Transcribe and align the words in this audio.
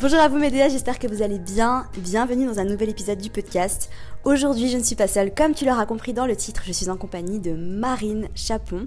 Bonjour 0.00 0.18
à 0.18 0.28
vous 0.28 0.38
mes 0.38 0.48
j'espère 0.48 0.98
que 0.98 1.06
vous 1.06 1.20
allez 1.20 1.38
bien. 1.38 1.86
Bienvenue 1.98 2.46
dans 2.46 2.58
un 2.58 2.64
nouvel 2.64 2.88
épisode 2.88 3.18
du 3.18 3.28
podcast. 3.28 3.90
Aujourd'hui 4.24 4.70
je 4.70 4.78
ne 4.78 4.82
suis 4.82 4.96
pas 4.96 5.06
seule, 5.06 5.34
comme 5.34 5.54
tu 5.54 5.66
l'auras 5.66 5.84
compris 5.84 6.14
dans 6.14 6.24
le 6.24 6.34
titre, 6.34 6.62
je 6.64 6.72
suis 6.72 6.88
en 6.88 6.96
compagnie 6.96 7.38
de 7.38 7.52
Marine 7.52 8.30
Chapon. 8.34 8.86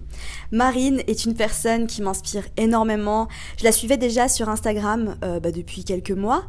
Marine 0.52 1.04
est 1.06 1.26
une 1.26 1.36
personne 1.36 1.86
qui 1.86 2.02
m'inspire 2.02 2.46
énormément. 2.58 3.28
Je 3.60 3.64
la 3.64 3.72
suivais 3.72 3.98
déjà 3.98 4.28
sur 4.28 4.50
Instagram 4.50 5.16
euh, 5.24 5.40
bah, 5.40 5.52
depuis 5.52 5.84
quelques 5.84 6.10
mois 6.10 6.46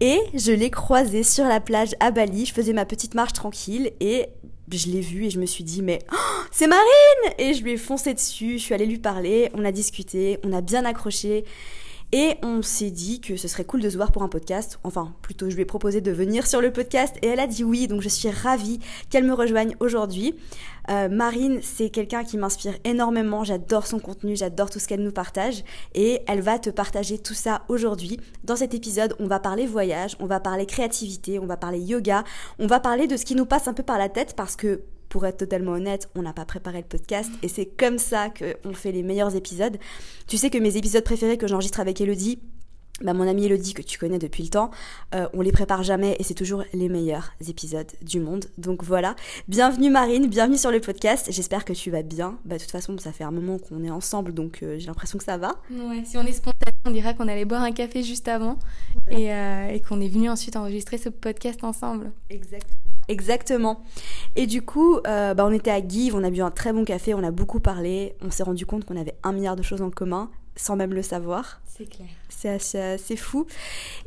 et 0.00 0.18
je 0.32 0.52
l'ai 0.52 0.70
croisée 0.70 1.22
sur 1.22 1.44
la 1.44 1.60
plage 1.60 1.94
à 2.00 2.10
Bali. 2.10 2.46
Je 2.46 2.54
faisais 2.54 2.72
ma 2.72 2.86
petite 2.86 3.14
marche 3.14 3.34
tranquille 3.34 3.92
et 4.00 4.30
je 4.72 4.88
l'ai 4.88 5.02
vue 5.02 5.26
et 5.26 5.30
je 5.30 5.38
me 5.38 5.46
suis 5.46 5.62
dit 5.62 5.82
mais 5.82 5.98
oh, 6.10 6.44
c'est 6.50 6.68
Marine 6.68 7.34
Et 7.36 7.52
je 7.52 7.62
lui 7.62 7.72
ai 7.72 7.76
foncé 7.76 8.14
dessus, 8.14 8.52
je 8.56 8.62
suis 8.62 8.72
allée 8.72 8.86
lui 8.86 8.98
parler, 8.98 9.50
on 9.52 9.62
a 9.62 9.72
discuté, 9.72 10.38
on 10.42 10.54
a 10.54 10.62
bien 10.62 10.86
accroché 10.86 11.44
et 12.12 12.36
on 12.42 12.62
s'est 12.62 12.90
dit 12.90 13.20
que 13.20 13.36
ce 13.36 13.48
serait 13.48 13.64
cool 13.64 13.80
de 13.80 13.90
se 13.90 13.96
voir 13.96 14.12
pour 14.12 14.22
un 14.22 14.28
podcast. 14.28 14.78
Enfin, 14.84 15.14
plutôt, 15.22 15.50
je 15.50 15.56
lui 15.56 15.62
ai 15.62 15.66
proposé 15.66 16.00
de 16.00 16.12
venir 16.12 16.46
sur 16.46 16.60
le 16.60 16.72
podcast 16.72 17.16
et 17.22 17.26
elle 17.26 17.40
a 17.40 17.46
dit 17.46 17.64
oui. 17.64 17.88
Donc, 17.88 18.00
je 18.00 18.08
suis 18.08 18.30
ravie 18.30 18.78
qu'elle 19.10 19.24
me 19.24 19.34
rejoigne 19.34 19.74
aujourd'hui. 19.80 20.34
Euh, 20.88 21.08
Marine, 21.08 21.58
c'est 21.62 21.90
quelqu'un 21.90 22.22
qui 22.22 22.36
m'inspire 22.36 22.74
énormément. 22.84 23.42
J'adore 23.42 23.86
son 23.86 23.98
contenu, 23.98 24.36
j'adore 24.36 24.70
tout 24.70 24.78
ce 24.78 24.86
qu'elle 24.86 25.02
nous 25.02 25.12
partage. 25.12 25.64
Et 25.94 26.20
elle 26.28 26.42
va 26.42 26.58
te 26.58 26.70
partager 26.70 27.18
tout 27.18 27.34
ça 27.34 27.62
aujourd'hui. 27.68 28.20
Dans 28.44 28.56
cet 28.56 28.72
épisode, 28.72 29.16
on 29.18 29.26
va 29.26 29.40
parler 29.40 29.66
voyage, 29.66 30.16
on 30.20 30.26
va 30.26 30.38
parler 30.38 30.66
créativité, 30.66 31.40
on 31.40 31.46
va 31.46 31.56
parler 31.56 31.80
yoga, 31.80 32.22
on 32.60 32.68
va 32.68 32.78
parler 32.78 33.08
de 33.08 33.16
ce 33.16 33.24
qui 33.24 33.34
nous 33.34 33.46
passe 33.46 33.66
un 33.66 33.74
peu 33.74 33.82
par 33.82 33.98
la 33.98 34.08
tête 34.08 34.34
parce 34.36 34.54
que 34.54 34.82
pour 35.16 35.24
être 35.24 35.38
totalement 35.38 35.72
honnête, 35.72 36.10
on 36.14 36.20
n'a 36.20 36.34
pas 36.34 36.44
préparé 36.44 36.76
le 36.76 36.84
podcast 36.84 37.30
et 37.42 37.48
c'est 37.48 37.64
comme 37.64 37.96
ça 37.96 38.28
qu'on 38.28 38.74
fait 38.74 38.92
les 38.92 39.02
meilleurs 39.02 39.34
épisodes. 39.34 39.78
Tu 40.26 40.36
sais 40.36 40.50
que 40.50 40.58
mes 40.58 40.76
épisodes 40.76 41.02
préférés 41.02 41.38
que 41.38 41.46
j'enregistre 41.46 41.80
avec 41.80 42.02
Elodie, 42.02 42.38
bah, 43.00 43.14
mon 43.14 43.26
amie 43.26 43.46
Elodie 43.46 43.72
que 43.72 43.80
tu 43.80 43.98
connais 43.98 44.18
depuis 44.18 44.42
le 44.42 44.50
temps, 44.50 44.70
euh, 45.14 45.26
on 45.32 45.40
les 45.40 45.52
prépare 45.52 45.82
jamais 45.82 46.16
et 46.18 46.22
c'est 46.22 46.34
toujours 46.34 46.64
les 46.74 46.90
meilleurs 46.90 47.32
épisodes 47.48 47.90
du 48.02 48.20
monde. 48.20 48.44
Donc 48.58 48.84
voilà, 48.84 49.16
bienvenue 49.48 49.88
Marine, 49.88 50.26
bienvenue 50.26 50.58
sur 50.58 50.70
le 50.70 50.80
podcast. 50.80 51.28
J'espère 51.30 51.64
que 51.64 51.72
tu 51.72 51.90
vas 51.90 52.02
bien. 52.02 52.38
Bah, 52.44 52.56
de 52.56 52.60
toute 52.60 52.70
façon, 52.70 52.94
ça 52.98 53.10
fait 53.10 53.24
un 53.24 53.30
moment 53.30 53.56
qu'on 53.58 53.84
est 53.84 53.90
ensemble, 53.90 54.34
donc 54.34 54.62
euh, 54.62 54.78
j'ai 54.78 54.88
l'impression 54.88 55.16
que 55.16 55.24
ça 55.24 55.38
va. 55.38 55.56
Ouais, 55.70 56.04
si 56.04 56.18
on 56.18 56.26
est 56.26 56.32
spontané, 56.32 56.76
on 56.84 56.90
dirait 56.90 57.16
qu'on 57.16 57.28
allait 57.28 57.46
boire 57.46 57.62
un 57.62 57.72
café 57.72 58.02
juste 58.02 58.28
avant 58.28 58.58
et, 59.10 59.32
euh, 59.32 59.68
et 59.70 59.80
qu'on 59.80 59.98
est 60.02 60.08
venu 60.08 60.28
ensuite 60.28 60.56
enregistrer 60.56 60.98
ce 60.98 61.08
podcast 61.08 61.64
ensemble. 61.64 62.12
Exact. 62.28 62.68
Exactement. 63.08 63.82
Et 64.34 64.46
du 64.46 64.62
coup, 64.62 64.98
euh, 65.06 65.34
bah, 65.34 65.46
on 65.46 65.52
était 65.52 65.70
à 65.70 65.86
Give, 65.86 66.14
on 66.14 66.24
a 66.24 66.30
bu 66.30 66.42
un 66.42 66.50
très 66.50 66.72
bon 66.72 66.84
café, 66.84 67.14
on 67.14 67.22
a 67.22 67.30
beaucoup 67.30 67.60
parlé, 67.60 68.14
on 68.20 68.30
s'est 68.30 68.42
rendu 68.42 68.66
compte 68.66 68.84
qu'on 68.84 68.96
avait 68.96 69.16
un 69.22 69.32
milliard 69.32 69.56
de 69.56 69.62
choses 69.62 69.82
en 69.82 69.90
commun 69.90 70.30
sans 70.56 70.74
même 70.74 70.94
le 70.94 71.02
savoir. 71.02 71.60
C'est 71.66 71.88
clair. 71.88 72.08
C'est 72.30 72.48
assez, 72.48 73.16
fou. 73.16 73.46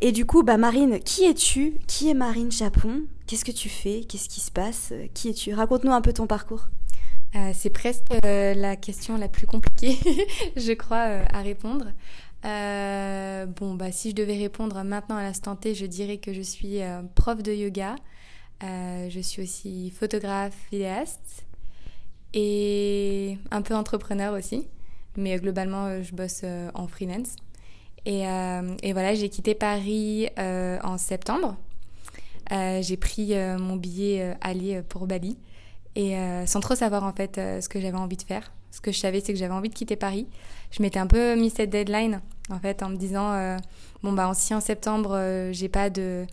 Et 0.02 0.12
du 0.12 0.26
coup, 0.26 0.44
bah 0.44 0.58
Marine, 0.58 1.00
qui 1.00 1.26
es-tu? 1.26 1.78
Qui 1.88 2.10
est 2.10 2.14
Marine 2.14 2.52
Chapon 2.52 3.04
Qu'est-ce 3.28 3.46
que 3.46 3.52
tu 3.52 3.70
fais? 3.70 4.02
Qu'est-ce 4.02 4.28
qui 4.28 4.40
se 4.40 4.50
passe? 4.50 4.94
Qui 5.14 5.30
es-tu? 5.30 5.54
Raconte-nous 5.54 5.92
un 5.92 6.02
peu 6.02 6.12
ton 6.12 6.26
parcours. 6.26 6.70
Euh, 7.36 7.52
c'est 7.54 7.70
presque 7.70 8.04
euh, 8.26 8.56
la 8.56 8.76
question 8.76 9.16
la 9.18 9.28
plus 9.28 9.46
compliquée, 9.46 10.00
je 10.56 10.74
crois, 10.74 11.22
à 11.32 11.42
répondre. 11.44 11.86
bon, 12.44 13.76
bah, 13.76 13.92
si 13.92 14.10
je 14.10 14.16
devais 14.16 14.38
répondre 14.38 14.84
maintenant 14.84 15.18
à 15.18 15.22
l'instant 15.22 15.56
T, 15.56 15.76
je 15.76 15.86
dirais 15.86 16.18
que 16.18 16.34
je 16.34 16.42
suis 16.42 16.80
prof 17.14 17.44
de 17.44 17.54
yoga, 17.54 17.96
euh, 18.64 19.10
je 19.10 19.20
suis 19.20 19.42
aussi 19.42 19.90
photographe, 19.92 20.56
vidéaste 20.72 21.46
et 22.34 23.38
un 23.52 23.62
peu 23.62 23.76
entrepreneur 23.76 24.34
aussi. 24.34 24.68
Mais 25.16 25.38
globalement, 25.38 25.86
euh, 25.86 26.04
je 26.04 26.14
bosse 26.14 26.42
euh, 26.44 26.70
en 26.74 26.88
freelance. 26.88 27.36
Et, 28.06 28.22
et 28.22 28.94
voilà, 28.94 29.14
j'ai 29.14 29.30
quitté 29.30 29.54
Paris 29.54 30.30
en 30.38 30.98
septembre. 30.98 31.58
j'ai 32.50 32.98
pris 32.98 33.36
mon 33.60 33.76
billet 33.76 34.36
aller 34.40 34.82
pour 34.88 35.06
Bali 35.06 35.38
et 35.96 36.16
sans 36.48 36.62
trop 36.62 36.76
savoir 36.76 37.04
en 37.04 37.12
fait 37.12 37.36
ce 37.36 37.68
que 37.68 37.80
j'avais 37.80 37.98
envie 37.98 38.16
de 38.16 38.24
faire. 38.24 38.54
Ce 38.72 38.80
que 38.80 38.94
je 38.94 38.98
savais, 38.98 39.20
c'est 39.20 39.34
que 39.34 39.38
j'avais 39.38 39.54
envie 39.54 39.70
de 39.70 39.76
quitter 39.76 39.98
Paris. 39.98 40.28
Je 40.72 40.82
m'étais 40.82 40.98
un 40.98 41.08
peu 41.08 41.36
mis 41.36 41.50
cette 41.50 41.70
deadline 41.72 42.22
en 42.50 42.58
fait 42.58 42.82
en 42.82 42.90
me 42.90 42.96
disant 42.96 43.58
bon 44.02 44.14
bah 44.14 44.32
si 44.34 44.56
en 44.56 44.62
septembre 44.62 45.50
j'ai 45.52 45.70
pas 45.70 45.90
de 45.90 46.26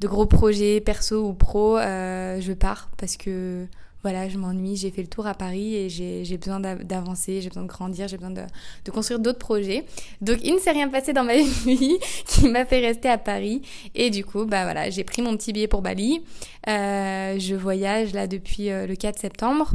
de 0.00 0.08
gros 0.08 0.26
projets 0.26 0.80
perso 0.80 1.24
ou 1.24 1.34
pro, 1.34 1.78
euh, 1.78 2.40
je 2.40 2.52
pars 2.52 2.90
parce 2.96 3.16
que 3.16 3.66
voilà, 4.02 4.30
je 4.30 4.38
m'ennuie, 4.38 4.76
j'ai 4.76 4.90
fait 4.90 5.02
le 5.02 5.08
tour 5.08 5.26
à 5.26 5.34
Paris 5.34 5.74
et 5.74 5.90
j'ai 5.90 6.38
besoin 6.38 6.58
d'avancer, 6.58 7.42
j'ai 7.42 7.48
besoin 7.48 7.64
de 7.64 7.68
grandir, 7.68 8.08
j'ai 8.08 8.16
besoin 8.16 8.30
de, 8.30 8.42
de 8.84 8.90
construire 8.90 9.20
d'autres 9.20 9.38
projets. 9.38 9.84
Donc 10.22 10.38
il 10.42 10.54
ne 10.54 10.58
s'est 10.58 10.70
rien 10.70 10.88
passé 10.88 11.12
dans 11.12 11.24
ma 11.24 11.36
vie 11.66 11.98
qui 12.26 12.48
m'a 12.48 12.64
fait 12.64 12.80
rester 12.80 13.08
à 13.10 13.18
Paris 13.18 13.60
et 13.94 14.08
du 14.08 14.24
coup, 14.24 14.46
bah 14.46 14.64
voilà, 14.64 14.88
j'ai 14.88 15.04
pris 15.04 15.20
mon 15.20 15.36
petit 15.36 15.52
billet 15.52 15.68
pour 15.68 15.82
Bali. 15.82 16.22
Euh, 16.68 17.38
je 17.38 17.54
voyage 17.54 18.14
là 18.14 18.26
depuis 18.26 18.70
euh, 18.70 18.86
le 18.86 18.96
4 18.96 19.18
septembre. 19.18 19.74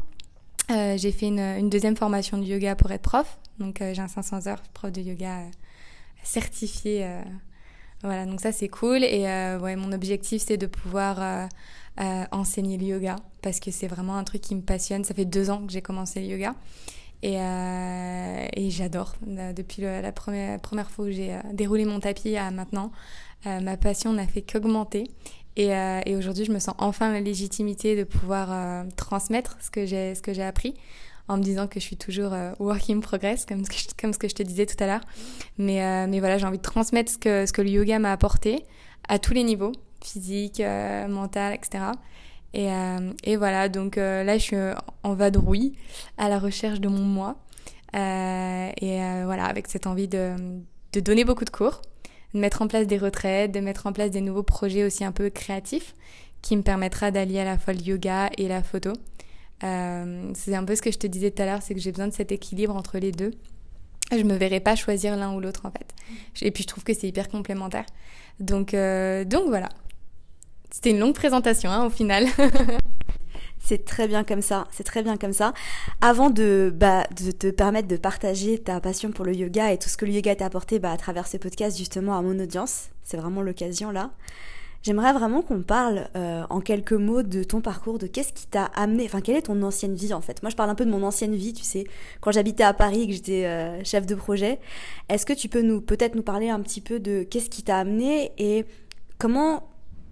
Euh, 0.71 0.97
j'ai 0.97 1.11
fait 1.11 1.27
une, 1.27 1.39
une, 1.39 1.69
deuxième 1.69 1.95
formation 1.95 2.39
de 2.39 2.43
yoga 2.43 2.75
pour 2.75 2.89
être 2.91 3.03
prof, 3.03 3.37
donc 3.59 3.81
euh, 3.81 3.93
j'ai 3.93 4.01
un 4.01 4.07
500 4.07 4.47
heures 4.47 4.63
prof 4.73 4.91
de 4.91 5.01
yoga 5.01 5.41
certifié 6.23 7.07
voilà, 8.05 8.25
donc 8.25 8.39
ça 8.39 8.51
c'est 8.51 8.67
cool. 8.67 9.03
Et 9.03 9.27
euh, 9.27 9.59
ouais, 9.59 9.75
mon 9.75 9.91
objectif 9.91 10.43
c'est 10.45 10.57
de 10.57 10.67
pouvoir 10.67 11.21
euh, 11.21 11.45
euh, 11.99 12.23
enseigner 12.31 12.77
le 12.77 12.85
yoga 12.85 13.16
parce 13.41 13.59
que 13.59 13.71
c'est 13.71 13.88
vraiment 13.88 14.16
un 14.16 14.23
truc 14.23 14.41
qui 14.41 14.55
me 14.55 14.61
passionne. 14.61 15.03
Ça 15.03 15.13
fait 15.13 15.25
deux 15.25 15.49
ans 15.49 15.66
que 15.66 15.71
j'ai 15.71 15.81
commencé 15.81 16.21
le 16.21 16.27
yoga. 16.27 16.55
Et, 17.23 17.38
et 17.38 18.69
j'adore. 18.69 19.16
Depuis 19.25 19.81
la 19.81 20.11
première, 20.11 20.59
première 20.59 20.91
fois 20.91 21.05
où 21.05 21.09
j'ai 21.09 21.39
déroulé 21.53 21.85
mon 21.85 21.99
tapis 21.99 22.35
à 22.38 22.51
maintenant, 22.51 22.91
ma 23.45 23.77
passion 23.77 24.13
n'a 24.13 24.27
fait 24.27 24.43
qu'augmenter. 24.43 25.05
Et, 25.55 25.69
et 25.69 26.16
aujourd'hui, 26.16 26.45
je 26.45 26.51
me 26.51 26.59
sens 26.59 26.75
enfin 26.77 27.11
la 27.11 27.22
légitimité 27.22 27.95
de 27.95 28.03
pouvoir 28.03 28.85
transmettre 28.95 29.57
que 29.72 29.87
ce 29.87 30.22
que 30.22 30.33
j'ai 30.33 30.43
appris 30.43 30.75
en 31.27 31.37
me 31.37 31.43
disant 31.43 31.67
que 31.67 31.79
je 31.79 31.85
suis 31.85 31.97
toujours 31.97 32.33
euh, 32.33 32.51
work 32.59 32.89
in 32.89 32.99
progress, 32.99 33.45
comme 33.45 33.65
ce, 33.65 33.69
que 34.17 34.27
je, 34.27 34.35
te 34.35 34.43
disais 34.43 34.65
tout 34.65 34.81
à 34.83 34.87
l'heure. 34.87 35.01
Mais, 35.57 35.83
euh, 35.83 36.19
voilà, 36.19 36.37
j'ai 36.37 36.45
envie 36.45 36.57
de 36.57 36.63
transmettre 36.63 37.11
ce 37.11 37.17
que, 37.51 37.61
le 37.61 37.69
yoga 37.69 37.99
m'a 37.99 38.11
apporté 38.11 38.63
à 39.07 39.19
tous 39.19 39.33
les 39.33 39.43
niveaux, 39.43 39.71
physique, 40.03 40.59
euh, 40.59 41.07
mental, 41.07 41.53
etc. 41.53 41.85
Et, 42.53 42.71
euh, 42.71 43.11
et 43.23 43.35
voilà, 43.35 43.69
donc 43.69 43.95
là, 43.97 44.37
je 44.37 44.43
suis 44.43 44.57
en 45.03 45.13
vadrouille 45.13 45.73
à 46.17 46.29
la 46.29 46.39
recherche 46.39 46.79
de 46.79 46.87
mon 46.87 47.03
moi. 47.03 47.35
et 47.93 48.99
voilà, 49.25 49.45
avec 49.45 49.67
cette 49.67 49.87
envie 49.87 50.07
de, 50.07 50.35
de 50.93 50.99
donner 50.99 51.25
beaucoup 51.25 51.45
de 51.45 51.49
cours, 51.49 51.81
de 52.33 52.39
mettre 52.39 52.61
en 52.61 52.67
place 52.67 52.87
des 52.87 52.97
retraites, 52.97 53.51
de 53.51 53.59
mettre 53.59 53.87
en 53.87 53.93
place 53.93 54.11
des 54.11 54.21
nouveaux 54.21 54.43
projets 54.43 54.83
aussi 54.83 55.03
un 55.03 55.11
peu 55.11 55.29
créatifs 55.29 55.95
qui 56.41 56.55
me 56.55 56.61
permettra 56.61 57.09
d'allier 57.09 57.39
à 57.39 57.45
la 57.45 57.57
fois 57.57 57.73
le 57.73 57.81
yoga 57.81 58.29
et 58.37 58.47
la 58.47 58.61
photo. 58.61 58.93
Euh, 59.63 60.31
c'est 60.33 60.55
un 60.55 60.63
peu 60.63 60.75
ce 60.75 60.81
que 60.81 60.91
je 60.91 60.97
te 60.97 61.07
disais 61.07 61.31
tout 61.31 61.41
à 61.41 61.45
l'heure, 61.45 61.61
c'est 61.61 61.73
que 61.73 61.79
j'ai 61.79 61.91
besoin 61.91 62.07
de 62.07 62.13
cet 62.13 62.31
équilibre 62.31 62.75
entre 62.75 62.97
les 62.97 63.11
deux. 63.11 63.31
Je 64.11 64.23
me 64.23 64.35
verrais 64.35 64.59
pas 64.59 64.75
choisir 64.75 65.16
l'un 65.16 65.33
ou 65.33 65.39
l'autre 65.39 65.66
en 65.66 65.71
fait. 65.71 65.93
Et 66.41 66.52
puis 66.52 66.63
je 66.63 66.67
trouve 66.67 66.84
que 66.84 66.93
c'est 66.93 67.07
hyper 67.07 67.28
complémentaire. 67.28 67.85
Donc, 68.40 68.73
euh, 68.73 69.23
donc 69.23 69.47
voilà. 69.47 69.69
C'était 70.69 70.91
une 70.91 70.99
longue 70.99 71.16
présentation 71.16 71.69
hein, 71.69 71.85
au 71.85 71.90
final. 71.90 72.28
c'est 73.59 73.84
très 73.84 74.07
bien 74.07 74.23
comme 74.23 74.41
ça, 74.41 74.67
c'est 74.72 74.84
très 74.84 75.02
bien 75.02 75.17
comme 75.17 75.34
ça. 75.34 75.53
Avant 76.02 76.29
de, 76.29 76.72
bah, 76.75 77.05
de 77.16 77.31
te 77.31 77.49
permettre 77.49 77.87
de 77.87 77.97
partager 77.97 78.59
ta 78.59 78.79
passion 78.79 79.11
pour 79.11 79.25
le 79.25 79.34
yoga 79.34 79.72
et 79.72 79.79
tout 79.79 79.90
ce 79.90 79.97
que 79.97 80.05
le 80.05 80.11
yoga 80.11 80.35
t'a 80.35 80.46
apporté 80.46 80.78
bah, 80.78 80.91
à 80.91 80.97
travers 80.97 81.28
ce 81.28 81.37
podcast 81.37 81.78
justement 81.78 82.17
à 82.17 82.22
mon 82.22 82.40
audience, 82.40 82.90
c'est 83.03 83.17
vraiment 83.17 83.41
l'occasion 83.41 83.90
là. 83.90 84.11
J'aimerais 84.85 85.14
vraiment 85.14 85.41
qu'on 85.41 85.64
parle 85.64 86.09
euh, 86.16 86.43
en 86.52 86.61
quelques 86.61 86.93
mots 86.93 87.23
de 87.23 87.43
ton 87.43 87.59
parcours, 87.59 87.97
de 87.97 88.05
qu'est-ce 88.05 88.32
qui 88.32 88.46
t'a 88.46 88.66
amené, 88.66 89.05
enfin 89.05 89.20
quelle 89.20 89.35
est 89.35 89.41
ton 89.41 89.64
ancienne 89.64 89.96
vie 89.96 90.14
en 90.14 90.22
fait? 90.22 90.43
Moi 90.43 90.52
je 90.52 90.55
parle 90.55 90.70
un 90.70 90.76
peu 90.76 90.85
de 90.85 90.91
mon 90.91 91.02
ancienne 91.02 91.34
vie, 91.34 91.53
tu 91.53 91.64
sais, 91.64 91.85
quand 92.22 92.32
j'habitais 92.32 92.64
à 92.64 92.72
Paris 92.72 93.02
et 93.02 93.08
que 93.08 93.14
j'étais 93.14 93.46
euh, 93.47 93.84
chef 93.84 94.05
de 94.05 94.14
projet. 94.14 94.59
Est-ce 95.09 95.26
que 95.26 95.34
tu 95.34 95.49
peux 95.49 95.64
nous 95.64 95.82
peut-être 95.82 96.14
nous 96.14 96.22
parler 96.22 96.49
un 96.49 96.59
petit 96.59 96.82
peu 96.82 96.99
de 96.99 97.23
qu'est-ce 97.23 97.49
qui 97.49 97.64
t'a 97.64 97.79
amené 97.79 98.32
et 98.37 98.64
comment 99.17 99.67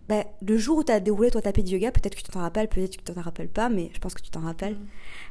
bah, 0.10 0.26
le 0.42 0.58
jour 0.58 0.80
où 0.80 0.84
tu 0.84 0.92
as 0.92 1.00
déroulé 1.00 1.30
ton 1.30 1.40
tapis 1.40 1.62
de 1.62 1.70
yoga, 1.70 1.92
peut-être 1.92 2.16
que 2.16 2.24
tu 2.24 2.32
t'en 2.32 2.40
rappelles, 2.40 2.68
peut-être 2.68 2.98
que 2.98 3.04
tu 3.04 3.14
t'en 3.14 3.22
rappelles 3.22 3.50
pas, 3.50 3.70
mais 3.70 3.92
je 3.94 4.00
pense 4.00 4.16
que 4.16 4.24
tu 4.24 4.32
t'en 4.32 4.42
rappelles. 4.42 4.74
Mm. 4.74 4.88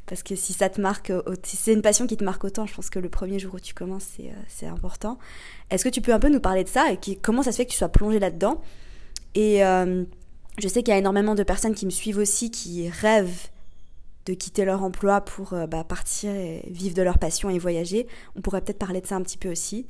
Parce 0.07 0.23
que 0.23 0.37
si 0.37 0.53
ça 0.53 0.69
te 0.69 0.81
marque, 0.81 1.11
euh, 1.11 1.21
si 1.43 1.57
c'est 1.57 1.73
une 1.73 1.83
passion 1.83 2.07
qui 2.07 2.17
te 2.17 2.23
marque 2.23 2.45
autant, 2.45 2.65
je 2.65 2.75
pense 2.75 2.91
que 2.91 3.01
le 3.01 3.09
premier 3.09 3.41
jour 3.41 3.55
où 3.55 3.61
tu 3.61 3.75
commences, 3.75 4.07
c'est 4.47 4.67
euh, 4.69 4.71
important. 4.71 5.19
Est-ce 5.69 5.83
que 5.83 5.89
tu 5.89 6.01
peux 6.01 6.15
un 6.15 6.21
peu 6.21 6.29
nous 6.29 6.39
parler 6.39 6.63
de 6.63 6.69
ça 6.69 6.93
et 6.93 6.97
qui, 6.97 7.17
comment 7.19 7.43
ça 7.43 7.51
se 7.51 7.57
fait 7.57 7.67
que 7.67 7.73
tu 7.73 7.77
sois 7.77 7.89
plongé 7.89 8.21
là-dedans? 8.21 8.63
Et 9.35 9.65
euh, 9.65 10.05
je 10.59 10.69
sais 10.69 10.83
qu'il 10.83 10.93
y 10.93 10.97
a 10.97 10.99
énormément 10.99 11.35
de 11.35 11.43
personnes 11.43 11.75
qui 11.75 11.87
me 11.87 11.91
suivent 11.91 12.19
aussi 12.19 12.51
qui 12.51 12.89
rêvent 12.89 13.49
de 14.27 14.35
quitter 14.35 14.65
leur 14.65 14.83
emploi 14.85 15.21
pour 15.21 15.55
bah, 15.69 15.83
partir 15.83 16.31
et 16.31 16.65
vivre 16.71 16.95
de 16.95 17.03
leur 17.03 17.19
passion 17.19 17.51
et 17.51 17.59
voyager. 17.59 18.07
On 18.37 18.41
pourrait 18.41 18.61
peut-être 18.61 18.79
parler 18.79 19.01
de 19.01 19.07
ça 19.07 19.17
un 19.17 19.23
petit 19.23 19.39
peu 19.39 19.51
aussi. 19.51 19.87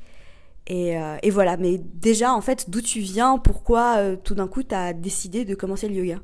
Euh, 0.70 1.16
et, 1.22 1.30
voilà, 1.30 1.56
mais 1.56 1.78
déjà, 1.78 2.32
en 2.32 2.40
fait, 2.40 2.70
d'où 2.70 2.80
tu 2.80 3.00
viens, 3.00 3.38
pourquoi 3.38 3.96
euh, 3.98 4.16
tout 4.16 4.34
d'un 4.34 4.46
coup 4.46 4.62
tu 4.62 4.74
as 4.74 4.92
décidé 4.92 5.44
de 5.44 5.54
commencer 5.54 5.88
le 5.88 5.94
yoga? 5.94 6.20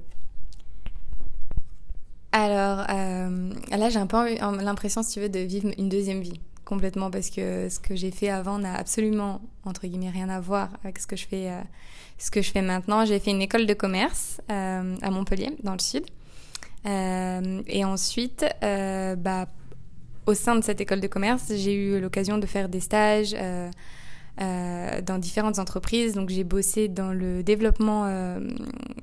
Alors, 2.33 2.87
euh, 2.91 3.53
là, 3.71 3.89
j'ai 3.89 3.99
un 3.99 4.07
peu 4.07 4.37
l'impression, 4.63 5.03
si 5.03 5.15
tu 5.15 5.21
veux, 5.21 5.29
de 5.29 5.41
vivre 5.41 5.71
une 5.77 5.89
deuxième 5.89 6.21
vie, 6.21 6.41
complètement, 6.65 7.11
parce 7.11 7.31
que 7.31 7.69
ce 7.69 7.81
que 7.81 7.97
j'ai 7.97 8.11
fait 8.11 8.29
avant 8.29 8.59
n'a 8.59 8.75
absolument, 8.75 9.41
entre 9.65 9.87
guillemets, 9.87 10.11
rien 10.11 10.29
à 10.29 10.39
voir 10.39 10.71
avec 10.85 10.99
ce 10.99 11.07
que 11.07 11.17
je 11.17 11.27
fais, 11.27 11.51
ce 12.19 12.31
que 12.31 12.43
je 12.43 12.51
fais 12.51 12.63
maintenant. 12.63 13.05
J'ai 13.05 13.19
fait 13.19 13.31
une 13.31 13.43
école 13.43 13.67
de 13.67 13.75
commerce 13.75 14.41
à 14.49 15.11
Montpellier, 15.11 15.57
dans 15.63 15.73
le 15.73 15.81
sud. 15.81 16.05
et 16.85 17.85
ensuite, 17.85 18.45
bah, 18.61 19.47
au 20.27 20.35
sein 20.35 20.57
de 20.57 20.63
cette 20.63 20.81
école 20.81 21.01
de 21.01 21.07
commerce, 21.07 21.53
j'ai 21.55 21.75
eu 21.75 22.01
l'occasion 22.01 22.39
de 22.39 22.47
faire 22.47 22.69
des 22.69 22.81
stages. 22.81 23.35
Euh, 24.41 25.01
dans 25.01 25.19
différentes 25.19 25.59
entreprises. 25.59 26.13
Donc 26.15 26.29
j'ai 26.29 26.45
bossé 26.45 26.87
dans 26.87 27.13
le 27.13 27.43
développement 27.43 28.05
euh, 28.07 28.39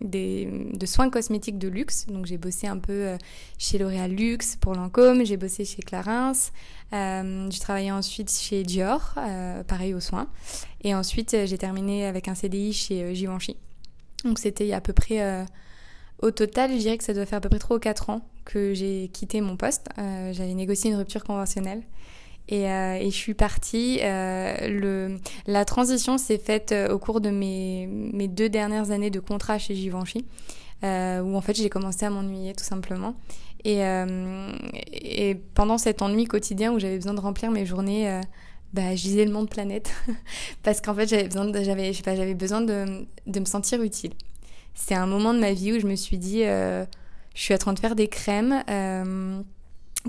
de 0.01 0.85
soins 0.85 1.09
cosmétiques 1.09 1.57
de 1.57 1.67
luxe. 1.67 2.05
Donc 2.07 2.25
j'ai 2.25 2.37
bossé 2.37 2.67
un 2.67 2.77
peu 2.77 2.93
euh, 2.93 3.17
chez 3.57 3.77
L'Oréal 3.77 4.11
Luxe 4.11 4.55
pour 4.55 4.75
Lancôme, 4.75 5.25
j'ai 5.25 5.35
bossé 5.35 5.65
chez 5.65 5.81
Clarins, 5.81 6.31
j'ai 6.93 7.59
travaillé 7.59 7.91
ensuite 7.91 8.31
chez 8.31 8.63
Dior, 8.63 9.15
pareil 9.67 9.93
aux 9.93 9.99
soins. 9.99 10.29
Et 10.85 10.95
ensuite 10.95 11.35
j'ai 11.45 11.57
terminé 11.57 12.05
avec 12.05 12.29
un 12.29 12.35
CDI 12.35 12.71
chez 12.71 13.13
Givenchy. 13.13 13.57
Donc 14.23 14.39
c'était 14.39 14.71
à 14.71 14.79
peu 14.79 14.93
près... 14.93 15.45
Au 16.19 16.31
total, 16.31 16.71
je 16.71 16.77
dirais 16.77 16.97
que 16.97 17.03
ça 17.03 17.13
doit 17.13 17.25
faire 17.25 17.39
à 17.39 17.41
peu 17.41 17.49
près 17.49 17.59
3 17.59 17.75
ou 17.75 17.79
4 17.79 18.09
ans 18.09 18.21
que 18.45 18.73
j'ai 18.73 19.09
quitté 19.11 19.41
mon 19.41 19.57
poste. 19.57 19.89
J'avais 19.97 20.53
négocié 20.53 20.89
une 20.89 20.95
rupture 20.95 21.25
conventionnelle. 21.25 21.83
Euh, 22.51 22.95
et, 22.95 23.09
je 23.09 23.15
suis 23.15 23.33
partie. 23.33 23.99
Euh, 24.03 24.67
le, 24.67 25.17
la 25.47 25.65
transition 25.65 26.17
s'est 26.17 26.37
faite 26.37 26.71
euh, 26.71 26.93
au 26.93 26.99
cours 26.99 27.21
de 27.21 27.29
mes, 27.29 27.87
mes, 27.87 28.27
deux 28.27 28.49
dernières 28.49 28.91
années 28.91 29.09
de 29.09 29.19
contrat 29.19 29.57
chez 29.57 29.75
Givenchy, 29.75 30.25
où 30.83 31.35
en 31.35 31.41
fait 31.41 31.55
j'ai 31.55 31.69
commencé 31.69 32.05
à 32.05 32.09
m'ennuyer 32.09 32.53
tout 32.53 32.63
simplement. 32.63 33.15
Et, 33.63 33.81
et, 34.91 35.35
pendant 35.55 35.79
cet 35.79 36.03
ennui 36.03 36.25
quotidien 36.25 36.71
où 36.71 36.77
j'avais 36.77 36.97
besoin 36.97 37.15
de 37.15 37.19
remplir 37.19 37.49
mes 37.49 37.65
journées, 37.65 38.21
bah, 38.73 38.95
je 38.95 39.05
lisais 39.05 39.25
le 39.25 39.31
monde 39.31 39.49
planète 39.49 39.91
parce 40.63 40.81
qu'en 40.81 40.93
fait 40.93 41.07
j'avais 41.07 41.23
besoin, 41.23 41.51
j'avais, 41.63 41.91
je 41.91 41.97
sais 41.97 42.03
pas, 42.03 42.15
j'avais 42.15 42.35
besoin 42.35 42.61
de, 42.61 43.07
de, 43.25 43.39
me 43.39 43.45
sentir 43.45 43.81
utile. 43.81 44.11
C'est 44.75 44.93
un 44.93 45.07
moment 45.07 45.33
de 45.33 45.39
ma 45.39 45.53
vie 45.53 45.73
où 45.73 45.79
je 45.79 45.87
me 45.87 45.95
suis 45.95 46.19
dit, 46.19 46.43
je 46.43 46.85
suis 47.33 47.55
en 47.55 47.57
train 47.57 47.73
de 47.73 47.79
faire 47.79 47.95
des 47.95 48.07
crèmes 48.07 48.63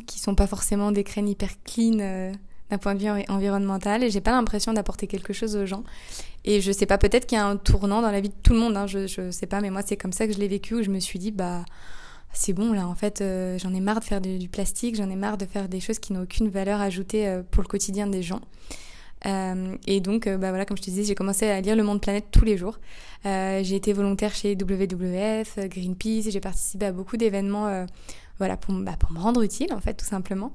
qui 0.05 0.21
sont 0.21 0.35
pas 0.35 0.47
forcément 0.47 0.93
des 0.93 1.05
crèmes 1.05 1.27
hyper 1.27 1.51
clean 1.65 1.99
euh, 2.01 2.33
d'un 2.71 2.79
point 2.79 2.95
de 2.95 3.01
vue 3.01 3.25
environnemental 3.29 4.03
et 4.03 4.11
j'ai 4.11 4.21
pas 4.21 4.33
l'impression 4.33 4.73
d'apporter 4.73 5.07
quelque 5.07 5.33
chose 5.33 5.57
aux 5.57 5.67
gens. 5.67 5.85
Et 6.45 6.61
je 6.61 6.73
sais 6.73 6.87
pas, 6.87 6.99
peut-être 6.99 7.27
qu'il 7.27 7.39
y 7.39 7.41
a 7.41 7.47
un 7.47 7.57
tournant 7.57 8.03
dans 8.03 8.11
la 8.11 8.21
vie 8.21 8.29
de 8.29 8.35
tout 8.43 8.53
le 8.53 8.59
monde, 8.59 8.77
hein, 8.77 8.87
je, 8.87 9.07
je 9.07 9.31
sais 9.31 9.47
pas, 9.47 9.61
mais 9.61 9.71
moi 9.71 9.83
c'est 9.85 9.97
comme 9.97 10.13
ça 10.13 10.27
que 10.27 10.33
je 10.33 10.39
l'ai 10.39 10.49
vécu 10.49 10.75
où 10.75 10.83
je 10.83 10.91
me 10.91 11.01
suis 11.01 11.19
dit, 11.19 11.31
bah 11.31 11.65
c'est 12.33 12.53
bon 12.53 12.73
là 12.73 12.87
en 12.87 12.95
fait, 12.95 13.21
euh, 13.21 13.59
j'en 13.59 13.73
ai 13.73 13.81
marre 13.81 14.01
de 14.01 14.05
faire 14.05 14.21
du, 14.21 14.49
plastique, 14.49 14.97
j'en 14.97 15.09
ai 15.09 15.17
marre 15.17 15.39
de 15.39 15.47
faire 15.47 15.69
des 15.69 15.81
choses 15.81 15.99
qui 15.99 16.13
n'ont 16.13 16.23
aucune 16.23 16.49
valeur 16.49 16.81
ajoutée 16.81 17.27
euh, 17.27 17.43
pour 17.51 17.63
le 17.63 17.69
quotidien 17.69 18.07
des 18.07 18.23
gens. 18.23 18.41
et 19.25 20.01
donc, 20.01 20.29
bah 20.29 20.51
voilà, 20.51 20.65
comme 20.65 20.77
je 20.77 20.83
te 20.83 20.91
disais, 20.91 21.03
j'ai 21.03 21.17
commencé 21.17 21.49
à 21.49 21.61
lire 21.61 21.75
Le 21.75 21.83
Monde 21.83 22.01
Planète 22.01 22.27
tous 22.31 22.45
les 22.45 22.57
jours. 22.57 22.79
j'ai 23.25 23.75
été 23.75 23.93
volontaire 23.93 24.33
chez 24.35 24.55
WWF, 24.55 25.59
Greenpeace, 25.69 26.31
j'ai 26.31 26.41
participé 26.41 26.87
à 26.87 26.93
beaucoup 26.93 27.17
d'événements 27.17 27.87
voilà, 28.38 28.56
pour, 28.56 28.75
bah, 28.75 28.97
pour 28.99 29.12
me 29.12 29.19
rendre 29.19 29.43
utile, 29.43 29.73
en 29.73 29.81
fait, 29.81 29.94
tout 29.94 30.06
simplement. 30.06 30.53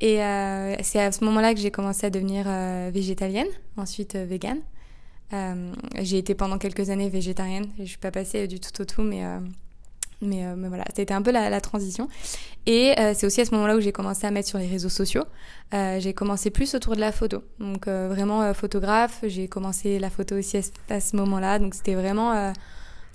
Et 0.00 0.22
euh, 0.22 0.74
c'est 0.82 1.00
à 1.00 1.12
ce 1.12 1.24
moment-là 1.24 1.54
que 1.54 1.60
j'ai 1.60 1.70
commencé 1.70 2.06
à 2.06 2.10
devenir 2.10 2.44
euh, 2.46 2.90
végétalienne, 2.92 3.48
ensuite 3.76 4.16
euh, 4.16 4.26
végane. 4.26 4.60
j'ai 6.00 6.18
été 6.18 6.34
pendant 6.34 6.58
quelques 6.58 6.90
années 6.90 7.08
végétarienne. 7.08 7.66
Je 7.78 7.84
suis 7.84 7.98
pas 7.98 8.10
passée 8.10 8.46
du 8.46 8.60
tout 8.60 8.80
au 8.80 8.84
tout, 8.84 9.02
mais, 9.02 9.24
mais, 10.20 10.68
voilà, 10.68 10.84
c'était 10.94 11.14
un 11.14 11.22
peu 11.22 11.32
la 11.32 11.60
transition. 11.60 12.08
Et 12.66 12.94
c'est 13.14 13.26
aussi 13.26 13.40
à 13.40 13.44
ce 13.44 13.52
moment-là 13.54 13.76
où 13.76 13.80
j'ai 13.80 13.90
commencé 13.90 14.26
à 14.26 14.30
mettre 14.30 14.48
sur 14.48 14.58
les 14.58 14.68
réseaux 14.68 14.88
sociaux. 14.88 15.24
j'ai 15.72 16.14
commencé 16.14 16.50
plus 16.50 16.74
autour 16.76 16.94
de 16.94 17.00
la 17.00 17.10
photo. 17.10 17.42
Donc 17.58 17.88
vraiment 17.88 18.54
photographe. 18.54 19.24
J'ai 19.26 19.48
commencé 19.48 19.98
la 19.98 20.08
photo 20.08 20.36
aussi 20.36 20.60
à, 20.88 21.00
ce 21.00 21.16
moment-là. 21.16 21.58
Donc 21.58 21.74
c'était 21.74 21.96
vraiment 21.96 22.52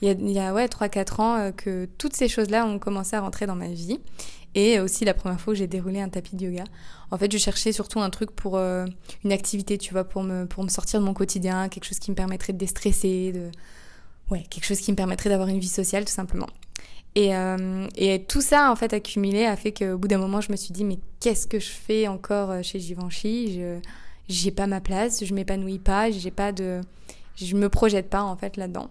il 0.01 0.07
y 0.07 0.11
a, 0.11 0.13
il 0.13 0.31
y 0.31 0.39
a 0.39 0.53
ouais, 0.53 0.67
3-4 0.67 1.21
ans 1.21 1.35
euh, 1.37 1.51
que 1.51 1.87
toutes 1.97 2.15
ces 2.15 2.27
choses-là 2.27 2.65
ont 2.65 2.79
commencé 2.79 3.15
à 3.15 3.21
rentrer 3.21 3.45
dans 3.45 3.55
ma 3.55 3.67
vie. 3.67 3.99
Et 4.55 4.79
aussi 4.79 5.05
la 5.05 5.13
première 5.13 5.39
fois 5.39 5.53
où 5.53 5.55
j'ai 5.55 5.67
déroulé 5.67 6.01
un 6.01 6.09
tapis 6.09 6.35
de 6.35 6.45
yoga. 6.45 6.63
En 7.11 7.17
fait, 7.19 7.31
je 7.31 7.37
cherchais 7.37 7.71
surtout 7.71 7.99
un 7.99 8.09
truc 8.09 8.31
pour 8.31 8.57
euh, 8.57 8.87
une 9.23 9.31
activité, 9.31 9.77
tu 9.77 9.93
vois, 9.93 10.03
pour 10.03 10.23
me, 10.23 10.45
pour 10.45 10.63
me 10.63 10.69
sortir 10.69 10.99
de 10.99 11.05
mon 11.05 11.13
quotidien, 11.13 11.69
quelque 11.69 11.85
chose 11.85 11.99
qui 11.99 12.09
me 12.09 12.15
permettrait 12.15 12.53
de 12.53 12.57
déstresser, 12.57 13.31
de... 13.31 13.51
ouais, 14.31 14.43
quelque 14.49 14.65
chose 14.65 14.79
qui 14.79 14.91
me 14.91 14.95
permettrait 14.95 15.29
d'avoir 15.29 15.49
une 15.49 15.59
vie 15.59 15.67
sociale, 15.67 16.03
tout 16.03 16.11
simplement. 16.11 16.47
Et, 17.13 17.35
euh, 17.35 17.87
et, 17.95 18.23
tout 18.23 18.41
ça, 18.41 18.71
en 18.71 18.75
fait, 18.75 18.91
accumulé, 18.91 19.45
a 19.45 19.55
fait 19.55 19.71
qu'au 19.71 19.99
bout 19.99 20.07
d'un 20.07 20.17
moment, 20.17 20.41
je 20.41 20.51
me 20.51 20.57
suis 20.57 20.73
dit, 20.73 20.83
mais 20.83 20.97
qu'est-ce 21.19 21.45
que 21.45 21.59
je 21.59 21.69
fais 21.69 22.07
encore 22.07 22.63
chez 22.63 22.79
Givenchy? 22.79 23.53
Je 23.53 23.79
j'ai 24.29 24.51
pas 24.51 24.67
ma 24.67 24.79
place, 24.79 25.25
je 25.25 25.33
m'épanouis 25.33 25.79
pas, 25.79 26.11
j'ai 26.11 26.31
pas 26.31 26.51
de, 26.51 26.81
je 27.35 27.55
me 27.55 27.67
projette 27.67 28.09
pas 28.09 28.21
en 28.21 28.37
fait 28.37 28.55
là-dedans. 28.55 28.89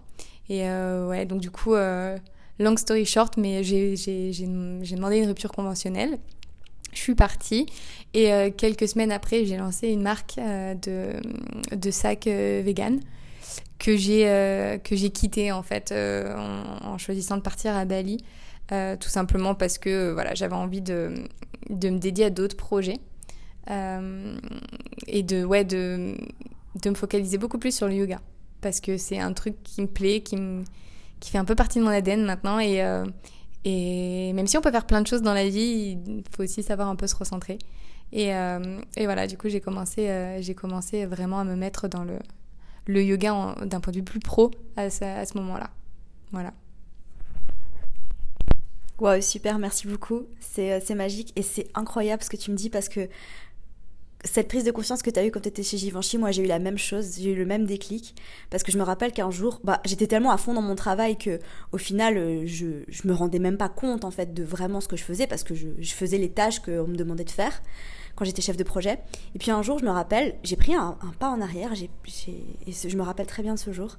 Et 0.49 0.67
euh, 0.67 1.07
ouais, 1.07 1.25
donc 1.25 1.41
du 1.41 1.51
coup, 1.51 1.75
euh, 1.75 2.17
long 2.59 2.75
story 2.75 3.05
short, 3.05 3.37
mais 3.37 3.63
j'ai 3.63 3.95
demandé 3.95 5.17
une 5.17 5.27
rupture 5.27 5.51
conventionnelle. 5.51 6.17
Je 6.91 6.97
suis 6.97 7.13
partie 7.13 7.67
et 8.15 8.33
euh, 8.33 8.49
quelques 8.49 8.87
semaines 8.87 9.11
après, 9.11 9.45
j'ai 9.45 9.57
lancé 9.57 9.89
une 9.89 10.01
marque 10.01 10.37
de, 10.37 11.13
de 11.75 11.91
sacs 11.91 12.25
vegan 12.25 12.99
que 13.77 13.95
j'ai 13.95 14.23
que 14.83 15.07
quitté 15.07 15.51
en 15.51 15.61
fait 15.61 15.93
en, 15.93 16.97
choisissant 16.97 17.37
de 17.37 17.43
partir 17.43 17.75
à 17.75 17.85
Bali, 17.85 18.17
tout 18.69 19.09
simplement 19.09 19.53
parce 19.53 19.77
que 19.77 20.11
voilà, 20.11 20.33
j'avais 20.33 20.55
envie 20.55 20.81
de, 20.81 21.13
de 21.69 21.89
me 21.91 21.99
dédier 21.99 22.25
à 22.25 22.29
d'autres 22.31 22.57
projets 22.57 22.97
et 23.67 25.23
de 25.23 25.43
ouais 25.43 25.63
de 25.63 26.15
de 26.81 26.89
me 26.89 26.95
focaliser 26.95 27.37
beaucoup 27.37 27.59
plus 27.59 27.75
sur 27.75 27.87
le 27.87 27.93
yoga 27.93 28.19
parce 28.61 28.79
que 28.79 28.97
c'est 28.97 29.19
un 29.19 29.33
truc 29.33 29.61
qui 29.63 29.81
me 29.81 29.87
plaît, 29.87 30.21
qui, 30.21 30.35
me, 30.35 30.63
qui 31.19 31.31
fait 31.31 31.37
un 31.37 31.45
peu 31.45 31.55
partie 31.55 31.79
de 31.79 31.83
mon 31.83 31.89
ADN 31.89 32.25
maintenant. 32.25 32.59
Et, 32.59 32.83
euh, 32.83 33.05
et 33.65 34.33
même 34.33 34.47
si 34.47 34.57
on 34.57 34.61
peut 34.61 34.71
faire 34.71 34.85
plein 34.85 35.01
de 35.01 35.07
choses 35.07 35.21
dans 35.21 35.33
la 35.33 35.47
vie, 35.47 35.97
il 36.05 36.23
faut 36.35 36.43
aussi 36.43 36.63
savoir 36.63 36.87
un 36.89 36.95
peu 36.95 37.07
se 37.07 37.15
recentrer. 37.15 37.59
Et, 38.11 38.33
euh, 38.33 38.79
et 38.97 39.05
voilà, 39.05 39.27
du 39.27 39.37
coup, 39.37 39.49
j'ai 39.49 39.61
commencé, 39.61 40.09
euh, 40.09 40.41
commencé 40.55 41.05
vraiment 41.05 41.39
à 41.39 41.43
me 41.43 41.55
mettre 41.55 41.87
dans 41.87 42.03
le, 42.03 42.17
le 42.87 43.03
yoga 43.03 43.55
d'un 43.65 43.79
point 43.79 43.91
de 43.91 43.97
vue 43.97 44.03
plus 44.03 44.19
pro 44.19 44.51
à 44.75 44.89
ce, 44.89 45.03
à 45.03 45.25
ce 45.25 45.37
moment-là. 45.37 45.69
Voilà. 46.31 46.53
Wow, 48.99 49.21
super, 49.21 49.59
merci 49.59 49.87
beaucoup. 49.87 50.23
C'est 50.39 50.95
magique 50.95 51.31
et 51.37 51.41
c'est 51.41 51.67
incroyable 51.73 52.21
ce 52.21 52.29
que 52.29 52.35
tu 52.35 52.51
me 52.51 52.57
dis 52.57 52.69
parce 52.69 52.89
que 52.89 53.07
cette 54.25 54.49
prise 54.49 54.65
de 54.65 54.71
conscience 54.71 55.01
que 55.01 55.09
tu 55.09 55.17
as 55.17 55.25
eue 55.25 55.31
quand 55.31 55.39
tu 55.39 55.47
étais 55.47 55.63
chez 55.63 55.77
Givenchy, 55.77 56.17
moi 56.17 56.31
j'ai 56.31 56.43
eu 56.43 56.47
la 56.47 56.59
même 56.59 56.77
chose, 56.77 57.15
j'ai 57.17 57.31
eu 57.31 57.35
le 57.35 57.45
même 57.45 57.65
déclic. 57.65 58.15
Parce 58.49 58.63
que 58.63 58.71
je 58.71 58.77
me 58.77 58.83
rappelle 58.83 59.13
qu'un 59.13 59.31
jour, 59.31 59.61
bah, 59.63 59.79
j'étais 59.85 60.07
tellement 60.07 60.31
à 60.31 60.37
fond 60.37 60.53
dans 60.53 60.61
mon 60.61 60.75
travail 60.75 61.17
que 61.17 61.39
au 61.71 61.77
final, 61.77 62.17
euh, 62.17 62.43
je, 62.45 62.83
je 62.87 63.07
me 63.07 63.13
rendais 63.13 63.39
même 63.39 63.57
pas 63.57 63.69
compte 63.69 64.03
en 64.03 64.11
fait 64.11 64.33
de 64.33 64.43
vraiment 64.43 64.81
ce 64.81 64.89
que 64.89 64.97
je 64.97 65.03
faisais 65.03 65.25
parce 65.25 65.43
que 65.43 65.55
je, 65.55 65.93
faisais 65.93 66.17
les 66.17 66.29
tâches 66.29 66.59
qu'on 66.59 66.87
me 66.87 66.95
demandait 66.95 67.23
de 67.23 67.31
faire 67.31 67.61
quand 68.15 68.25
j'étais 68.25 68.41
chef 68.41 68.57
de 68.57 68.63
projet. 68.63 68.99
Et 69.35 69.39
puis 69.39 69.51
un 69.51 69.61
jour, 69.61 69.79
je 69.79 69.85
me 69.85 69.91
rappelle, 69.91 70.35
j'ai 70.43 70.57
pris 70.57 70.75
un, 70.75 70.97
pas 71.19 71.29
en 71.29 71.39
arrière, 71.39 71.71
et 71.73 71.89
je 72.67 72.97
me 72.97 73.03
rappelle 73.03 73.27
très 73.27 73.43
bien 73.43 73.53
de 73.53 73.59
ce 73.59 73.71
jour. 73.71 73.97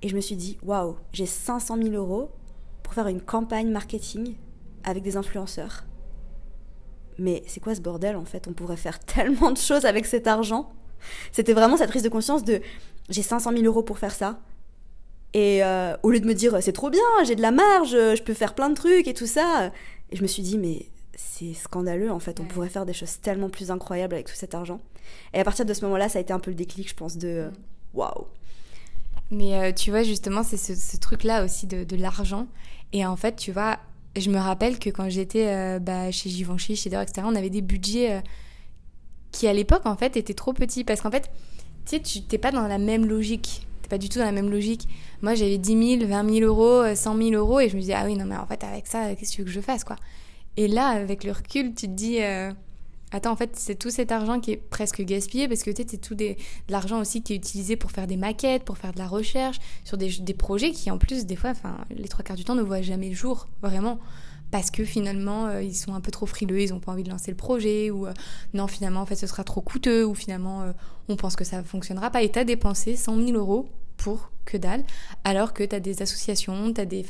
Et 0.00 0.08
je 0.08 0.16
me 0.16 0.22
suis 0.22 0.36
dit, 0.36 0.56
waouh, 0.62 0.96
j'ai 1.12 1.26
500 1.26 1.76
000 1.82 1.88
euros 1.90 2.30
pour 2.82 2.94
faire 2.94 3.08
une 3.08 3.20
campagne 3.20 3.70
marketing 3.70 4.36
avec 4.84 5.02
des 5.02 5.18
influenceurs 5.18 5.84
mais 7.20 7.42
c'est 7.46 7.60
quoi 7.60 7.74
ce 7.74 7.80
bordel 7.80 8.16
en 8.16 8.24
fait? 8.24 8.48
On 8.48 8.52
pourrait 8.52 8.76
faire 8.76 8.98
tellement 9.04 9.52
de 9.52 9.58
choses 9.58 9.84
avec 9.84 10.06
cet 10.06 10.26
argent. 10.26 10.72
C'était 11.32 11.52
vraiment 11.52 11.76
cette 11.76 11.90
prise 11.90 12.02
de 12.02 12.08
conscience 12.08 12.44
de 12.44 12.60
j'ai 13.08 13.22
500 13.22 13.52
000 13.52 13.64
euros 13.64 13.82
pour 13.82 13.98
faire 13.98 14.12
ça. 14.14 14.40
Et 15.32 15.62
euh, 15.62 15.96
au 16.02 16.10
lieu 16.10 16.20
de 16.20 16.26
me 16.26 16.34
dire 16.34 16.58
c'est 16.60 16.72
trop 16.72 16.90
bien, 16.90 17.00
j'ai 17.24 17.36
de 17.36 17.42
la 17.42 17.52
marge, 17.52 17.90
je 17.90 18.22
peux 18.22 18.34
faire 18.34 18.54
plein 18.54 18.68
de 18.68 18.74
trucs 18.74 19.06
et 19.06 19.14
tout 19.14 19.28
ça, 19.28 19.70
et 20.10 20.16
je 20.16 20.22
me 20.22 20.26
suis 20.26 20.42
dit 20.42 20.58
mais 20.58 20.86
c'est 21.14 21.54
scandaleux 21.54 22.10
en 22.10 22.18
fait, 22.18 22.40
on 22.40 22.44
pourrait 22.44 22.68
faire 22.68 22.84
des 22.84 22.92
choses 22.92 23.20
tellement 23.20 23.48
plus 23.48 23.70
incroyables 23.70 24.14
avec 24.14 24.26
tout 24.26 24.34
cet 24.34 24.54
argent. 24.54 24.80
Et 25.32 25.40
à 25.40 25.44
partir 25.44 25.64
de 25.64 25.74
ce 25.74 25.82
moment-là, 25.84 26.08
ça 26.08 26.18
a 26.18 26.22
été 26.22 26.32
un 26.32 26.40
peu 26.40 26.50
le 26.50 26.56
déclic, 26.56 26.88
je 26.88 26.94
pense, 26.94 27.16
de 27.16 27.50
waouh. 27.94 28.26
Mais 29.30 29.54
euh, 29.54 29.72
tu 29.72 29.90
vois, 29.90 30.02
justement, 30.02 30.42
c'est 30.42 30.56
ce, 30.56 30.96
truc-là 30.96 31.44
aussi 31.44 31.66
de, 31.66 31.96
l'argent. 31.96 32.46
Et 32.92 33.06
en 33.06 33.16
fait, 33.16 33.36
tu 33.36 33.52
vois, 33.52 33.78
je 34.16 34.30
me 34.30 34.38
rappelle 34.38 34.78
que 34.78 34.90
quand 34.90 35.08
j'étais 35.08 35.46
euh, 35.48 35.78
bah, 35.78 36.10
chez 36.10 36.30
Givenchy, 36.30 36.76
chez 36.76 36.90
Dior, 36.90 37.02
etc., 37.02 37.22
on 37.24 37.34
avait 37.34 37.50
des 37.50 37.62
budgets 37.62 38.12
euh, 38.12 38.20
qui, 39.32 39.46
à 39.46 39.52
l'époque, 39.52 39.86
en 39.86 39.96
fait, 39.96 40.16
étaient 40.16 40.34
trop 40.34 40.52
petits. 40.52 40.84
Parce 40.84 41.00
qu'en 41.00 41.10
fait, 41.10 41.30
tu 41.86 41.96
sais, 41.96 42.00
tu 42.00 42.20
n'es 42.30 42.38
pas 42.38 42.50
dans 42.50 42.66
la 42.66 42.78
même 42.78 43.06
logique. 43.06 43.66
Tu 43.82 43.88
pas 43.88 43.98
du 43.98 44.08
tout 44.08 44.18
dans 44.18 44.24
la 44.24 44.32
même 44.32 44.50
logique. 44.50 44.88
Moi, 45.22 45.34
j'avais 45.34 45.58
10 45.58 45.98
000, 45.98 46.08
20 46.08 46.34
000 46.34 46.46
euros, 46.46 46.94
100 46.94 47.16
000 47.16 47.30
euros. 47.32 47.60
Et 47.60 47.68
je 47.68 47.76
me 47.76 47.80
disais, 47.80 47.94
ah 47.94 48.04
oui, 48.04 48.16
non, 48.16 48.24
mais 48.24 48.36
en 48.36 48.46
fait, 48.46 48.62
avec 48.64 48.86
ça, 48.86 49.14
qu'est-ce 49.14 49.30
que 49.30 49.36
tu 49.36 49.42
veux 49.42 49.46
que 49.46 49.52
je 49.52 49.60
fasse, 49.60 49.84
quoi? 49.84 49.96
Et 50.56 50.66
là, 50.66 50.88
avec 50.88 51.24
le 51.24 51.32
recul, 51.32 51.74
tu 51.74 51.86
te 51.86 51.92
dis 51.92 52.18
Attends, 53.12 53.32
en 53.32 53.36
fait, 53.36 53.50
c'est 53.54 53.74
tout 53.74 53.90
cet 53.90 54.12
argent 54.12 54.38
qui 54.38 54.52
est 54.52 54.56
presque 54.56 55.02
gaspillé 55.02 55.48
parce 55.48 55.62
que 55.62 55.70
tu 55.70 55.82
sais, 55.82 55.88
c'est 55.90 55.98
tout 55.98 56.14
des, 56.14 56.34
de 56.34 56.72
l'argent 56.72 57.00
aussi 57.00 57.22
qui 57.22 57.32
est 57.32 57.36
utilisé 57.36 57.76
pour 57.76 57.90
faire 57.90 58.06
des 58.06 58.16
maquettes, 58.16 58.64
pour 58.64 58.78
faire 58.78 58.92
de 58.92 58.98
la 58.98 59.08
recherche, 59.08 59.58
sur 59.84 59.96
des, 59.96 60.34
projets 60.34 60.70
qui, 60.70 60.90
en 60.90 60.98
plus, 60.98 61.26
des 61.26 61.36
fois, 61.36 61.50
enfin, 61.50 61.76
les 61.90 62.08
trois 62.08 62.24
quarts 62.24 62.36
du 62.36 62.44
temps 62.44 62.54
ne 62.54 62.62
voient 62.62 62.82
jamais 62.82 63.08
le 63.08 63.14
jour, 63.14 63.48
vraiment. 63.62 63.98
Parce 64.52 64.70
que 64.70 64.84
finalement, 64.84 65.46
euh, 65.46 65.62
ils 65.62 65.76
sont 65.76 65.94
un 65.94 66.00
peu 66.00 66.10
trop 66.10 66.26
frileux, 66.26 66.60
ils 66.60 66.70
n'ont 66.70 66.80
pas 66.80 66.92
envie 66.92 67.04
de 67.04 67.10
lancer 67.10 67.30
le 67.30 67.36
projet, 67.36 67.90
ou 67.90 68.06
euh, 68.06 68.12
non, 68.54 68.66
finalement, 68.66 69.00
en 69.00 69.06
fait, 69.06 69.16
ce 69.16 69.26
sera 69.26 69.44
trop 69.44 69.60
coûteux, 69.60 70.04
ou 70.04 70.14
finalement, 70.14 70.62
euh, 70.62 70.72
on 71.08 71.16
pense 71.16 71.36
que 71.36 71.44
ça 71.44 71.58
ne 71.58 71.62
fonctionnera 71.62 72.10
pas. 72.10 72.22
Et 72.22 72.30
tu 72.30 72.38
as 72.38 72.44
dépensé 72.44 72.96
100 72.96 73.26
000 73.26 73.38
euros 73.38 73.68
pour 74.00 74.30
que 74.46 74.56
dalle, 74.56 74.82
alors 75.24 75.52
que 75.52 75.62
tu 75.62 75.76
as 75.76 75.80
des 75.80 76.00
associations, 76.00 76.72
tu 76.72 76.80
as 76.80 76.86
des, 76.86 77.04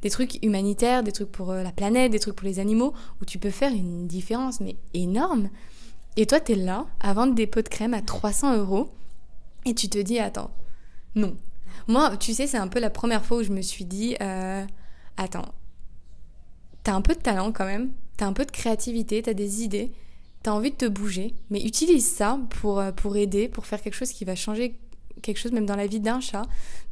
des 0.00 0.10
trucs 0.10 0.38
humanitaires, 0.44 1.02
des 1.02 1.10
trucs 1.10 1.32
pour 1.32 1.50
euh, 1.50 1.64
la 1.64 1.72
planète, 1.72 2.12
des 2.12 2.20
trucs 2.20 2.36
pour 2.36 2.46
les 2.46 2.60
animaux, 2.60 2.94
où 3.20 3.24
tu 3.24 3.38
peux 3.38 3.50
faire 3.50 3.72
une 3.72 4.06
différence, 4.06 4.60
mais 4.60 4.76
énorme. 4.94 5.50
Et 6.16 6.26
toi, 6.26 6.38
tu 6.38 6.52
es 6.52 6.54
là 6.54 6.86
à 7.00 7.12
vendre 7.14 7.34
des 7.34 7.48
pots 7.48 7.62
de 7.62 7.68
crème 7.68 7.94
à 7.94 8.00
300 8.00 8.58
euros, 8.58 8.90
et 9.64 9.74
tu 9.74 9.88
te 9.88 9.98
dis, 9.98 10.20
attends, 10.20 10.52
non. 11.16 11.36
Moi, 11.88 12.16
tu 12.16 12.32
sais, 12.32 12.46
c'est 12.46 12.56
un 12.56 12.68
peu 12.68 12.78
la 12.78 12.90
première 12.90 13.24
fois 13.24 13.38
où 13.38 13.42
je 13.42 13.52
me 13.52 13.62
suis 13.62 13.84
dit, 13.84 14.16
euh, 14.20 14.64
attends, 15.16 15.52
t'as 16.84 16.94
un 16.94 17.02
peu 17.02 17.14
de 17.14 17.20
talent 17.20 17.50
quand 17.50 17.66
même, 17.66 17.90
t'as 18.16 18.26
un 18.26 18.32
peu 18.32 18.44
de 18.44 18.52
créativité, 18.52 19.20
t'as 19.20 19.34
des 19.34 19.64
idées, 19.64 19.92
t'as 20.44 20.52
envie 20.52 20.70
de 20.70 20.76
te 20.76 20.86
bouger, 20.86 21.34
mais 21.50 21.60
utilise 21.60 22.06
ça 22.08 22.38
pour, 22.60 22.78
euh, 22.78 22.92
pour 22.92 23.16
aider, 23.16 23.48
pour 23.48 23.66
faire 23.66 23.82
quelque 23.82 23.96
chose 23.96 24.12
qui 24.12 24.24
va 24.24 24.36
changer 24.36 24.78
quelque 25.26 25.38
chose 25.38 25.52
même 25.52 25.66
dans 25.66 25.76
la 25.76 25.86
vie 25.86 26.00
d'un 26.00 26.20
chat, 26.20 26.42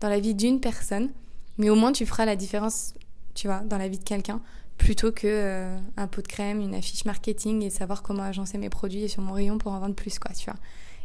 dans 0.01 0.09
la 0.09 0.19
vie 0.19 0.35
d'une 0.35 0.61
personne, 0.61 1.11
mais 1.59 1.71
au 1.71 1.77
moins 1.77 1.93
tu 1.93 2.05
feras 2.05 2.25
la 2.25 2.37
différence, 2.37 2.95
tu 3.35 3.47
vois, 3.47 3.61
dans 3.61 3.79
la 3.79 3.89
vie 3.89 3.99
de 3.99 4.05
quelqu'un, 4.05 4.41
plutôt 4.79 5.13
que 5.13 5.27
euh, 5.27 5.79
un 5.97 6.07
pot 6.07 6.23
de 6.23 6.29
crème, 6.29 6.61
une 6.61 6.75
affiche 6.75 7.05
marketing 7.05 7.63
et 7.63 7.71
savoir 7.71 8.03
comment 8.03 8.23
agencer 8.23 8.59
mes 8.59 8.69
produits 8.69 9.09
sur 9.09 9.23
mon 9.23 9.33
rayon 9.33 9.59
pour 9.59 9.73
en 9.73 9.79
vendre 9.79 9.95
plus, 9.95 10.19
quoi, 10.19 10.33
tu 10.35 10.45
vois. 10.47 10.59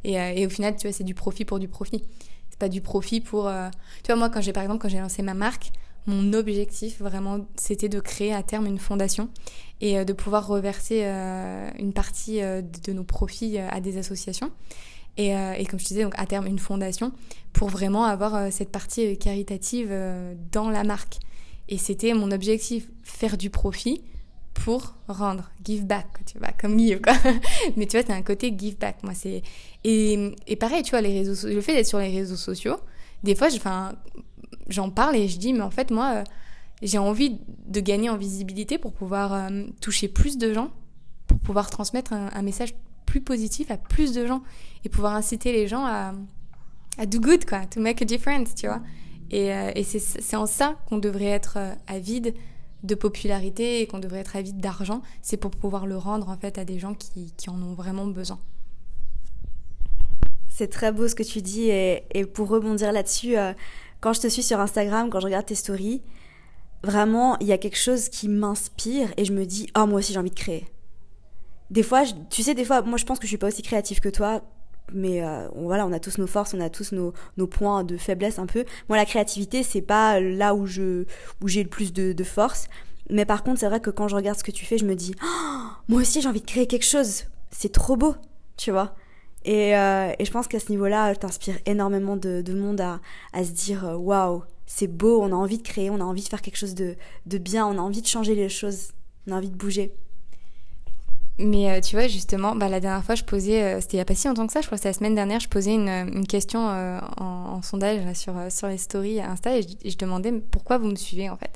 Et, 0.04 0.20
euh, 0.20 0.34
et 0.36 0.46
au 0.46 0.50
final, 0.50 0.76
tu 0.76 0.88
vois, 0.88 0.94
c'est 0.94 1.04
du 1.04 1.14
profit 1.14 1.46
pour 1.46 1.60
du 1.60 1.68
profit. 1.68 2.04
C'est 2.50 2.60
pas 2.60 2.70
du 2.70 2.82
profit 2.82 3.22
pour. 3.22 3.48
Euh, 3.48 3.70
tu 4.04 4.08
vois, 4.08 4.16
moi, 4.16 4.30
quand 4.30 4.42
j'ai, 4.42 4.54
par 4.54 4.64
exemple, 4.64 4.82
quand 4.82 4.90
j'ai 4.90 5.00
lancé 5.00 5.22
ma 5.22 5.34
marque, 5.34 5.72
mon 6.08 6.34
objectif 6.34 7.00
vraiment, 7.00 7.46
c'était 7.58 7.90
de 7.90 8.00
créer 8.00 8.34
à 8.34 8.42
terme 8.42 8.66
une 8.66 8.80
fondation 8.80 9.30
et 9.82 10.04
de 10.04 10.14
pouvoir 10.14 10.48
reverser 10.48 11.04
une 11.78 11.94
partie 11.94 12.40
de 12.40 12.94
nos 12.94 13.04
profits 13.04 13.60
à 13.60 13.80
des 13.80 13.98
associations. 13.98 14.50
Euh, 15.20 15.54
et, 15.54 15.66
comme 15.66 15.80
je 15.80 15.86
disais, 15.86 16.04
donc 16.04 16.14
à 16.18 16.26
terme 16.26 16.48
une 16.48 16.60
fondation 16.60 17.12
pour 17.52 17.70
vraiment 17.70 18.06
avoir 18.06 18.36
euh, 18.36 18.48
cette 18.52 18.70
partie 18.70 19.06
euh, 19.06 19.16
caritative 19.16 19.94
dans 20.52 20.70
la 20.70 20.84
marque. 20.84 21.18
Et 21.68 21.78
c'était 21.78 22.14
mon 22.14 22.32
objectif, 22.32 22.88
faire 23.04 23.38
du 23.38 23.50
profit 23.50 24.02
pour 24.54 24.96
rendre, 25.08 25.52
give 25.64 25.86
back, 25.86 26.08
tu 26.26 26.40
vois, 26.40 26.52
comme 26.60 26.78
give 26.80 27.02
quoi. 27.02 27.14
Mais 27.78 27.86
tu 27.86 27.98
vois, 27.98 28.06
c'est 28.06 28.14
un 28.14 28.24
côté 28.24 28.54
give 28.58 28.78
back. 28.78 29.04
Moi, 29.04 29.14
c'est 29.14 29.42
et, 29.84 30.56
pareil, 30.60 30.84
tu 30.84 30.92
vois, 30.92 31.02
les 31.02 31.14
réseaux, 31.20 31.48
le 31.48 31.62
fait 31.62 31.74
d'être 31.74 31.88
sur 31.88 32.00
les 32.00 32.10
réseaux 32.10 32.36
sociaux, 32.36 32.78
des 33.24 33.36
fois, 33.36 33.48
j'en 34.68 34.90
parle 34.90 35.16
et 35.16 35.28
je 35.28 35.38
dis, 35.38 35.54
mais 35.54 35.62
en 35.62 35.70
fait, 35.70 35.92
moi, 35.92 36.24
j'ai 36.82 36.98
envie 36.98 37.40
de 37.68 37.80
gagner 37.80 38.10
en 38.10 38.18
visibilité 38.18 38.78
pour 38.78 38.94
pouvoir 38.94 39.50
toucher 39.80 40.08
plus 40.08 40.38
de 40.38 40.54
gens, 40.54 40.72
pour 41.28 41.40
pouvoir 41.40 41.70
transmettre 41.70 42.14
un 42.14 42.42
message 42.42 42.74
plus 43.10 43.22
positif 43.22 43.72
à 43.72 43.78
plus 43.78 44.14
de 44.14 44.28
gens 44.28 44.44
et 44.86 44.90
pouvoir 44.90 45.16
inciter 45.16 45.52
les 45.52 45.68
gens 45.68 45.84
à, 45.84 46.14
à 47.00 47.06
do 47.08 47.20
good, 47.20 47.44
quoi, 47.46 47.66
to 47.66 47.82
make 47.82 48.02
a 48.02 48.06
difference, 48.06 48.54
tu 48.54 48.68
vois. 48.68 48.82
Et, 49.32 49.52
euh, 49.52 49.72
et 49.76 49.84
c'est 49.84 50.36
en 50.36 50.46
ça 50.46 50.78
qu'on 50.88 51.00
devrait 51.00 51.26
être 51.26 51.58
euh, 51.58 51.74
avide 51.88 52.36
de 52.84 52.96
popularité 52.96 53.82
et 53.82 53.88
qu'on 53.88 54.00
devrait 54.00 54.20
être 54.20 54.36
avide 54.36 54.60
d'argent. 54.60 55.02
C'est 55.22 55.38
pour 55.38 55.52
pouvoir 55.52 55.88
le 55.88 55.98
rendre, 55.98 56.30
en 56.30 56.38
fait, 56.38 56.58
à 56.58 56.66
des 56.66 56.78
gens 56.78 56.94
qui, 56.94 57.34
qui 57.36 57.50
en 57.50 57.62
ont 57.62 57.74
vraiment 57.74 58.06
besoin. 58.06 58.40
C'est 60.48 60.70
très 60.70 60.92
beau 60.92 61.08
ce 61.08 61.16
que 61.16 61.24
tu 61.24 61.42
dis 61.42 61.70
et, 61.70 62.04
et 62.14 62.26
pour 62.26 62.48
rebondir 62.48 62.92
là-dessus, 62.92 63.38
euh, 63.38 63.54
quand 64.02 64.14
je 64.14 64.22
te 64.22 64.28
suis 64.28 64.44
sur 64.44 64.60
Instagram, 64.60 65.10
quand 65.10 65.20
je 65.20 65.26
regarde 65.26 65.46
tes 65.46 65.56
stories, 65.56 66.02
vraiment, 66.84 67.38
il 67.40 67.48
y 67.48 67.54
a 67.54 67.58
quelque 67.58 67.78
chose 67.78 68.10
qui 68.10 68.30
m'inspire 68.30 69.10
et 69.18 69.26
je 69.26 69.34
me 69.34 69.46
dis, 69.46 69.68
oh, 69.78 69.88
moi 69.88 70.00
aussi 70.00 70.14
j'ai 70.14 70.20
envie 70.20 70.30
de 70.30 70.36
créer 70.36 70.68
des 71.72 71.84
fois, 71.84 72.04
tu 72.30 72.44
sais, 72.44 72.54
des 72.54 72.66
fois, 72.66 72.82
moi 72.82 72.98
je 72.98 73.06
pense 73.06 73.20
que 73.20 73.26
je 73.26 73.30
suis 73.30 73.38
pas 73.38 73.48
aussi 73.48 73.62
créative 73.62 74.00
que 74.00 74.10
toi, 74.10 74.42
mais 74.94 75.24
euh, 75.24 75.48
voilà, 75.56 75.86
on 75.86 75.92
a 75.92 76.00
tous 76.00 76.18
nos 76.18 76.28
forces, 76.28 76.54
on 76.54 76.62
a 76.62 76.70
tous 76.70 76.92
nos, 76.92 77.14
points 77.48 77.84
de 77.84 77.98
faiblesse 77.98 78.40
un 78.40 78.46
peu. 78.46 78.66
Moi, 78.88 78.98
la 78.98 79.06
créativité, 79.06 79.64
c'est 79.64 79.82
pas 79.82 80.20
là 80.20 80.56
où 80.56 80.66
je 80.66 81.06
où 81.42 81.48
j'ai 81.48 81.64
le 81.64 81.70
plus 81.70 81.94
de, 81.94 82.24
force. 82.24 82.68
Mais 83.10 83.26
par 83.26 83.44
contre, 83.44 83.60
c'est 83.60 83.68
vrai 83.68 83.80
que 83.80 83.90
quand 83.90 84.08
je 84.08 84.16
regarde 84.16 84.38
ce 84.38 84.44
que 84.44 84.52
tu 84.52 84.66
fais, 84.66 84.78
je 84.78 84.86
me 84.86 84.96
dis, 84.96 85.16
oh, 85.24 85.60
moi 85.88 86.02
aussi, 86.02 86.22
j'ai 86.22 86.28
envie 86.28 86.42
de 86.42 86.46
créer 86.46 86.68
quelque 86.68 86.86
chose. 86.86 87.24
C'est 87.52 87.72
trop 87.72 87.98
beau, 87.98 88.16
tu 88.58 88.72
vois. 88.72 88.96
Et, 89.46 89.76
euh, 89.76 90.12
et, 90.20 90.26
je 90.26 90.32
pense 90.32 90.48
qu'à 90.48 90.60
ce 90.60 90.70
niveau-là, 90.70 91.16
t'inspires 91.16 91.58
énormément 91.66 92.18
de, 92.18 92.42
de, 92.42 92.54
monde 92.54 92.82
à, 92.82 93.00
à 93.34 93.44
se 93.44 93.52
dire, 93.52 93.86
euh, 93.86 93.96
waouh, 93.96 94.44
c'est 94.68 94.88
beau, 94.88 95.22
on 95.22 95.32
a 95.32 95.36
envie 95.36 95.58
de 95.58 95.64
créer, 95.64 95.90
on 95.90 95.96
a 95.96 96.04
envie 96.04 96.22
de 96.22 96.28
faire 96.28 96.42
quelque 96.42 96.58
chose 96.58 96.76
de, 96.76 96.96
de 97.26 97.38
bien, 97.38 97.66
on 97.66 97.78
a 97.78 97.82
envie 97.82 98.02
de 98.02 98.08
changer 98.08 98.36
les 98.36 98.50
choses, 98.50 98.90
on 99.28 99.32
a 99.32 99.38
envie 99.38 99.50
de 99.50 99.56
bouger. 99.56 99.94
Mais 101.40 101.72
euh, 101.72 101.80
tu 101.80 101.96
vois, 101.96 102.08
justement, 102.08 102.54
bah, 102.54 102.68
la 102.68 102.82
dernière 102.82 103.04
fois, 103.04 103.16
je 103.16 103.24
posais, 103.24 103.64
euh, 103.64 103.80
c'était 103.80 103.94
il 103.94 103.98
n'y 103.98 104.02
a 104.02 104.06
pas 104.06 104.14
si 104.14 104.28
longtemps 104.28 104.46
que 104.46 104.52
ça, 104.52 104.60
je 104.60 104.66
crois 104.66 104.76
que 104.76 104.82
c'était 104.82 104.90
la 104.90 104.94
semaine 104.94 105.16
dernière, 105.16 105.40
je 105.40 105.48
posais 105.48 105.74
une, 105.74 105.88
une 105.88 106.28
question 106.28 106.68
euh, 106.70 107.00
en, 107.16 107.62
sondage 107.62 108.14
sur, 108.14 108.34
sur 108.50 108.68
les 108.68 108.78
stories 108.78 109.22
Insta 109.22 109.58
et 109.58 109.62
je, 109.62 109.98
demandais 109.98 110.34
pourquoi 110.34 110.78
vous 110.78 110.88
me 110.88 110.96
suivez 110.96 111.30
en 111.30 111.38
fait? 111.38 111.52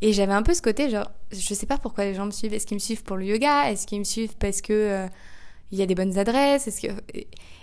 Et 0.00 0.14
j'avais 0.14 0.32
un 0.32 0.42
peu 0.42 0.54
ce 0.54 0.62
côté, 0.62 0.88
genre, 0.88 1.10
je 1.32 1.54
sais 1.54 1.66
pas 1.66 1.76
pourquoi 1.76 2.04
les 2.04 2.14
gens 2.14 2.24
me 2.24 2.30
suivent. 2.30 2.54
Est-ce 2.54 2.66
qu'ils 2.66 2.76
me 2.76 2.80
suivent 2.80 3.02
pour 3.02 3.18
le 3.18 3.26
yoga? 3.26 3.70
Est-ce 3.70 3.86
qu'ils 3.86 3.98
me 3.98 4.04
suivent 4.04 4.36
parce 4.38 4.62
que 4.62 5.06
y 5.70 5.82
a 5.82 5.86
des 5.86 5.94
bonnes 5.94 6.16
adresses? 6.16 6.82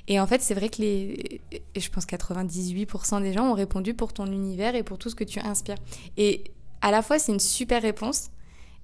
Et 0.08 0.20
en 0.20 0.28
fait, 0.28 0.44
c'est 0.44 0.54
vrai 0.54 0.70
que 0.70 0.80
les, 0.80 1.42
je 1.76 1.90
pense 1.90 2.06
98% 2.06 3.22
des 3.22 3.34
gens 3.34 3.50
ont 3.50 3.56
répondu 3.56 3.96
pour 3.96 4.14
ton 4.14 4.28
univers 4.28 4.76
et 4.76 4.84
pour 4.84 5.00
tout 5.00 5.10
ce 5.10 5.16
que 5.16 5.24
tu 5.24 5.40
inspires. 5.40 5.78
Et 6.18 6.44
à 6.82 6.92
la 6.92 7.02
fois, 7.02 7.18
c'est 7.18 7.32
une 7.32 7.40
super 7.40 7.82
réponse 7.82 8.30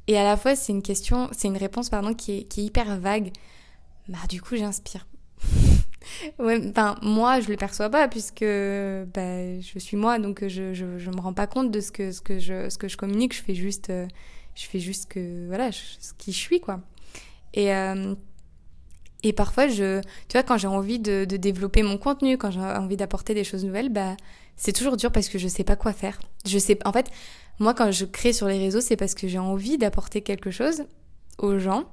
et 0.07 0.17
à 0.17 0.23
la 0.23 0.37
fois, 0.37 0.55
c'est 0.55 0.71
une 0.71 0.81
question, 0.81 1.29
c'est 1.31 1.47
une 1.47 1.57
réponse 1.57 1.89
pardon 1.89 2.13
qui 2.13 2.39
est, 2.39 2.43
qui 2.43 2.61
est 2.61 2.63
hyper 2.65 2.99
vague. 2.99 3.31
Bah 4.07 4.19
du 4.29 4.41
coup, 4.41 4.55
j'inspire. 4.55 5.07
ouais, 6.39 6.61
enfin 6.69 6.95
moi, 7.01 7.39
je 7.39 7.49
le 7.49 7.55
perçois 7.55 7.89
pas 7.89 8.07
puisque 8.07 8.43
bah, 8.43 9.59
je 9.59 9.79
suis 9.79 9.97
moi, 9.97 10.19
donc 10.19 10.45
je, 10.47 10.73
je, 10.73 10.97
je 10.97 11.09
me 11.09 11.19
rends 11.19 11.33
pas 11.33 11.47
compte 11.47 11.71
de 11.71 11.79
ce 11.79 11.91
que 11.91 12.11
ce 12.11 12.21
que 12.21 12.39
je 12.39 12.69
ce 12.69 12.77
que 12.77 12.87
je 12.87 12.97
communique. 12.97 13.33
Je 13.33 13.41
fais 13.41 13.55
juste 13.55 13.89
euh, 13.89 14.07
je 14.55 14.65
fais 14.65 14.79
juste 14.79 15.09
que 15.09 15.47
voilà 15.47 15.71
ce 15.71 16.13
qui 16.17 16.31
je 16.31 16.37
suis 16.37 16.59
quoi. 16.59 16.81
Et 17.53 17.73
euh, 17.73 18.15
et 19.23 19.31
parfois, 19.31 19.67
je, 19.69 20.01
tu 20.01 20.33
vois, 20.33 20.43
quand 20.43 20.57
j'ai 20.57 20.67
envie 20.67 20.99
de, 20.99 21.23
de, 21.23 21.37
développer 21.37 21.81
mon 21.81 21.97
contenu, 21.97 22.37
quand 22.37 22.51
j'ai 22.51 22.59
envie 22.59 22.97
d'apporter 22.97 23.33
des 23.33 23.45
choses 23.45 23.63
nouvelles, 23.63 23.87
bah, 23.87 24.17
c'est 24.57 24.73
toujours 24.73 24.97
dur 24.97 25.13
parce 25.13 25.29
que 25.29 25.37
je 25.37 25.47
sais 25.47 25.63
pas 25.63 25.77
quoi 25.77 25.93
faire. 25.93 26.19
Je 26.45 26.57
sais, 26.59 26.77
en 26.85 26.91
fait, 26.91 27.09
moi, 27.59 27.73
quand 27.73 27.91
je 27.91 28.05
crée 28.05 28.33
sur 28.33 28.47
les 28.47 28.57
réseaux, 28.57 28.81
c'est 28.81 28.95
parce 28.95 29.13
que 29.13 29.27
j'ai 29.27 29.39
envie 29.39 29.77
d'apporter 29.77 30.21
quelque 30.21 30.51
chose 30.51 30.85
aux 31.37 31.59
gens, 31.59 31.85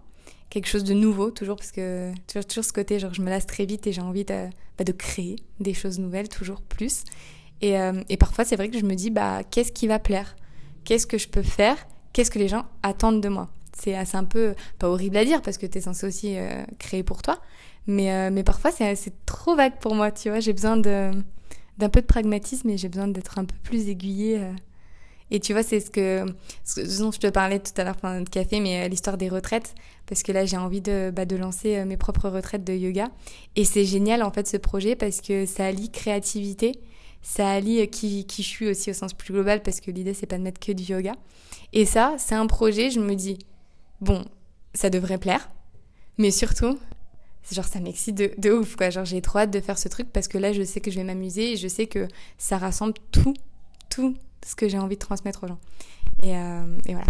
quelque 0.49 0.67
chose 0.67 0.85
de 0.85 0.95
nouveau, 0.95 1.31
toujours, 1.31 1.57
parce 1.57 1.71
que 1.71 2.13
toujours, 2.27 2.47
toujours 2.47 2.65
ce 2.65 2.73
côté, 2.73 2.99
genre, 2.99 3.15
je 3.15 3.23
me 3.23 3.29
lasse 3.29 3.47
très 3.47 3.67
vite 3.67 3.87
et 3.87 3.93
j'ai 3.93 4.01
envie 4.01 4.25
de, 4.25 4.49
bah, 4.79 4.85
créer 4.99 5.37
des 5.61 5.75
choses 5.75 5.99
nouvelles, 5.99 6.29
toujours 6.29 6.63
plus. 6.63 7.05
Et, 7.61 7.79
euh, 7.79 8.03
et 8.09 8.17
parfois, 8.17 8.45
c'est 8.45 8.57
vrai 8.57 8.71
que 8.71 8.79
je 8.79 8.85
me 8.85 8.95
dis, 8.95 9.11
bah, 9.11 9.43
qu'est-ce 9.51 9.73
qui 9.73 9.87
va 9.87 9.99
plaire? 9.99 10.37
Qu'est-ce 10.85 11.07
que 11.07 11.19
je 11.19 11.29
peux 11.29 11.43
faire? 11.43 11.77
Qu'est-ce 12.13 12.31
que 12.31 12.39
les 12.39 12.49
gens 12.49 12.65
attendent 12.83 13.21
de 13.21 13.29
moi? 13.29 13.51
C'est 13.79 13.95
assez 13.95 14.17
un 14.17 14.25
peu, 14.25 14.55
pas 14.79 14.89
horrible 14.89 15.19
à 15.19 15.25
dire, 15.25 15.43
parce 15.43 15.59
que 15.59 15.67
tu 15.67 15.79
es 15.79 15.81
censé 15.81 16.07
aussi 16.07 16.39
euh, 16.39 16.65
créer 16.79 17.03
pour 17.03 17.23
toi, 17.23 17.39
mais, 17.87 18.13
euh, 18.13 18.31
mais 18.33 18.43
parfois, 18.43 18.71
c'est 18.71 19.13
trop 19.27 19.55
vague 19.57 19.79
pour 19.79 19.95
moi, 19.95 20.11
tu 20.11 20.31
vois. 20.31 20.41
J'ai 20.41 20.53
besoin 20.53 20.77
d'un 20.79 21.89
peu 21.91 22.01
de 22.01 22.07
pragmatisme 22.07 22.69
et 22.71 22.79
j'ai 22.79 22.89
besoin 22.89 23.09
d'être 23.09 23.39
un 23.39 23.45
peu 23.45 23.57
plus 23.63 23.89
aiguillée 23.89 24.41
et 25.31 25.41
tu 25.41 25.53
vois, 25.53 25.63
c'est 25.63 25.81
ce 25.81 25.91
que, 25.91 26.27
ce 26.65 27.01
dont 27.01 27.13
je 27.13 27.19
te 27.19 27.29
parlais 27.29 27.61
tout 27.61 27.73
à 27.77 27.85
l'heure 27.85 27.97
pendant 27.97 28.19
notre 28.19 28.31
café, 28.31 28.61
mais 28.61 28.85
euh, 28.85 28.89
l'histoire 28.89 29.17
des 29.17 29.29
retraites, 29.29 29.75
parce 30.07 30.23
que 30.23 30.33
là, 30.33 30.45
j'ai 30.45 30.57
envie 30.57 30.81
de, 30.81 31.13
bah, 31.15 31.25
de 31.25 31.37
lancer 31.37 31.77
euh, 31.77 31.85
mes 31.85 31.97
propres 31.97 32.29
retraites 32.29 32.65
de 32.65 32.73
yoga. 32.73 33.11
Et 33.55 33.65
c'est 33.65 33.85
génial, 33.85 34.23
en 34.23 34.33
fait, 34.33 34.49
ce 34.49 34.57
projet, 34.57 34.97
parce 34.97 35.21
que 35.21 35.47
ça 35.47 35.67
allie 35.67 35.91
créativité, 35.91 36.81
ça 37.23 37.49
allie 37.49 37.81
euh, 37.81 37.87
qui, 37.87 38.27
qui 38.27 38.43
je 38.43 38.49
suis 38.49 38.69
aussi 38.69 38.91
au 38.91 38.95
sens 38.95 39.15
plus 39.15 39.33
global, 39.33 39.63
parce 39.63 39.81
que 39.81 39.91
l'idée, 39.91 40.15
c'est 40.15 40.27
pas 40.27 40.39
de 40.39 40.43
mettre 40.43 40.61
que 40.61 40.73
du 40.73 40.83
yoga. 40.83 41.15
Et 41.73 41.85
ça, 41.85 42.17
c'est 42.19 42.35
un 42.35 42.47
projet, 42.49 42.91
je 42.91 42.99
me 42.99 43.15
dis, 43.15 43.39
bon, 44.01 44.25
ça 44.75 44.91
devrait 44.91 45.19
plaire, 45.19 45.49
mais 46.19 46.33
surtout, 46.33 46.77
genre 47.53 47.65
ça 47.65 47.81
m'excite 47.81 48.17
de, 48.17 48.33
de, 48.39 48.53
ouf 48.53 48.77
quoi 48.77 48.91
genre 48.91 49.05
j'ai 49.05 49.21
trop 49.21 49.41
hâte 49.41 49.51
de 49.51 49.59
faire 49.59 49.77
ce 49.77 49.89
truc 49.89 50.13
parce 50.13 50.29
que 50.29 50.39
là 50.39 50.53
je 50.53 50.63
sais 50.63 50.81
que 50.81 50.91
je 50.93 50.97
vais 51.01 51.05
m'amuser 51.05 51.53
et 51.53 51.57
je 51.57 51.67
sais 51.67 51.87
que 51.87 52.07
ça 52.39 52.59
rassemble 52.59 52.95
tout 53.11 53.35
tout 53.89 54.15
ce 54.47 54.55
que 54.55 54.69
j'ai 54.69 54.79
envie 54.79 54.97
de 54.97 55.01
transmettre 55.01 55.45
aux 55.45 55.49
gens 55.49 55.59
et, 56.23 56.37
euh, 56.37 56.79
voilà 56.87 57.05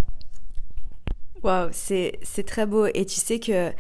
waouh 1.43 1.69
c'est 1.73 2.47
très 2.47 2.67
beau 2.67 2.87
et 2.87 3.07
tu 3.07 3.21
sais 3.21 3.41
que 3.41 3.73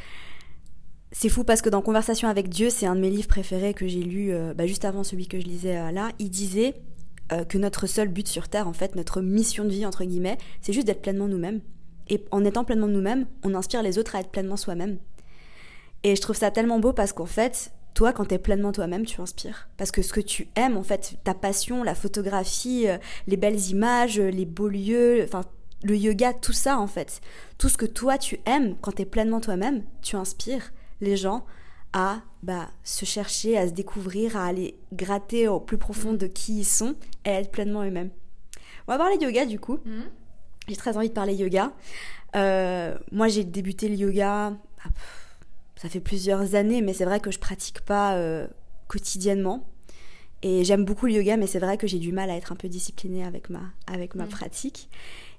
c'est 1.12 1.28
fou 1.28 1.42
parce 1.42 1.60
que 1.60 1.68
dans 1.68 1.82
Conversation 1.82 2.28
avec 2.28 2.48
Dieu, 2.48 2.70
c'est 2.70 2.86
un 2.86 2.94
de 2.94 3.00
mes 3.00 3.10
livres 3.10 3.26
préférés 3.26 3.74
que 3.74 3.88
j'ai 3.88 4.02
lu 4.02 4.32
euh, 4.32 4.54
bah, 4.54 4.68
juste 4.68 4.84
avant 4.84 5.02
celui 5.02 5.26
que 5.26 5.40
je 5.40 5.44
lisais 5.44 5.76
euh, 5.76 5.90
là. 5.90 6.10
Il 6.20 6.30
disait 6.30 6.74
que 7.48 7.58
notre 7.58 7.86
seul 7.86 8.08
but 8.08 8.26
sur 8.26 8.48
Terre, 8.48 8.66
en 8.66 8.72
fait, 8.72 8.96
notre 8.96 9.20
mission 9.20 9.64
de 9.64 9.70
vie, 9.70 9.86
entre 9.86 10.04
guillemets, 10.04 10.36
c'est 10.60 10.72
juste 10.72 10.86
d'être 10.88 11.02
pleinement 11.02 11.28
nous-mêmes. 11.28 11.60
Et 12.08 12.24
en 12.32 12.44
étant 12.44 12.64
pleinement 12.64 12.88
nous-mêmes, 12.88 13.26
on 13.44 13.54
inspire 13.54 13.82
les 13.82 13.98
autres 13.98 14.16
à 14.16 14.20
être 14.20 14.30
pleinement 14.30 14.56
soi-même. 14.56 14.98
Et 16.02 16.16
je 16.16 16.20
trouve 16.20 16.36
ça 16.36 16.50
tellement 16.50 16.80
beau 16.80 16.92
parce 16.92 17.12
qu'en 17.12 17.26
fait, 17.26 17.72
toi, 17.94 18.12
quand 18.12 18.26
tu 18.26 18.34
es 18.34 18.38
pleinement 18.38 18.72
toi-même, 18.72 19.04
tu 19.04 19.20
inspires. 19.20 19.68
Parce 19.76 19.90
que 19.90 20.02
ce 20.02 20.12
que 20.12 20.20
tu 20.20 20.48
aimes, 20.56 20.76
en 20.76 20.82
fait, 20.82 21.16
ta 21.24 21.34
passion, 21.34 21.82
la 21.82 21.94
photographie, 21.94 22.86
les 23.26 23.36
belles 23.36 23.60
images, 23.68 24.18
les 24.18 24.46
beaux 24.46 24.68
lieux, 24.68 25.22
enfin, 25.24 25.42
le 25.82 25.96
yoga, 25.96 26.32
tout 26.32 26.52
ça, 26.52 26.78
en 26.78 26.86
fait. 26.86 27.20
Tout 27.58 27.68
ce 27.68 27.76
que 27.76 27.86
toi, 27.86 28.18
tu 28.18 28.40
aimes, 28.46 28.76
quand 28.80 28.92
tu 28.92 29.02
es 29.02 29.06
pleinement 29.06 29.40
toi-même, 29.40 29.82
tu 30.02 30.16
inspires 30.16 30.72
les 31.00 31.16
gens 31.16 31.44
à 31.92 32.20
bah, 32.42 32.68
se 32.84 33.04
chercher, 33.04 33.58
à 33.58 33.66
se 33.66 33.72
découvrir, 33.72 34.36
à 34.36 34.46
aller 34.46 34.78
gratter 34.92 35.48
au 35.48 35.60
plus 35.60 35.78
profond 35.78 36.12
de 36.12 36.26
qui 36.26 36.60
ils 36.60 36.64
sont 36.64 36.94
et 37.24 37.30
à 37.30 37.40
être 37.40 37.50
pleinement 37.50 37.82
eux-mêmes. 37.82 38.10
On 38.86 38.92
va 38.92 38.98
parler 38.98 39.16
yoga 39.20 39.44
du 39.44 39.58
coup. 39.58 39.78
Mhm. 39.84 40.04
J'ai 40.68 40.76
très 40.76 40.96
envie 40.96 41.08
de 41.08 41.14
parler 41.14 41.34
yoga. 41.34 41.72
Euh, 42.36 42.96
moi 43.10 43.28
j'ai 43.28 43.44
débuté 43.44 43.88
le 43.88 43.96
yoga, 43.96 44.52
ah, 44.84 44.88
ça 45.80 45.88
fait 45.88 46.00
plusieurs 46.00 46.54
années, 46.56 46.82
mais 46.82 46.92
c'est 46.92 47.06
vrai 47.06 47.20
que 47.20 47.30
je 47.30 47.38
pratique 47.38 47.80
pas 47.80 48.14
euh, 48.16 48.46
quotidiennement. 48.86 49.66
Et 50.42 50.62
j'aime 50.62 50.84
beaucoup 50.84 51.06
le 51.06 51.12
yoga, 51.12 51.38
mais 51.38 51.46
c'est 51.46 51.58
vrai 51.58 51.78
que 51.78 51.86
j'ai 51.86 51.98
du 51.98 52.12
mal 52.12 52.28
à 52.28 52.36
être 52.36 52.52
un 52.52 52.56
peu 52.56 52.68
disciplinée 52.68 53.24
avec 53.24 53.48
ma, 53.48 53.62
avec 53.86 54.14
ma 54.14 54.26
pratique. 54.26 54.90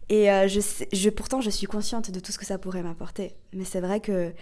Et 0.10 0.32
euh, 0.32 0.48
je, 0.48 0.60
je, 0.92 1.10
pourtant, 1.12 1.42
je 1.42 1.52
suis 1.52 1.68
consciente 1.68 2.10
de 2.10 2.20
tout 2.20 2.32
ce 2.32 2.40
que 2.40 2.46
ça 2.46 2.58
pourrait 2.58 2.82
m'apporter. 2.82 3.36
Mais 3.54 3.66
c'est 3.66 3.82
vrai 3.82 4.00
que 4.00 4.34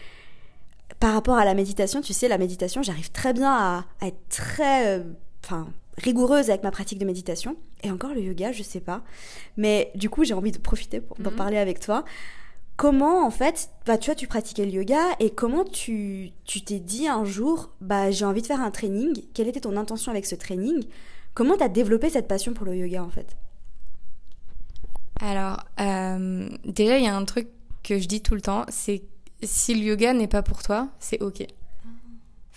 par 1.02 1.14
rapport 1.14 1.36
à 1.36 1.44
la 1.44 1.54
méditation, 1.54 2.00
tu 2.00 2.14
sais, 2.14 2.30
la 2.30 2.38
méditation, 2.38 2.82
j'arrive 2.82 3.12
très 3.12 3.34
bien 3.34 3.52
à, 3.52 3.86
être 4.02 4.22
très, 4.30 5.00
euh, 5.00 5.04
rigoureuse 5.98 6.50
avec 6.50 6.64
ma 6.64 6.72
pratique 6.72 7.00
de 7.00 7.06
méditation. 7.06 7.58
Et 7.84 7.92
encore 7.92 8.14
le 8.14 8.22
yoga, 8.22 8.54
je 8.54 8.64
sais 8.64 8.80
pas. 8.80 9.04
Mais 9.58 9.92
du 9.96 10.10
coup, 10.10 10.24
j'ai 10.24 10.34
envie 10.34 10.54
de 10.54 10.60
profiter 10.60 11.02
pour 11.02 11.18
d'en 11.18 11.32
mhm. 11.32 11.36
parler 11.36 11.58
avec 11.58 11.82
toi. 11.82 12.06
Comment, 12.80 13.26
en 13.28 13.30
fait, 13.30 13.72
bah, 13.86 13.98
tu 13.98 14.06
vois, 14.06 14.16
tu 14.16 14.26
pratiquais 14.26 14.64
le 14.64 14.72
yoga 14.72 15.02
et 15.20 15.32
comment 15.32 15.66
tu 15.66 16.32
t'es 16.66 16.80
dit 16.80 17.10
un 17.10 17.26
jour, 17.26 17.72
bah, 17.82 18.10
j'ai 18.10 18.24
envie 18.24 18.42
de 18.42 18.48
faire 18.48 18.62
un 18.62 18.72
training. 18.72 19.22
Quelle 19.34 19.50
était 19.50 19.60
ton 19.60 19.76
intention 19.76 20.14
avec 20.14 20.26
ce 20.26 20.36
training? 20.36 20.86
Comment 21.34 21.58
tu 21.58 21.64
as 21.64 21.68
développé 21.68 22.10
cette 22.10 22.30
passion 22.30 22.54
pour 22.54 22.66
le 22.66 22.78
yoga, 22.78 23.04
en 23.04 23.10
fait? 23.10 23.36
Alors, 25.20 25.66
euh, 25.82 26.48
déjà, 26.64 26.98
il 26.98 27.04
y 27.04 27.10
a 27.10 27.18
un 27.18 27.26
truc 27.26 27.50
que 27.84 28.00
je 28.00 28.08
dis 28.08 28.22
tout 28.22 28.34
le 28.34 28.42
temps, 28.42 28.64
c'est 28.70 29.02
si 29.44 29.76
le 29.76 29.82
yoga 29.82 30.14
n'est 30.14 30.30
pas 30.30 30.42
pour 30.42 30.64
toi, 30.64 30.88
c'est 31.00 31.22
ok. 31.22 31.46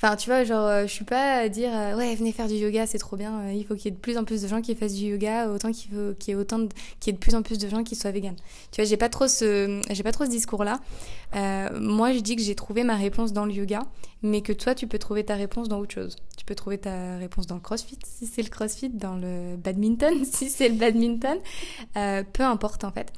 Enfin, 0.04 0.16
tu 0.16 0.30
vois, 0.30 0.42
genre, 0.42 0.66
euh, 0.66 0.82
je 0.82 0.92
suis 0.92 1.04
pas 1.04 1.35
à 1.35 1.49
dire 1.49 1.71
euh, 1.73 1.97
ouais, 1.97 2.12
venez 2.16 2.32
faire 2.32 2.49
du 2.49 2.54
yoga, 2.54 2.88
c'est 2.88 2.99
trop 2.99 3.16
bien. 3.16 3.38
Euh, 3.38 3.52
il 3.52 3.64
faut 3.64 3.76
qu'il 3.76 3.85
y 3.85 3.88
ait 3.88 3.97
de 3.97 4.00
plus 4.00 4.18
en 4.18 4.25
plus 4.25 4.42
de 4.42 4.49
gens 4.49 4.61
qui 4.61 4.75
fassent 4.75 4.94
du 4.94 5.04
yoga, 5.04 5.49
autant 5.49 5.71
qu'il 5.71 5.92
y 5.92 6.30
ait 6.32 6.35
autant 6.35 6.59
de, 6.59 6.68
qu'il 6.99 7.06
y 7.06 7.11
ait 7.11 7.12
de 7.12 7.21
plus 7.21 7.37
en 7.37 7.42
plus 7.42 7.56
de 7.56 7.68
gens 7.68 7.85
qui 7.85 7.94
soient 7.94 8.11
véganes. 8.11 8.35
Tu 8.73 8.80
vois, 8.80 8.88
j'ai 8.88 8.97
pas 8.97 9.09
trop 9.09 9.28
ce, 9.28 9.80
j'ai 9.90 10.02
pas 10.02 10.11
trop 10.11 10.25
ce 10.25 10.30
discours-là. 10.30 10.80
moi, 11.78 12.12
je 12.12 12.18
dis 12.18 12.35
que 12.35 12.42
j'ai 12.42 12.56
trouvé 12.56 12.82
ma 12.82 12.97
réponse 12.97 13.32
dans 13.32 13.44
le 13.44 13.52
yoga, 13.52 13.85
mais 14.23 14.40
que 14.40 14.52
toi, 14.52 14.75
tu 14.75 14.88
peux 14.88 14.99
trouver 14.99 15.23
ta 15.23 15.37
réponse 15.37 15.68
dans 15.68 15.78
autre 15.78 15.94
chose. 15.94 16.16
Tu 16.37 16.44
peux 16.44 16.56
trouver 16.56 16.78
ta 16.78 17.18
réponse 17.18 17.47
dans 17.47 17.54
le 17.54 17.61
CrossFit, 17.61 17.99
si 18.04 18.26
c'est 18.26 18.42
le 18.42 18.49
CrossFit, 18.49 18.88
dans 18.88 19.14
le 19.14 19.56
badminton, 19.56 20.25
si 20.25 20.50
c'est 20.50 20.68
le 20.68 20.75
badminton, 20.75 21.38
peu 21.94 22.42
importe 22.42 22.82
en 22.82 22.90
fait. 22.90 23.12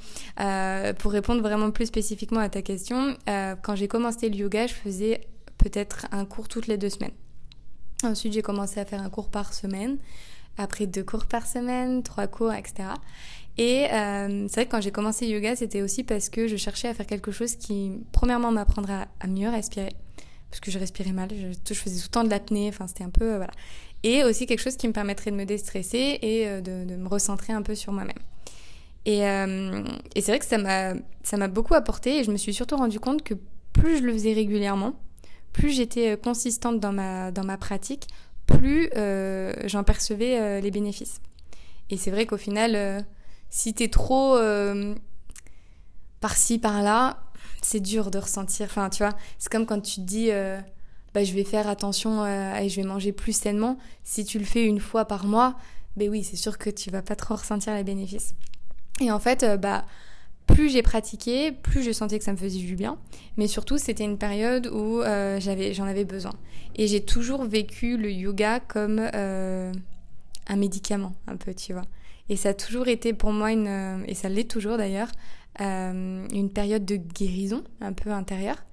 pour 0.99 1.13
répondre 1.13 1.41
vraiment 1.41 1.71
plus 1.71 1.87
spécifiquement 1.87 2.41
à 2.41 2.51
ta 2.51 2.61
question, 2.61 3.17
quand 3.27 3.75
j'ai 3.75 3.89
commencé 3.89 4.29
le 4.29 4.37
yoga, 4.37 4.67
je 4.67 4.75
faisais 4.75 5.23
peut-être 5.59 6.07
un 6.13 6.25
cours 6.25 6.49
toutes 6.49 6.67
les 6.67 6.79
deux 6.79 6.91
semaines. 6.91 7.13
Ensuite, 8.03 8.33
j'ai 8.33 8.43
commencé 8.43 8.81
à 8.81 8.85
faire 8.85 9.01
un 9.01 9.11
cours 9.11 9.29
par 9.29 9.55
semaine, 9.55 9.99
après 10.59 10.87
deux 10.87 11.05
cours 11.05 11.27
par 11.27 11.47
semaine, 11.47 12.03
trois 12.03 12.27
cours, 12.27 12.53
etc. 12.53 12.89
Et 13.57 13.87
euh, 13.93 14.47
c'est 14.49 14.55
vrai 14.55 14.67
que 14.67 14.71
quand 14.73 14.81
j'ai 14.81 14.91
commencé 14.91 15.27
yoga, 15.27 15.55
c'était 15.57 15.83
aussi 15.83 16.03
parce 16.03 16.29
que 16.29 16.49
je 16.49 16.57
cherchais 16.57 16.89
à 16.89 16.95
faire 16.95 17.07
quelque 17.07 17.31
chose 17.31 17.55
qui, 17.55 17.93
premièrement, 18.13 18.51
m'apprendrait 18.51 19.07
à, 19.21 19.27
mieux 19.27 19.49
respirer, 19.49 19.93
parce 20.51 20.61
que 20.61 20.71
je 20.71 20.79
respirais 20.79 21.13
mal, 21.13 21.29
je, 21.31 21.75
faisais 21.75 22.01
tout 22.01 22.07
le 22.09 22.11
temps 22.11 22.25
de 22.25 22.31
l'apnée, 22.31 22.69
enfin 22.69 22.87
c'était 22.87 23.05
un 23.05 23.11
peu, 23.11 23.35
euh, 23.35 23.37
voilà. 23.37 23.53
Et 24.03 24.23
aussi 24.25 24.47
quelque 24.47 24.61
chose 24.61 24.77
qui 24.77 24.87
me 24.87 24.93
permettrait 24.93 25.31
de 25.31 25.37
me 25.37 25.47
déstresser 25.47 26.19
et 26.21 26.47
euh, 26.47 26.61
de, 26.61 26.95
me 26.97 27.09
recentrer 27.09 27.53
un 27.53 27.63
peu 27.63 27.75
sur 27.75 27.93
moi-même. 27.93 28.19
Et, 29.07 29.19
et 29.19 30.21
c'est 30.23 30.33
vrai 30.33 30.39
que 30.39 30.47
ça 30.47 31.37
m'a 31.37 31.49
beaucoup 31.49 31.75
apporté 31.75 32.21
et 32.21 32.25
je 32.25 32.31
me 32.31 32.39
suis 32.39 32.55
surtout 32.55 32.77
rendu 32.77 32.99
compte 32.99 33.23
que 33.23 33.35
plus 33.75 33.99
je 33.99 34.03
le 34.03 34.15
faisais 34.15 34.33
régulièrement, 34.33 34.95
plus 35.55 35.71
j'étais 35.71 36.11
euh, 36.11 36.17
consistante 36.17 36.79
dans 36.81 36.93
ma, 36.93 37.31
dans 37.31 37.45
ma 37.45 37.57
pratique, 37.57 38.09
plus 38.45 38.91
euh, 38.97 39.55
j'en 39.65 39.85
percevais 39.85 40.39
euh, 40.39 40.61
les 40.61 40.71
bénéfices. 40.71 41.23
Et 41.89 41.97
c'est 41.97 42.11
vrai 42.11 42.27
qu'au 42.27 42.37
final, 42.37 43.05
si 43.51 43.73
t'es 43.75 43.89
trop 43.89 44.39
par-ci, 46.21 46.59
par-là, 46.59 47.23
c'est 47.61 47.81
dur 47.81 48.11
de 48.11 48.19
ressentir. 48.19 48.67
Enfin, 48.67 48.89
tu 48.89 49.03
vois, 49.03 49.13
c'est 49.39 49.53
comme 49.53 49.67
quand 49.67 49.81
tu 49.81 49.97
te 49.97 50.01
dis, 50.01 50.31
bah, 51.13 51.25
je 51.25 51.35
vais 51.35 51.45
faire 51.45 51.69
attention 51.69 52.27
et 52.27 52.71
je 52.71 52.77
vais 52.81 52.87
manger 52.87 53.13
plus 53.13 53.37
sainement. 53.37 53.77
Si 54.03 54.25
tu 54.25 54.39
le 54.39 54.47
fais 54.47 54.65
une 54.65 54.81
fois 54.81 55.05
par 55.05 55.27
mois, 55.27 55.57
ben 55.99 56.09
oui, 56.09 56.25
c'est 56.25 56.37
sûr 56.37 56.57
que 56.57 56.71
tu 56.71 56.91
vas 56.91 57.03
pas 57.03 57.17
trop 57.17 57.37
ressentir 57.37 57.75
les 57.75 57.85
bénéfices. 57.85 58.35
Et 59.03 59.13
en 59.13 59.19
fait, 59.21 59.45
bah, 59.61 59.85
plus 60.47 60.71
j'ai 60.71 60.83
pratiqué, 60.83 61.53
plus 61.53 61.83
je 61.83 61.93
sentais 61.93 62.19
que 62.19 62.25
ça 62.25 62.33
me 62.33 62.37
faisait 62.37 62.59
du 62.59 62.77
bien. 62.77 62.99
Mais 63.37 63.47
surtout, 63.47 63.79
c'était 63.79 64.05
une 64.05 64.19
période 64.19 64.67
où 64.67 65.01
euh, 65.01 65.41
j'avais, 65.41 65.75
j'en 65.75 65.85
avais 65.85 66.05
besoin. 66.05 66.33
Et 66.77 66.87
j'ai 66.87 67.03
toujours 67.03 67.45
vécu 67.45 67.97
le 67.97 68.11
yoga 68.11 68.61
comme 68.61 69.09
euh, 69.15 69.73
un 70.47 70.57
médicament, 70.57 71.15
un 71.27 71.37
peu, 71.37 71.55
tu 71.55 71.73
vois. 71.73 71.85
Et 72.29 72.37
ça 72.37 72.51
a 72.51 72.55
toujours 72.55 72.89
été 72.89 73.13
pour 73.13 73.33
moi 73.33 73.53
une, 73.53 73.67
euh, 73.67 74.05
et 74.07 74.15
ça 74.15 74.29
l'est 74.29 74.51
toujours 74.51 74.77
d'ailleurs, 74.77 75.09
une 75.61 76.51
période 76.53 76.85
de 76.85 76.97
guérison 76.97 77.63
un 77.81 77.93
peu 77.93 78.11
intérieure. 78.11 78.65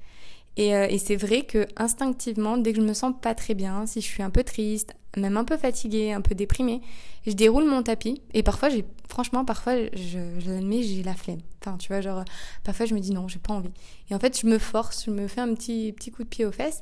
Et, 0.58 0.70
et 0.70 0.98
c'est 0.98 1.16
vrai 1.16 1.44
que 1.44 1.68
instinctivement, 1.78 2.58
dès 2.58 2.74
que 2.74 2.82
je 2.82 2.86
me 2.86 2.94
sens 2.94 3.14
pas 3.22 3.36
très 3.36 3.54
bien, 3.54 3.86
si 3.86 4.02
je 4.02 4.08
suis 4.08 4.24
un 4.24 4.32
peu 4.32 4.44
triste, 4.44 4.96
même 5.17 5.38
un 5.38 5.43
peu 5.43 5.58
fatiguée, 5.58 6.13
un 6.13 6.21
peu 6.21 6.36
déprimée, 6.36 6.82
je 7.26 7.34
déroule 7.34 7.65
mon 7.65 7.84
tapis 7.84 8.21
et 8.34 8.43
parfois 8.43 8.69
franchement 9.08 9.45
parfois 9.45 9.76
je, 9.93 10.50
l'admets 10.50 10.84
j'ai 10.84 11.04
la 11.04 11.13
flemme 11.13 11.41
enfin 11.62 11.78
tu 11.78 11.89
vois 11.89 12.02
genre 12.02 12.24
parfois 12.63 12.86
je 12.86 12.95
me 12.95 13.00
dis 13.00 13.12
non 13.12 13.28
j'ai 13.28 13.39
pas 13.39 13.54
envie 13.54 13.71
et 14.10 14.15
en 14.15 14.19
fait 14.19 14.39
je 14.39 14.47
me 14.47 14.58
force 14.58 15.06
je 15.06 15.12
me 15.12 15.28
fais 15.28 15.41
un 15.41 15.54
petit 15.54 15.93
petit 15.95 16.12
coup 16.12 16.24
de 16.24 16.30
pied 16.30 16.45
aux 16.45 16.52
fesses 16.52 16.82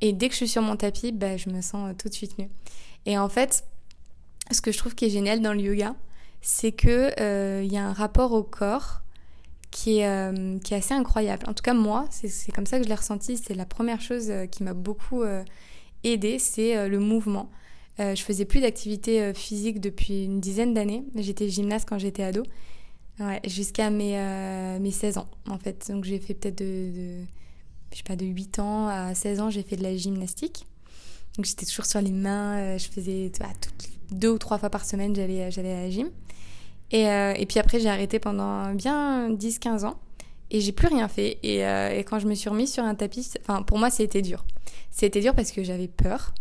et 0.00 0.12
dès 0.12 0.28
que 0.28 0.34
je 0.34 0.38
suis 0.38 0.48
sur 0.48 0.62
mon 0.62 0.76
tapis 0.76 1.12
bah, 1.12 1.36
je 1.36 1.48
me 1.50 1.60
sens 1.62 1.94
tout 1.98 2.08
de 2.08 2.14
suite 2.14 2.38
mieux 2.38 2.48
et 3.06 3.18
en 3.18 3.28
fait 3.28 3.64
ce 4.52 4.60
que 4.60 4.70
je 4.70 4.78
trouve 4.78 4.94
qui 4.94 5.06
est 5.06 5.10
génial 5.10 5.40
dans 5.40 5.52
le 5.52 5.60
yoga 5.60 5.96
c'est 6.42 6.72
que 6.72 7.20
euh, 7.20 7.62
il 7.64 7.72
y 7.72 7.76
a 7.78 7.84
un 7.84 7.92
rapport 7.92 8.32
au 8.32 8.44
corps 8.44 9.00
qui 9.72 9.98
est, 9.98 10.06
euh, 10.06 10.58
qui 10.60 10.74
est 10.74 10.76
assez 10.76 10.94
incroyable. 10.94 11.44
En 11.48 11.54
tout 11.54 11.62
cas, 11.62 11.74
moi, 11.74 12.06
c'est 12.10 12.52
comme 12.52 12.66
ça 12.66 12.78
que 12.78 12.84
je 12.84 12.88
l'ai 12.88 12.94
ressenti. 12.94 13.36
C'est 13.36 13.54
la 13.54 13.66
première 13.66 14.00
chose 14.00 14.30
euh, 14.30 14.46
qui 14.46 14.62
m'a 14.62 14.72
beaucoup 14.72 15.24
aidé, 16.12 16.38
c'est 16.38 16.88
le 16.88 16.98
mouvement. 16.98 17.50
Euh, 17.98 18.14
je 18.14 18.22
faisais 18.22 18.44
plus 18.44 18.60
d'activité 18.60 19.22
euh, 19.22 19.32
physique 19.32 19.80
depuis 19.80 20.24
une 20.24 20.40
dizaine 20.40 20.74
d'années. 20.74 21.04
J'étais 21.14 21.48
gymnaste 21.48 21.88
quand 21.88 21.98
j'étais 21.98 22.22
ado. 22.22 22.42
Jusqu'à 23.46 23.88
mes, 23.88 24.18
euh, 24.18 24.78
mes 24.78 24.90
16 24.90 25.16
ans, 25.16 25.28
en 25.48 25.58
fait. 25.58 25.90
Donc 25.90 26.04
j'ai 26.04 26.18
fait 26.18 26.34
peut-être 26.34 26.58
de, 26.58 26.64
de, 26.64 27.24
je 27.90 27.96
sais 27.96 28.02
pas, 28.02 28.14
de 28.14 28.26
8 28.26 28.58
ans 28.58 28.88
à 28.88 29.14
16 29.14 29.40
ans, 29.40 29.48
j'ai 29.48 29.62
fait 29.62 29.76
de 29.76 29.82
la 29.82 29.96
gymnastique. 29.96 30.66
Donc 31.36 31.46
j'étais 31.46 31.64
toujours 31.64 31.86
sur 31.86 32.02
les 32.02 32.10
mains, 32.10 32.76
je 32.76 32.86
faisais 32.88 33.32
deux 34.10 34.28
ou 34.28 34.36
trois 34.36 34.58
fois 34.58 34.68
par 34.68 34.84
semaine, 34.84 35.16
j'allais, 35.16 35.50
j'allais 35.50 35.72
à 35.72 35.80
la 35.82 35.90
gym. 35.90 36.10
Et, 36.90 37.04
et 37.04 37.46
puis 37.46 37.58
après, 37.58 37.80
j'ai 37.80 37.88
arrêté 37.88 38.18
pendant 38.18 38.74
bien 38.74 39.30
10-15 39.30 39.86
ans 39.86 39.98
et 40.50 40.60
j'ai 40.60 40.72
plus 40.72 40.88
rien 40.88 41.08
fait. 41.08 41.38
Et, 41.42 41.60
et, 41.60 42.04
quand 42.04 42.18
je 42.18 42.26
me 42.26 42.34
suis 42.34 42.50
remise 42.50 42.70
sur 42.70 42.84
un 42.84 42.94
tapis, 42.94 43.32
enfin 43.40 43.62
pour 43.62 43.78
moi, 43.78 43.88
c'était 43.88 44.20
dur. 44.20 44.44
C'était 44.96 45.20
dur 45.20 45.34
parce 45.34 45.52
que 45.52 45.62
j'avais 45.62 45.88
peur. 45.88 46.32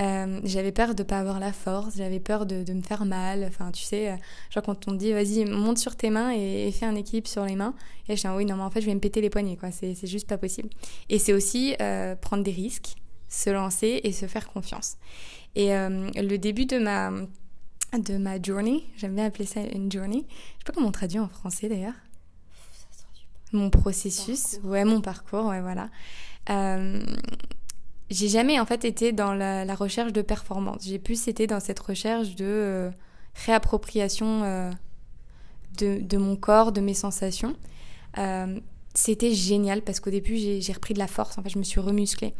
Euh, 0.00 0.40
j'avais 0.42 0.72
peur 0.72 0.96
de 0.96 1.04
pas 1.04 1.20
avoir 1.20 1.38
la 1.38 1.52
force, 1.52 1.96
j'avais 1.96 2.18
peur 2.18 2.44
de, 2.44 2.64
de, 2.64 2.72
me 2.72 2.82
faire 2.82 3.04
mal. 3.04 3.44
Enfin, 3.46 3.70
tu 3.70 3.84
sais, 3.84 4.10
euh, 4.10 4.16
genre 4.50 4.64
quand 4.64 4.88
on 4.88 4.92
te 4.92 4.96
dit 4.96 5.12
vas-y, 5.12 5.44
monte 5.44 5.78
sur 5.78 5.94
tes 5.94 6.10
mains 6.10 6.32
et, 6.32 6.72
fais 6.72 6.86
un 6.86 6.96
équilibre 6.96 7.28
sur 7.28 7.44
les 7.44 7.54
mains. 7.54 7.72
Et 8.08 8.16
je 8.16 8.22
dis 8.22 8.28
oui, 8.34 8.44
non, 8.44 8.56
mais 8.56 8.64
en 8.64 8.70
fait, 8.70 8.80
je 8.80 8.86
vais 8.86 8.94
me 8.94 8.98
péter 8.98 9.20
les 9.20 9.30
poignets, 9.30 9.56
quoi. 9.56 9.70
C'est 9.70 9.94
juste 10.08 10.26
pas 10.26 10.38
possible. 10.38 10.70
Et 11.08 11.20
c'est 11.20 11.32
aussi 11.32 11.76
euh, 11.80 12.16
prendre 12.16 12.42
des 12.42 12.50
risques, 12.50 12.96
se 13.28 13.48
lancer 13.48 14.00
et 14.02 14.10
se 14.10 14.26
faire 14.26 14.48
confiance. 14.48 14.96
Et 15.54 15.68
le 15.68 16.36
début 16.36 16.66
de 16.66 16.78
ma, 16.78 17.12
de 17.96 18.16
ma 18.16 18.42
journey, 18.42 18.84
j'aime 18.96 19.14
bien 19.14 19.26
appeler 19.26 19.46
ça 19.46 19.60
une 19.60 19.90
journey. 19.90 20.26
Je 20.28 20.58
sais 20.58 20.64
pas 20.66 20.72
comment 20.72 20.88
on 20.88 20.92
traduit 20.92 21.20
en 21.20 21.28
français 21.28 21.68
d'ailleurs. 21.68 21.94
Mon 23.52 23.70
processus, 23.70 24.58
ouais, 24.64 24.84
mon 24.84 25.00
parcours, 25.00 25.46
ouais, 25.46 25.60
voilà. 25.60 25.90
J'ai 28.10 28.28
jamais 28.28 28.58
en 28.58 28.66
fait 28.66 28.84
été 28.84 29.12
dans 29.12 29.34
la, 29.34 29.74
recherche 29.74 30.12
de 30.12 30.22
performance. 30.22 30.82
J'ai 30.84 30.98
plus 30.98 31.28
été 31.28 31.46
dans 31.46 31.60
cette 31.60 31.78
recherche 31.78 32.34
de 32.34 32.44
euh, 32.44 32.90
réappropriation 33.46 34.42
euh, 34.42 34.70
de, 35.78 36.16
mon 36.16 36.36
corps, 36.36 36.72
de 36.72 36.80
mes 36.80 36.94
sensations. 36.94 37.54
Euh, 38.18 38.58
c'était 38.94 39.32
génial 39.32 39.82
parce 39.82 40.00
qu'au 40.00 40.10
début 40.10 40.36
j'ai 40.36 40.72
repris 40.72 40.94
de 40.94 40.98
la 40.98 41.06
force. 41.06 41.38
En 41.38 41.42
fait, 41.42 41.50
je 41.50 41.58
me 41.58 41.62
suis 41.62 41.80
remusclée. 41.80 42.34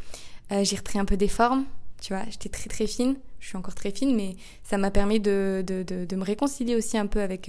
j'ai 0.50 0.76
repris 0.76 0.98
un 0.98 1.04
peu 1.04 1.16
des 1.16 1.28
formes. 1.28 1.64
Tu 2.02 2.12
vois, 2.12 2.24
j'étais 2.28 2.48
très 2.48 2.68
très 2.68 2.86
fine. 2.86 3.16
Je 3.38 3.48
suis 3.48 3.56
encore 3.56 3.74
très 3.74 3.92
fine, 3.92 4.16
mais 4.16 4.34
ça 4.64 4.76
m'a 4.76 4.90
permis 4.90 5.20
de, 5.20 5.64
me 5.68 6.24
réconcilier 6.24 6.74
aussi 6.74 6.98
un 6.98 7.06
peu 7.06 7.20
avec, 7.20 7.48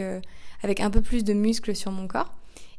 avec 0.62 0.80
un 0.80 0.92
peu 0.92 1.02
plus 1.02 1.24
de 1.24 1.34
muscles 1.34 1.76
sur 1.76 1.92
mon 1.92 2.08
corps 2.08 2.32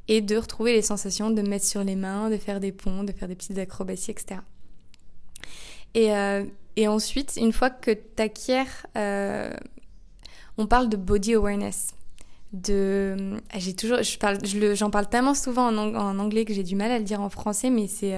et 0.07 0.21
de 0.21 0.37
retrouver 0.37 0.73
les 0.73 0.83
sensations 0.83 1.31
de 1.31 1.43
me 1.43 1.49
mettre 1.49 1.65
sur 1.65 1.83
les 1.83 1.97
mains, 1.97 2.31
de 2.31 2.37
faire 2.37 2.61
des 2.61 2.73
ponts, 2.73 3.03
de 3.03 3.13
faire 3.13 3.27
des 3.27 3.35
petites 3.35 3.59
acrobaties, 3.59 4.13
etc. 4.13 4.41
Et, 5.95 6.15
euh, 6.15 6.45
et 6.77 6.89
ensuite, 6.89 7.37
une 7.37 7.53
fois 7.53 7.71
que 7.71 7.91
tu 7.91 8.23
acquiers, 8.23 8.65
euh, 8.97 9.53
on 10.59 10.67
parle 10.67 10.89
de 10.89 10.97
body 10.97 11.35
awareness. 11.35 11.95
De, 12.53 13.17
euh, 13.19 13.41
j'ai 13.57 13.75
toujours, 13.75 13.99
j'en 14.03 14.91
parle 14.91 15.09
tellement 15.09 15.35
souvent 15.35 15.69
en, 15.69 15.95
en 15.95 16.19
anglais 16.19 16.45
que 16.45 16.53
j'ai 16.53 16.63
du 16.63 16.77
mal 16.77 16.91
à 16.91 16.99
le 16.99 17.05
dire 17.05 17.21
en 17.21 17.31
français, 17.31 17.71
mais 17.71 17.87
c'est 17.87 18.15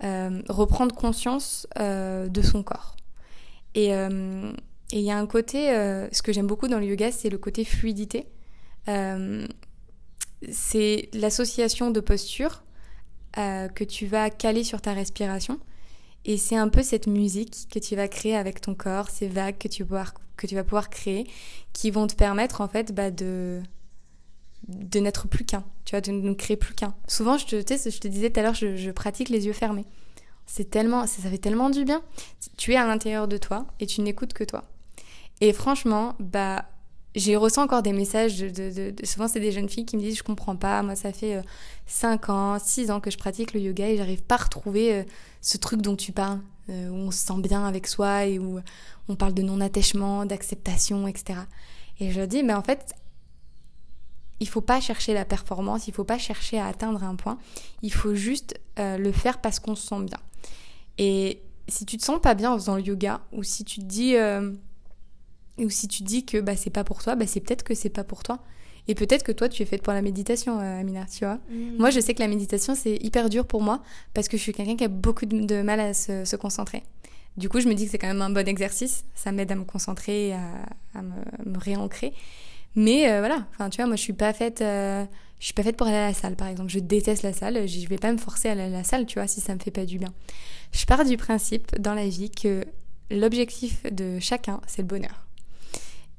reprendre 0.00 0.94
conscience 0.94 1.66
de 1.76 2.42
son 2.42 2.62
corps. 2.62 2.94
Et 3.74 3.88
il 3.90 5.00
y 5.00 5.10
a 5.10 5.18
un 5.18 5.26
côté, 5.26 5.66
ce 6.12 6.22
que 6.22 6.32
j'aime 6.32 6.46
beaucoup 6.46 6.68
dans 6.68 6.78
le 6.78 6.86
yoga, 6.86 7.10
c'est 7.10 7.30
le 7.30 7.38
côté 7.38 7.64
fluidité. 7.64 8.26
c'est 10.50 11.08
l'association 11.14 11.90
de 11.90 11.98
postures 11.98 12.62
que 13.34 13.84
tu 13.84 14.06
vas 14.06 14.30
caler 14.30 14.62
sur 14.62 14.80
ta 14.80 14.92
respiration 14.92 15.58
et 16.28 16.36
c'est 16.36 16.56
un 16.56 16.68
peu 16.68 16.82
cette 16.82 17.06
musique 17.06 17.68
que 17.72 17.78
tu 17.78 17.96
vas 17.96 18.06
créer 18.06 18.36
avec 18.36 18.60
ton 18.60 18.74
corps, 18.74 19.08
ces 19.08 19.28
vagues 19.28 19.56
que 19.56 19.66
tu, 19.66 19.82
vas 19.82 20.62
pouvoir, 20.62 20.90
créer, 20.90 21.26
qui 21.72 21.90
vont 21.90 22.06
te 22.06 22.14
permettre 22.14 22.60
en 22.60 22.68
fait 22.68 22.94
bah, 22.94 23.10
de, 23.10 23.62
de 24.68 25.00
n'être 25.00 25.26
plus 25.26 25.46
qu'un, 25.46 25.64
tu 25.86 25.92
vois, 25.92 26.02
de 26.02 26.12
ne 26.12 26.34
créer 26.34 26.58
plus 26.58 26.74
qu'un. 26.74 26.94
Souvent, 27.06 27.38
je 27.38 27.46
te, 27.46 27.56
je 27.56 28.08
disais 28.08 28.28
tout 28.28 28.40
à 28.40 28.42
l'heure, 28.42 28.54
je, 28.54 28.90
pratique 28.90 29.30
les 29.30 29.46
yeux 29.46 29.54
fermés. 29.54 29.86
C'est 30.44 30.68
tellement, 30.68 31.06
ça, 31.06 31.22
ça 31.22 31.30
fait 31.30 31.38
tellement 31.38 31.70
du 31.70 31.86
bien. 31.86 32.02
Tu 32.58 32.74
es 32.74 32.76
à 32.76 32.86
l'intérieur 32.86 33.26
de 33.26 33.38
toi 33.38 33.66
et 33.80 33.86
tu 33.86 34.02
n'écoutes 34.02 34.34
que 34.34 34.44
toi. 34.44 34.64
Et 35.40 35.54
franchement, 35.54 36.14
bah 36.20 36.66
j'ai 37.14 37.36
reçu 37.36 37.58
encore 37.58 37.82
des 37.82 37.92
messages 37.92 38.44
souvent 39.04 39.28
c'est 39.28 39.40
des 39.40 39.52
jeunes 39.52 39.68
filles 39.68 39.86
qui 39.86 39.96
me 39.96 40.02
disent 40.02 40.18
je 40.18 40.22
comprends 40.22 40.56
pas 40.56 40.82
moi 40.82 40.94
ça 40.94 41.12
fait 41.12 41.42
5 41.86 42.28
euh, 42.28 42.32
ans 42.32 42.58
6 42.58 42.90
ans 42.90 43.00
que 43.00 43.10
je 43.10 43.18
pratique 43.18 43.54
le 43.54 43.60
yoga 43.60 43.88
et 43.88 43.96
j'arrive 43.96 44.22
pas 44.22 44.36
à 44.36 44.44
retrouver 44.44 44.94
euh, 44.94 45.02
ce 45.40 45.56
truc 45.56 45.80
dont 45.80 45.96
tu 45.96 46.12
parles 46.12 46.40
euh, 46.68 46.90
où 46.90 46.94
on 46.94 47.10
se 47.10 47.18
sent 47.18 47.40
bien 47.40 47.66
avec 47.66 47.86
soi 47.86 48.26
et 48.26 48.38
où 48.38 48.60
on 49.08 49.16
parle 49.16 49.34
de 49.34 49.42
non 49.42 49.60
attachement 49.60 50.26
d'acceptation 50.26 51.08
etc 51.08 51.40
et 51.98 52.10
je 52.10 52.20
dis 52.22 52.42
mais 52.42 52.54
en 52.54 52.62
fait 52.62 52.94
il 54.40 54.48
faut 54.48 54.60
pas 54.60 54.80
chercher 54.80 55.14
la 55.14 55.24
performance 55.24 55.88
il 55.88 55.94
faut 55.94 56.04
pas 56.04 56.18
chercher 56.18 56.58
à 56.58 56.66
atteindre 56.66 57.02
un 57.02 57.16
point 57.16 57.38
il 57.82 57.92
faut 57.92 58.14
juste 58.14 58.60
le 58.76 59.10
faire 59.10 59.40
parce 59.40 59.58
qu'on 59.58 59.74
se 59.74 59.88
sent 59.88 60.04
bien. 60.04 60.18
Et 60.98 61.42
si 61.66 61.84
tu 61.84 61.96
te 61.96 62.04
sens 62.04 62.20
pas 62.20 62.34
bien 62.34 62.52
en 62.52 62.54
faisant 62.54 62.76
le 62.76 62.82
yoga 62.82 63.20
ou 63.32 63.42
si 63.42 63.64
tu 63.64 63.80
te 63.80 63.84
dis 63.84 64.14
ou 65.64 65.70
si 65.70 65.88
tu 65.88 66.02
dis 66.02 66.24
que 66.24 66.38
bah, 66.38 66.56
c'est 66.56 66.70
pas 66.70 66.84
pour 66.84 67.02
toi, 67.02 67.14
bah, 67.14 67.26
c'est 67.26 67.40
peut-être 67.40 67.62
que 67.62 67.74
c'est 67.74 67.90
pas 67.90 68.04
pour 68.04 68.22
toi. 68.22 68.40
Et 68.88 68.94
peut-être 68.94 69.22
que 69.22 69.32
toi, 69.32 69.48
tu 69.50 69.62
es 69.62 69.66
faite 69.66 69.82
pour 69.82 69.92
la 69.92 70.00
méditation, 70.00 70.60
euh, 70.60 70.80
Amina, 70.80 71.04
tu 71.04 71.24
vois. 71.24 71.38
Mm. 71.50 71.76
Moi, 71.78 71.90
je 71.90 72.00
sais 72.00 72.14
que 72.14 72.20
la 72.20 72.28
méditation, 72.28 72.74
c'est 72.74 72.96
hyper 72.96 73.28
dur 73.28 73.46
pour 73.46 73.60
moi 73.60 73.82
parce 74.14 74.28
que 74.28 74.38
je 74.38 74.42
suis 74.42 74.54
quelqu'un 74.54 74.76
qui 74.76 74.84
a 74.84 74.88
beaucoup 74.88 75.26
de, 75.26 75.62
mal 75.62 75.78
à 75.78 75.92
se, 75.92 76.36
concentrer. 76.36 76.82
Du 77.36 77.50
coup, 77.50 77.60
je 77.60 77.68
me 77.68 77.74
dis 77.74 77.84
que 77.84 77.90
c'est 77.90 77.98
quand 77.98 78.08
même 78.08 78.22
un 78.22 78.30
bon 78.30 78.48
exercice. 78.48 79.04
Ça 79.14 79.30
m'aide 79.30 79.52
à 79.52 79.54
me 79.54 79.64
concentrer, 79.64 80.32
à, 80.32 80.98
à 80.98 81.02
me, 81.02 81.58
réancrer. 81.58 82.14
Mais 82.74 83.10
euh, 83.10 83.18
voilà, 83.18 83.46
enfin, 83.52 83.68
tu 83.68 83.76
vois, 83.76 83.86
moi, 83.86 83.96
je 83.96 84.02
suis 84.02 84.14
pas 84.14 84.32
faite. 84.32 84.62
Euh, 84.62 85.04
je 85.38 85.44
suis 85.44 85.54
pas 85.54 85.62
faite 85.62 85.76
pour 85.76 85.86
aller 85.86 85.96
à 85.96 86.08
la 86.08 86.14
salle, 86.14 86.34
par 86.34 86.48
exemple. 86.48 86.70
Je 86.70 86.78
déteste 86.78 87.22
la 87.22 87.34
salle. 87.34 87.68
Je 87.68 87.88
vais 87.88 87.98
pas 87.98 88.10
me 88.10 88.18
forcer 88.18 88.48
à 88.48 88.52
aller 88.52 88.62
à 88.62 88.68
la 88.68 88.84
salle, 88.84 89.04
tu 89.04 89.18
vois, 89.18 89.28
si 89.28 89.40
ça 89.40 89.54
me 89.54 89.60
fait 89.60 89.70
pas 89.70 89.84
du 89.84 89.98
bien. 89.98 90.12
Je 90.72 90.86
pars 90.86 91.04
du 91.04 91.16
principe 91.16 91.78
dans 91.78 91.94
la 91.94 92.08
vie 92.08 92.30
que 92.30 92.64
l'objectif 93.10 93.82
de 93.84 94.18
chacun, 94.18 94.60
c'est 94.66 94.82
le 94.82 94.88
bonheur. 94.88 95.27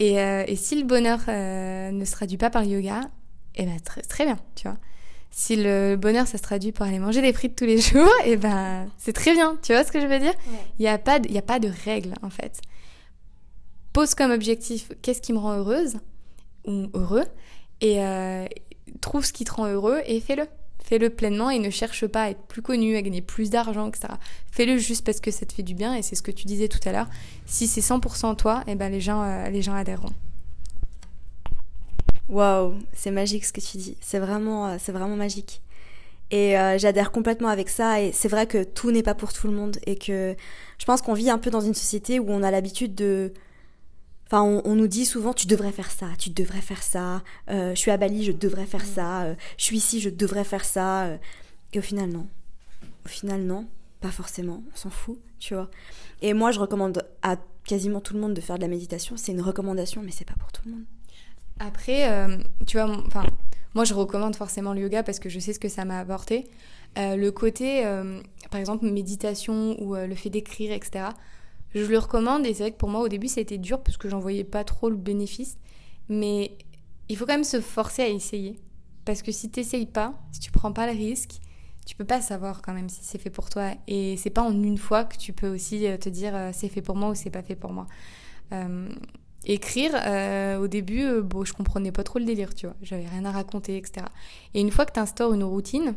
Euh, 0.01 0.43
et, 0.47 0.55
si 0.55 0.75
le 0.75 0.85
bonheur 0.85 1.19
euh, 1.27 1.91
ne 1.91 2.05
se 2.05 2.11
traduit 2.11 2.37
pas 2.37 2.49
par 2.49 2.63
le 2.63 2.69
yoga, 2.69 3.01
eh 3.55 3.65
ben 3.65 3.79
très, 3.79 4.01
très 4.01 4.25
bien, 4.25 4.37
tu 4.55 4.67
vois. 4.67 4.77
Si 5.31 5.55
le 5.55 5.95
bonheur, 5.95 6.25
ça 6.25 6.37
se 6.37 6.43
traduit 6.43 6.71
par 6.71 6.87
aller 6.87 6.99
manger 6.99 7.21
des 7.21 7.33
frites 7.33 7.55
tous 7.55 7.65
les 7.65 7.79
jours, 7.81 8.09
et 8.25 8.31
eh 8.31 8.37
ben 8.37 8.87
c'est 8.97 9.13
très 9.13 9.33
bien, 9.33 9.57
tu 9.61 9.73
vois 9.73 9.83
ce 9.83 9.91
que 9.91 9.99
je 9.99 10.07
veux 10.07 10.19
dire? 10.19 10.33
Il 10.79 10.83
n'y 10.83 10.87
a, 10.87 10.97
pas 10.97 11.19
de, 11.19 11.35
a 11.37 11.41
pas 11.41 11.59
de 11.59 11.69
règle, 11.85 12.13
en 12.21 12.29
fait. 12.29 12.61
Pose 13.93 14.15
comme 14.15 14.31
objectif, 14.31 14.91
qu'est-ce 15.01 15.21
qui 15.21 15.33
me 15.33 15.39
rend 15.39 15.53
heureuse 15.53 15.97
ou 16.65 16.89
heureux, 16.93 17.25
et 17.81 18.03
euh, 18.03 18.45
trouve 19.01 19.25
ce 19.25 19.33
qui 19.33 19.43
te 19.43 19.51
rend 19.51 19.67
heureux 19.67 20.01
et 20.05 20.19
fais-le. 20.21 20.45
Fais-le 20.89 21.11
pleinement 21.11 21.51
et 21.51 21.59
ne 21.59 21.69
cherche 21.69 22.07
pas 22.07 22.23
à 22.23 22.29
être 22.31 22.41
plus 22.47 22.63
connu, 22.63 22.95
à 22.95 23.03
gagner 23.03 23.21
plus 23.21 23.51
d'argent, 23.51 23.87
etc. 23.87 24.07
Fais-le 24.51 24.79
juste 24.79 25.05
parce 25.05 25.19
que 25.19 25.29
ça 25.29 25.45
te 25.45 25.53
fait 25.53 25.61
du 25.61 25.75
bien 25.75 25.93
et 25.93 26.01
c'est 26.01 26.15
ce 26.15 26.23
que 26.23 26.31
tu 26.31 26.47
disais 26.47 26.67
tout 26.67 26.79
à 26.83 26.91
l'heure. 26.91 27.05
Si 27.45 27.67
c'est 27.67 27.79
100% 27.79 28.35
toi, 28.37 28.63
et 28.65 28.71
eh 28.71 28.75
ben 28.75 28.91
les 28.91 28.99
gens, 28.99 29.21
euh, 29.21 29.49
les 29.49 29.61
gens 29.61 29.75
adhéreront. 29.75 30.09
Waouh, 32.27 32.73
c'est 32.91 33.11
magique 33.11 33.45
ce 33.45 33.53
que 33.53 33.61
tu 33.61 33.77
dis. 33.77 33.97
C'est 34.01 34.17
vraiment, 34.17 34.65
euh, 34.65 34.77
c'est 34.79 34.91
vraiment 34.91 35.15
magique. 35.15 35.61
Et 36.31 36.57
euh, 36.57 36.79
j'adhère 36.79 37.11
complètement 37.11 37.49
avec 37.49 37.69
ça. 37.69 38.01
Et 38.01 38.11
c'est 38.11 38.27
vrai 38.27 38.47
que 38.47 38.63
tout 38.63 38.89
n'est 38.89 39.03
pas 39.03 39.13
pour 39.13 39.31
tout 39.31 39.45
le 39.45 39.53
monde 39.53 39.77
et 39.85 39.95
que 39.95 40.35
je 40.79 40.85
pense 40.85 41.03
qu'on 41.03 41.13
vit 41.13 41.29
un 41.29 41.37
peu 41.37 41.51
dans 41.51 41.61
une 41.61 41.75
société 41.75 42.19
où 42.19 42.31
on 42.31 42.41
a 42.41 42.49
l'habitude 42.49 42.95
de 42.95 43.31
Enfin, 44.31 44.43
on, 44.43 44.75
nous 44.75 44.87
dit 44.87 45.07
souvent, 45.07 45.33
tu 45.33 45.47
devrais 45.47 45.71
faire 45.71 45.89
ça, 45.89 46.05
tu 46.19 46.29
devrais 46.29 46.61
faire 46.61 46.83
ça. 46.83 47.23
Euh, 47.49 47.71
je 47.73 47.79
suis 47.79 47.89
à 47.89 47.97
Bali, 47.97 48.23
je 48.23 48.31
devrais 48.31 48.67
faire 48.67 48.85
ça. 48.85 49.23
Euh, 49.23 49.35
je 49.57 49.63
suis 49.63 49.77
ici, 49.77 49.99
je 49.99 50.11
devrais 50.11 50.43
faire 50.43 50.63
ça. 50.63 51.05
Euh. 51.05 51.17
et 51.73 51.79
au 51.79 51.81
final, 51.81 52.11
non. 52.11 52.27
Au 53.05 53.09
final, 53.09 53.41
non. 53.41 53.67
Pas 54.01 54.11
forcément. 54.11 54.61
On 54.71 54.75
s'en 54.75 54.91
fout, 54.91 55.17
tu 55.39 55.55
vois. 55.55 55.71
Et 56.21 56.33
moi, 56.33 56.51
je 56.51 56.59
recommande 56.59 57.03
à 57.23 57.37
quasiment 57.65 58.01
tout 58.01 58.13
le 58.13 58.19
monde 58.19 58.35
de 58.35 58.41
faire 58.41 58.57
de 58.57 58.61
la 58.61 58.67
méditation. 58.67 59.17
C'est 59.17 59.31
une 59.31 59.41
recommandation, 59.41 60.03
mais 60.03 60.11
c'est 60.11 60.25
pas 60.25 60.35
pour 60.37 60.51
tout 60.51 60.61
le 60.65 60.73
monde. 60.73 60.85
Après, 61.57 62.07
tu 62.67 62.77
vois, 62.77 62.87
enfin, 63.07 63.25
moi, 63.73 63.83
je 63.83 63.95
recommande 63.95 64.35
forcément 64.35 64.73
le 64.73 64.81
yoga 64.81 65.01
parce 65.01 65.17
que 65.17 65.27
je 65.27 65.39
sais 65.39 65.53
ce 65.53 65.59
que 65.59 65.69
ça 65.69 65.85
m'a 65.85 65.99
apporté. 65.99 66.47
le 66.95 67.29
côté, 67.31 67.83
par 68.51 68.59
exemple, 68.59 68.85
méditation 68.85 69.75
ou 69.81 69.95
le 69.95 70.15
fait 70.15 70.29
d'écrire, 70.29 70.71
etc 70.71 71.09
je 71.75 71.83
le 71.83 71.97
recommande 71.97 72.45
et 72.45 72.53
c'est 72.53 72.63
vrai 72.63 72.71
que 72.71 72.77
pour 72.77 72.89
moi 72.89 73.01
au 73.01 73.07
début 73.07 73.27
ça 73.27 73.39
a 73.39 73.41
été 73.41 73.57
dur 73.57 73.81
parce 73.81 73.97
que 73.97 74.09
j'en 74.09 74.19
voyais 74.19 74.43
pas 74.43 74.63
trop 74.63 74.89
le 74.89 74.95
bénéfice. 74.95 75.57
Mais 76.09 76.57
il 77.09 77.17
faut 77.17 77.25
quand 77.25 77.33
même 77.33 77.43
se 77.43 77.61
forcer 77.61 78.01
à 78.01 78.07
essayer. 78.07 78.59
Parce 79.05 79.21
que 79.21 79.31
si 79.31 79.49
tu 79.49 79.59
n'essayes 79.59 79.85
pas, 79.85 80.13
si 80.31 80.39
tu 80.39 80.51
prends 80.51 80.71
pas 80.71 80.85
le 80.85 80.97
risque, 80.97 81.39
tu 81.85 81.95
peux 81.95 82.05
pas 82.05 82.21
savoir 82.21 82.61
quand 82.61 82.73
même 82.73 82.87
si 82.87 82.99
c'est 83.03 83.17
fait 83.17 83.31
pour 83.31 83.49
toi. 83.49 83.71
Et 83.87 84.15
c'est 84.17 84.29
pas 84.29 84.43
en 84.43 84.51
une 84.51 84.77
fois 84.77 85.05
que 85.05 85.17
tu 85.17 85.33
peux 85.33 85.49
aussi 85.49 85.87
euh, 85.87 85.97
te 85.97 86.07
dire 86.07 86.35
euh, 86.35 86.51
c'est 86.53 86.69
fait 86.69 86.83
pour 86.83 86.95
moi 86.95 87.09
ou 87.09 87.15
c'est 87.15 87.31
pas 87.31 87.41
fait 87.41 87.55
pour 87.55 87.73
moi. 87.73 87.87
Euh, 88.53 88.87
écrire, 89.43 89.93
au 90.61 90.67
début, 90.67 91.21
bon, 91.21 91.45
je 91.45 91.53
comprenais 91.53 91.91
pas 91.91 92.03
trop 92.03 92.19
le 92.19 92.25
délire, 92.25 92.53
tu 92.53 92.67
vois. 92.67 92.75
J'avais 92.83 93.07
rien 93.07 93.25
à 93.25 93.31
raconter, 93.31 93.77
etc. 93.77 94.05
Et 94.53 94.61
une 94.61 94.69
fois 94.69 94.85
que 94.85 94.91
tu 94.91 94.99
instaures 94.99 95.33
une 95.33 95.43
routine, 95.43 95.95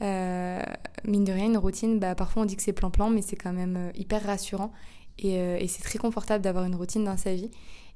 mine 0.00 1.24
de 1.24 1.32
rien, 1.32 1.46
une 1.46 1.58
routine, 1.58 1.98
bah, 1.98 2.14
parfois 2.14 2.44
on 2.44 2.46
dit 2.46 2.56
que 2.56 2.62
c'est 2.62 2.72
plan-plan, 2.72 3.10
mais 3.10 3.20
c'est 3.20 3.36
quand 3.36 3.52
même 3.52 3.90
hyper 3.94 4.22
rassurant. 4.24 4.72
Euh, 5.24 5.56
et, 5.58 5.68
c'est 5.68 5.82
très 5.82 5.98
confortable 5.98 6.42
d'avoir 6.42 6.64
une 6.64 6.74
routine 6.74 7.04
dans 7.04 7.16
sa 7.16 7.34
vie. 7.34 7.50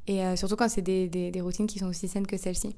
Et 0.09 0.25
euh, 0.25 0.35
surtout 0.35 0.57
quand 0.57 0.69
c'est 0.69 0.83
des, 0.83 1.41
routines 1.41 1.67
qui 1.69 1.79
sont 1.79 1.87
aussi 1.87 2.09
saines 2.09 2.27
que 2.27 2.37
celle-ci. 2.37 2.75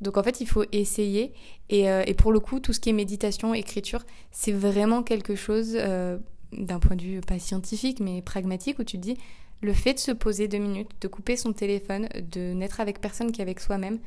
Donc 0.00 0.16
en 0.16 0.22
fait, 0.22 0.40
il 0.40 0.46
faut 0.46 0.64
essayer. 0.72 1.32
Et, 1.70 1.90
euh, 1.90 2.04
et, 2.06 2.14
pour 2.14 2.32
le 2.32 2.40
coup, 2.40 2.60
tout 2.60 2.72
ce 2.72 2.80
qui 2.80 2.90
est 2.90 2.92
méditation, 2.92 3.54
écriture, 3.54 4.04
c'est 4.30 4.52
vraiment 4.52 5.02
quelque 5.02 5.34
chose 5.34 5.72
d'un 5.74 6.78
point 6.78 6.96
de 6.96 7.02
vue 7.02 7.20
pas 7.20 7.38
scientifique, 7.38 8.00
mais 8.00 8.22
pragmatique, 8.22 8.78
où 8.78 8.84
tu 8.84 8.96
te 8.96 9.02
dis, 9.02 9.16
le 9.60 9.72
fait 9.72 9.94
de 9.94 9.98
se 9.98 10.12
poser 10.12 10.46
deux 10.46 10.58
minutes, 10.58 10.90
de 11.00 11.08
couper 11.08 11.36
son 11.36 11.52
téléphone, 11.52 12.08
de 12.14 12.52
n'être 12.52 12.80
avec 12.80 13.00
personne 13.00 13.32
qu'avec 13.32 13.58
soi-même, 13.58 13.98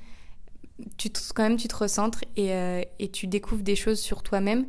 quand 1.35 1.43
même 1.43 1.57
tu 1.57 1.67
te 1.67 1.75
recentres 1.75 2.23
et, 2.37 3.09
tu 3.11 3.27
découvres 3.27 3.63
des 3.63 3.75
choses 3.75 3.99
sur 3.99 4.23
toi-même 4.23 4.65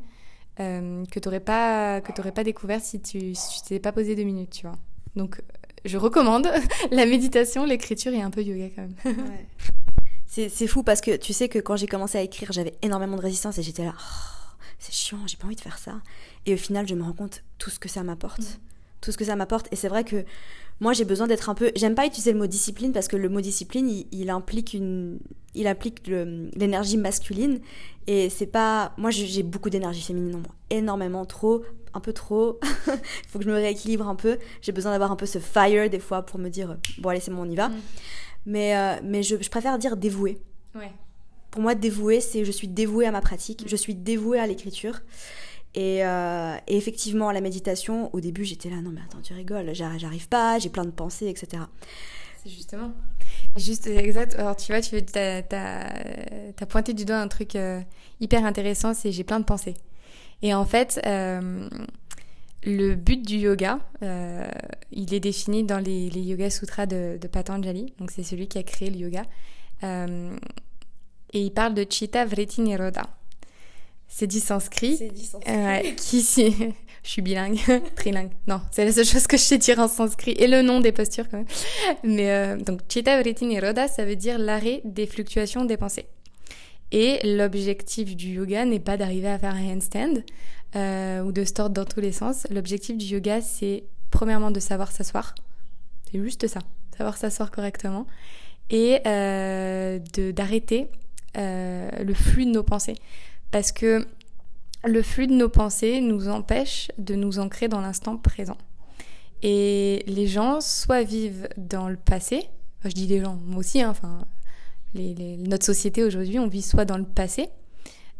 que 0.56 1.20
tu 1.20 1.28
n'aurais 1.28 1.40
pas, 1.40 2.00
pas 2.00 2.44
découvert 2.44 2.80
si 2.80 3.00
tu 3.00 3.34
si 3.34 3.62
t'étais 3.62 3.78
pas 3.78 3.92
posé 3.92 4.16
deux 4.16 4.24
minutes, 4.24 4.50
tu 4.50 4.66
vois. 4.66 4.76
Donc, 5.16 5.40
je 5.84 5.98
recommande 5.98 6.48
la 6.90 7.06
méditation, 7.06 7.64
l'écriture 7.64 8.12
et 8.12 8.22
un 8.22 8.30
peu 8.30 8.42
yoga 8.42 8.68
quand 8.74 8.82
même. 8.82 9.16
Ouais. 9.28 10.48
C'est 10.48 10.66
fou 10.66 10.82
parce 10.82 11.02
que 11.02 11.14
tu 11.14 11.34
sais 11.34 11.50
que 11.50 11.58
quand 11.58 11.76
j'ai 11.76 11.86
commencé 11.86 12.16
à 12.16 12.22
écrire, 12.22 12.52
j'avais 12.52 12.72
énormément 12.80 13.18
de 13.18 13.22
résistance 13.22 13.58
et 13.58 13.62
j'étais 13.62 13.84
là, 13.84 13.92
oh, 13.94 14.62
c'est 14.78 14.94
chiant, 14.94 15.18
j'ai 15.26 15.36
pas 15.36 15.44
envie 15.44 15.56
de 15.56 15.60
faire 15.60 15.76
ça. 15.76 16.00
Et 16.46 16.54
au 16.54 16.56
final, 16.56 16.88
je 16.88 16.94
me 16.94 17.02
rends 17.02 17.12
compte 17.12 17.42
tout 17.58 17.68
ce 17.68 17.78
que 17.78 17.90
ça 17.90 18.02
m'apporte. 18.02 18.40
tout 19.02 19.12
ce 19.12 19.18
que 19.18 19.26
ça 19.26 19.36
m'apporte. 19.36 19.68
Et 19.72 19.76
c'est 19.76 19.88
vrai 19.88 20.04
que 20.04 20.24
moi, 20.80 20.94
j'ai 20.94 21.04
besoin 21.04 21.26
d'être 21.26 21.50
un 21.50 21.54
peu. 21.54 21.70
J'aime 21.76 21.94
pas 21.94 22.06
utiliser 22.06 22.32
le 22.32 22.38
mot 22.38 22.46
discipline 22.46 22.92
parce 22.92 23.08
que 23.08 23.16
le 23.16 23.28
mot 23.28 23.40
discipline, 23.40 24.04
il, 24.10 24.30
implique 24.30 24.72
une, 24.74 25.18
il 25.54 25.66
implique 25.66 26.06
l'énergie 26.08 26.96
masculine. 26.96 27.60
Et 28.06 28.30
c'est 28.30 28.46
pas. 28.46 28.92
Moi, 28.96 29.10
j'ai 29.10 29.42
beaucoup 29.42 29.70
d'énergie 29.70 30.02
féminine 30.02 30.42
énormément, 30.70 31.24
trop, 31.24 31.62
un 31.94 32.00
peu 32.00 32.12
trop. 32.12 32.58
Il 32.86 33.28
faut 33.28 33.38
que 33.38 33.44
je 33.44 33.50
me 33.50 33.54
rééquilibre 33.54 34.08
un 34.08 34.14
peu. 34.14 34.38
J'ai 34.60 34.72
besoin 34.72 34.92
d'avoir 34.92 35.12
un 35.12 35.16
peu 35.16 35.26
ce 35.26 35.38
fire 35.38 35.88
des 35.90 35.98
fois 35.98 36.22
pour 36.22 36.38
me 36.38 36.48
dire 36.48 36.76
bon, 36.98 37.08
allez, 37.10 37.20
c'est 37.20 37.30
bon, 37.30 37.42
on 37.42 37.50
y 37.50 37.56
va. 37.56 37.68
Mm. 37.68 37.80
Mais, 38.46 38.76
euh, 38.76 39.00
mais 39.04 39.22
je, 39.22 39.36
je, 39.40 39.50
préfère 39.50 39.78
dire 39.78 39.96
dévoué. 39.96 40.40
Ouais. 40.74 40.90
Pour 41.50 41.62
moi, 41.62 41.74
dévoué, 41.74 42.20
c'est 42.20 42.44
je 42.44 42.50
suis 42.50 42.68
dévouée 42.68 43.06
à 43.06 43.12
ma 43.12 43.20
pratique, 43.20 43.64
mm. 43.64 43.68
je 43.68 43.76
suis 43.76 43.94
dévouée 43.94 44.38
à 44.38 44.46
l'écriture. 44.46 45.00
Euh, 45.76 46.56
et, 46.66 46.76
effectivement, 46.76 47.28
à 47.28 47.32
la 47.32 47.40
méditation, 47.40 48.14
au 48.14 48.20
début, 48.20 48.44
j'étais 48.44 48.68
là, 48.68 48.76
non 48.82 48.90
mais 48.90 49.00
attends, 49.00 49.20
tu 49.22 49.32
rigoles, 49.32 49.72
j'arrive 49.74 50.28
pas, 50.28 50.58
j'ai 50.58 50.68
plein 50.68 50.84
de 50.84 50.90
pensées, 50.90 51.28
etc. 51.28 51.62
C'est 52.42 52.50
justement. 52.50 52.92
Juste, 53.56 53.86
exact. 53.86 54.34
Alors, 54.38 54.56
tu 54.56 54.72
vois, 54.72 54.80
tu 54.80 54.96
as, 55.14 55.42
as, 55.50 56.66
pointé 56.66 56.92
du 56.92 57.04
doigt 57.04 57.18
un 57.18 57.28
truc 57.28 57.56
euh, 57.56 57.80
hyper 58.20 58.44
intéressant, 58.44 58.94
c'est 58.94 59.12
j'ai 59.12 59.24
plein 59.24 59.40
de 59.40 59.44
pensées. 59.44 59.74
Et 60.42 60.54
en 60.54 60.64
fait, 60.64 61.00
euh, 61.06 61.68
le 62.64 62.94
but 62.94 63.24
du 63.24 63.36
yoga, 63.36 63.78
il 64.90 65.14
est 65.14 65.20
défini 65.20 65.64
dans 65.64 65.78
les, 65.78 66.10
les 66.10 66.20
Yoga 66.20 66.50
Sutras 66.50 66.86
de, 66.86 67.18
de, 67.20 67.28
Patanjali. 67.28 67.94
Donc, 67.98 68.10
c'est 68.10 68.22
celui 68.22 68.48
qui 68.48 68.58
a 68.58 68.62
créé 68.62 68.90
le 68.90 68.96
yoga. 68.96 69.22
et 69.82 71.40
il 71.40 71.50
parle 71.52 71.74
de 71.74 71.86
Chitta 71.88 72.24
Vritti 72.24 72.60
Nirodha. 72.60 73.06
C'est 74.14 74.26
du 74.26 74.40
sanskrit. 74.40 74.96
C'est 74.98 75.08
du 75.08 75.22
sanskrit. 75.22 75.94
qui, 75.96 76.20
si, 76.20 76.54
je 77.02 77.08
suis 77.08 77.22
bilingue, 77.22 77.58
trilingue. 77.96 78.30
Non, 78.46 78.60
c'est 78.70 78.84
la 78.84 78.92
seule 78.92 79.06
chose 79.06 79.26
que 79.26 79.38
je 79.38 79.42
sais 79.42 79.58
dire 79.58 79.78
en 79.78 79.88
sanskrit. 79.88 80.32
Et 80.32 80.46
le 80.46 80.60
nom 80.60 80.80
des 80.80 80.92
postures 80.92 81.28
quand 81.30 81.38
même. 81.38 81.46
Mais 82.04 82.30
euh, 82.30 82.56
donc, 82.56 82.80
Chitta 82.88 83.18
Vritti 83.20 83.46
Nirodha, 83.46 83.88
ça 83.88 84.04
veut 84.04 84.16
dire 84.16 84.38
l'arrêt 84.38 84.82
des 84.84 85.06
fluctuations 85.06 85.64
des 85.64 85.78
pensées. 85.78 86.06
Et 86.92 87.20
l'objectif 87.24 88.14
du 88.14 88.28
yoga 88.28 88.66
n'est 88.66 88.78
pas 88.78 88.98
d'arriver 88.98 89.28
à 89.28 89.38
faire 89.38 89.54
un 89.54 89.64
handstand 89.64 90.22
euh, 90.76 91.22
ou 91.22 91.32
de 91.32 91.42
se 91.44 91.54
tordre 91.54 91.74
dans 91.74 91.86
tous 91.86 92.00
les 92.00 92.12
sens. 92.12 92.46
L'objectif 92.50 92.98
du 92.98 93.06
yoga, 93.06 93.40
c'est 93.40 93.84
premièrement 94.10 94.50
de 94.50 94.60
savoir 94.60 94.92
s'asseoir. 94.92 95.34
C'est 96.10 96.20
juste 96.20 96.46
ça, 96.46 96.60
savoir 96.96 97.16
s'asseoir 97.16 97.50
correctement. 97.50 98.06
Et 98.68 99.00
euh, 99.06 99.98
d'arrêter 100.34 100.88
euh, 101.38 101.90
le 102.02 102.14
flux 102.14 102.44
de 102.44 102.50
nos 102.50 102.62
pensées 102.62 102.96
parce 103.50 103.72
que 103.72 104.06
le 104.84 105.02
flux 105.02 105.26
de 105.26 105.34
nos 105.34 105.48
pensées 105.48 106.00
nous 106.00 106.28
empêche 106.28 106.90
de 106.98 107.14
nous 107.14 107.38
ancrer 107.38 107.68
dans 107.68 107.80
l'instant 107.80 108.16
présent. 108.16 108.58
Et 109.42 110.04
les 110.06 110.26
gens 110.26 110.60
soit 110.60 111.02
vivent 111.02 111.48
dans 111.56 111.88
le 111.88 111.96
passé, 111.96 112.48
je 112.84 112.90
dis 112.90 113.06
les 113.06 113.20
gens, 113.20 113.38
moi 113.44 113.58
aussi, 113.58 113.80
hein, 113.80 113.94
notre 114.94 115.64
société 115.64 116.04
aujourd'hui, 116.04 116.38
on 116.38 116.48
vit 116.48 116.62
soit 116.62 116.84
dans 116.84 116.98
le 116.98 117.04
passé, 117.04 117.48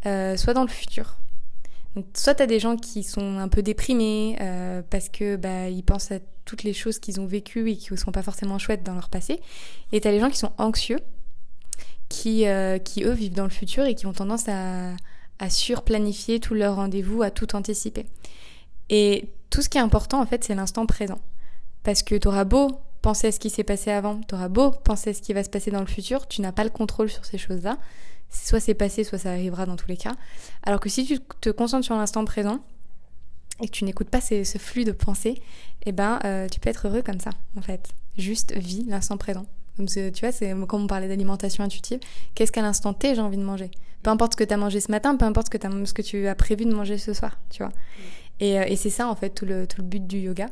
euh, 0.07 0.37
soit 0.37 0.55
dans 0.55 0.63
le 0.63 0.69
futur. 0.69 1.19
Donc, 1.95 2.07
soit 2.15 2.35
tu 2.35 2.43
as 2.43 2.47
des 2.47 2.59
gens 2.59 2.77
qui 2.77 3.03
sont 3.03 3.39
un 3.39 3.49
peu 3.49 3.63
déprimés 3.63 4.37
euh, 4.41 4.81
parce 4.89 5.09
que 5.09 5.37
bah, 5.37 5.69
ils 5.69 5.83
pensent 5.83 6.11
à 6.11 6.21
toutes 6.45 6.63
les 6.63 6.73
choses 6.73 6.99
qu'ils 6.99 7.21
ont 7.21 7.27
vécues 7.27 7.71
et 7.71 7.77
qui 7.77 7.93
ne 7.93 7.99
sont 7.99 8.13
pas 8.13 8.23
forcément 8.23 8.59
chouettes 8.59 8.83
dans 8.83 8.95
leur 8.95 9.11
passé. 9.11 9.41
Et 9.93 10.01
tu 10.01 10.09
as 10.09 10.11
les 10.11 10.21
gens 10.21 10.31
qui 10.31 10.39
sont 10.39 10.53
anxieux, 10.57 11.01
qui, 12.09 12.47
euh, 12.47 12.79
qui 12.79 13.05
eux 13.05 13.13
vivent 13.13 13.35
dans 13.35 13.45
le 13.45 13.51
futur 13.51 13.85
et 13.85 13.95
qui 13.95 14.07
ont 14.07 14.15
tendance 14.15 14.49
à, 14.49 14.93
à 15.39 15.51
surplanifier 15.51 16.41
tous 16.41 16.55
leurs 16.55 16.77
rendez-vous, 16.77 17.23
à 17.23 17.31
tout 17.31 17.55
anticiper. 17.55 18.07
Et 18.89 19.29
tout 19.51 19.61
ce 19.61 19.69
qui 19.69 19.77
est 19.77 19.83
important, 19.83 20.21
en 20.21 20.27
fait, 20.27 20.45
c'est 20.45 20.55
l'instant 20.55 20.87
présent. 20.87 21.21
Parce 21.83 22.03
que 22.03 22.15
tu 22.15 22.29
auras 22.29 22.45
beau 22.45 22.71
penser 23.03 23.27
à 23.27 23.33
ce 23.33 23.41
qui 23.41 23.51
s'est 23.51 23.65
passé 23.65 23.91
avant, 23.91 24.21
tu 24.29 24.35
auras 24.35 24.49
beau 24.49 24.71
penser 24.71 25.11
à 25.11 25.15
ce 25.15 25.21
qui 25.21 25.33
va 25.33 25.45
se 25.45 25.51
passer 25.51 25.71
dans 25.71 25.81
le 25.81 25.87
futur, 25.87 26.27
tu 26.29 26.41
n'as 26.41 26.53
pas 26.53 26.65
le 26.65 26.71
contrôle 26.71 27.11
sur 27.11 27.25
ces 27.25 27.39
choses-là. 27.39 27.79
Soit 28.31 28.61
c'est 28.61 28.75
passé, 28.75 29.05
soit 29.05 29.19
ça 29.19 29.31
arrivera 29.31 29.67
dans 29.67 29.77
tous 29.77 29.89
les 29.89 29.97
cas. 29.97 30.15
Alors 30.63 30.81
que 30.81 30.89
si 30.89 31.05
tu 31.05 31.19
te 31.41 31.51
concentres 31.51 31.85
sur 31.85 31.97
l'instant 31.97 32.25
présent 32.25 32.61
et 33.61 33.67
que 33.67 33.73
tu 33.73 33.85
n'écoutes 33.85 34.09
pas 34.09 34.23
ce 34.23 34.59
flux 34.59 34.85
de 34.85 34.93
pensée, 34.93 35.43
eh 35.85 35.93
ben, 35.93 36.19
euh, 36.25 36.49
tu 36.49 36.59
peux 36.59 36.71
être 36.71 36.89
heureux 36.89 37.03
comme 37.03 37.21
ça, 37.21 37.31
en 37.59 37.61
fait. 37.61 37.91
Juste 38.17 38.55
vis 38.57 38.85
l'instant 38.85 39.19
présent. 39.19 39.45
Comme 39.77 39.87
tu 39.87 40.11
vois, 40.21 40.33
c'est 40.33 40.55
comme 40.67 40.85
on 40.85 40.87
parlait 40.87 41.09
d'alimentation 41.09 41.65
intuitive. 41.65 42.01
Qu'est-ce 42.35 42.53
qu'à 42.53 42.63
l'instant 42.63 42.93
T 42.93 43.15
j'ai 43.15 43.21
envie 43.21 43.39
de 43.39 43.43
manger? 43.43 43.71
Peu 44.03 44.11
importe 44.11 44.33
ce 44.33 44.37
que 44.37 44.45
tu 44.45 44.55
mangé 44.57 44.81
ce 44.81 44.91
matin, 44.91 45.17
peu 45.17 45.25
importe 45.25 45.47
ce 45.47 45.59
que, 45.59 45.67
as, 45.67 45.87
ce 45.87 45.93
que 45.95 46.03
tu 46.03 46.27
as 46.27 46.35
prévu 46.35 46.65
de 46.65 46.75
manger 46.75 46.99
ce 46.99 47.13
soir, 47.13 47.39
tu 47.51 47.63
vois. 47.63 47.73
Et, 48.41 48.59
euh, 48.59 48.65
et 48.67 48.77
c'est 48.77 48.91
ça, 48.91 49.09
en 49.09 49.15
fait, 49.15 49.31
tout 49.31 49.47
le, 49.47 49.67
tout 49.67 49.81
le 49.81 49.87
but 49.87 50.07
du 50.07 50.19
yoga. 50.19 50.49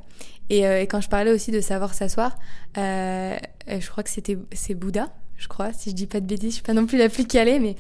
Et, 0.49 0.67
euh, 0.67 0.83
quand 0.83 1.01
je 1.01 1.09
parlais 1.09 1.33
aussi 1.33 1.51
de 1.51 1.61
savoir 1.61 1.95
s'asseoir, 1.95 2.39
euh, 2.79 3.37
je 3.69 3.89
crois 3.89 4.03
que 4.03 4.11
c'était 4.11 4.39
c'est 4.53 4.75
Bouddha, 4.75 5.09
je 5.37 5.49
crois, 5.49 5.73
si 5.73 5.91
je 5.91 5.95
dis 5.95 6.07
pas 6.07 6.21
de 6.21 6.27
bêtises, 6.27 6.51
je 6.51 6.55
suis 6.57 6.63
pas 6.63 6.75
non 6.75 6.87
plus 6.87 6.99
la 6.99 7.09
plus 7.09 7.27
calée, 7.27 7.59
mais 7.59 7.77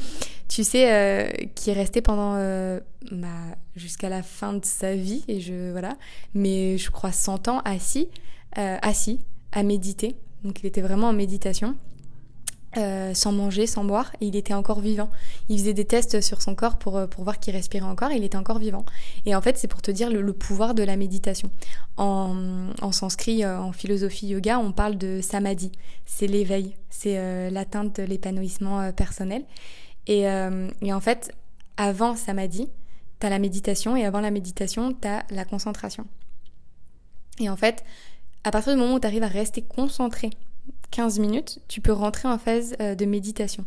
tu 0.48 0.64
sais, 0.64 1.50
qui 1.54 1.70
est 1.70 1.74
resté 1.74 2.00
pendant 2.00 2.34
bah, 3.12 3.28
jusqu'à 3.76 4.08
la 4.08 4.22
fin 4.22 4.54
de 4.54 4.64
sa 4.64 4.94
vie, 4.94 5.24
et 5.28 5.40
je 5.40 5.70
voilà, 5.70 5.96
mais 6.34 6.78
je 6.78 6.90
crois 6.90 7.12
100 7.12 7.48
ans 7.48 7.60
assis, 7.64 8.08
assis, 8.56 9.20
à 9.52 9.62
méditer 9.62 10.16
donc 10.44 10.60
il 10.62 10.66
était 10.66 10.80
vraiment 10.80 11.08
en 11.08 11.12
méditation. 11.12 11.76
Euh, 12.76 13.14
sans 13.14 13.32
manger, 13.32 13.66
sans 13.66 13.82
boire, 13.82 14.12
et 14.20 14.26
il 14.26 14.36
était 14.36 14.54
encore 14.54 14.78
vivant. 14.78 15.10
Il 15.48 15.58
faisait 15.58 15.74
des 15.74 15.84
tests 15.84 16.20
sur 16.20 16.40
son 16.40 16.54
corps 16.54 16.76
pour, 16.76 16.96
euh, 16.96 17.08
pour 17.08 17.24
voir 17.24 17.40
qu'il 17.40 17.52
respirait 17.52 17.84
encore, 17.84 18.12
il 18.12 18.22
était 18.22 18.36
encore 18.36 18.60
vivant. 18.60 18.84
Et 19.26 19.34
en 19.34 19.42
fait, 19.42 19.58
c'est 19.58 19.66
pour 19.66 19.82
te 19.82 19.90
dire 19.90 20.08
le, 20.08 20.32
pouvoir 20.32 20.74
de 20.74 20.84
la 20.84 20.94
méditation. 20.94 21.50
En, 21.96 22.70
en 22.80 22.92
sanskrit, 22.92 23.42
euh, 23.42 23.58
en 23.58 23.72
philosophie 23.72 24.28
yoga, 24.28 24.60
on 24.60 24.70
parle 24.70 24.96
de 24.98 25.20
samadhi. 25.20 25.72
C'est 26.06 26.28
l'éveil, 26.28 26.76
c'est 26.90 27.50
l'atteinte 27.50 27.96
de 27.96 28.04
l'épanouissement 28.04 28.92
personnel. 28.92 29.44
Et, 30.06 30.22
et, 30.82 30.92
en 30.92 31.00
fait, 31.00 31.34
avant 31.76 32.14
samadhi, 32.14 32.68
t'as 33.18 33.30
la 33.30 33.38
méditation, 33.38 33.96
et 33.96 34.04
avant 34.04 34.20
la 34.20 34.30
méditation, 34.30 34.92
t'as 34.92 35.22
la 35.30 35.44
concentration. 35.44 36.06
Et 37.40 37.48
en 37.48 37.56
fait, 37.56 37.84
à 38.44 38.50
partir 38.50 38.74
du 38.74 38.78
moment 38.78 38.94
où 38.94 39.00
tu 39.00 39.06
arrives 39.06 39.22
à 39.22 39.28
rester 39.28 39.62
concentré 39.62 40.30
15 40.90 41.18
minutes, 41.18 41.60
tu 41.68 41.80
peux 41.80 41.92
rentrer 41.92 42.28
en 42.28 42.38
phase 42.38 42.74
euh, 42.80 42.94
de 42.94 43.04
méditation. 43.04 43.64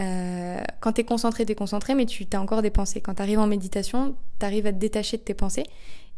Euh, 0.00 0.60
quand 0.80 0.94
tu 0.94 1.02
es 1.02 1.04
concentré, 1.04 1.44
tu 1.44 1.52
es 1.52 1.54
concentré, 1.54 1.94
mais 1.94 2.06
tu 2.06 2.26
as 2.32 2.40
encore 2.40 2.62
des 2.62 2.70
pensées. 2.70 3.00
Quand 3.00 3.14
tu 3.14 3.22
arrives 3.22 3.38
en 3.38 3.46
méditation, 3.46 4.14
tu 4.38 4.46
arrives 4.46 4.66
à 4.66 4.72
te 4.72 4.78
détacher 4.78 5.16
de 5.16 5.22
tes 5.22 5.34
pensées. 5.34 5.64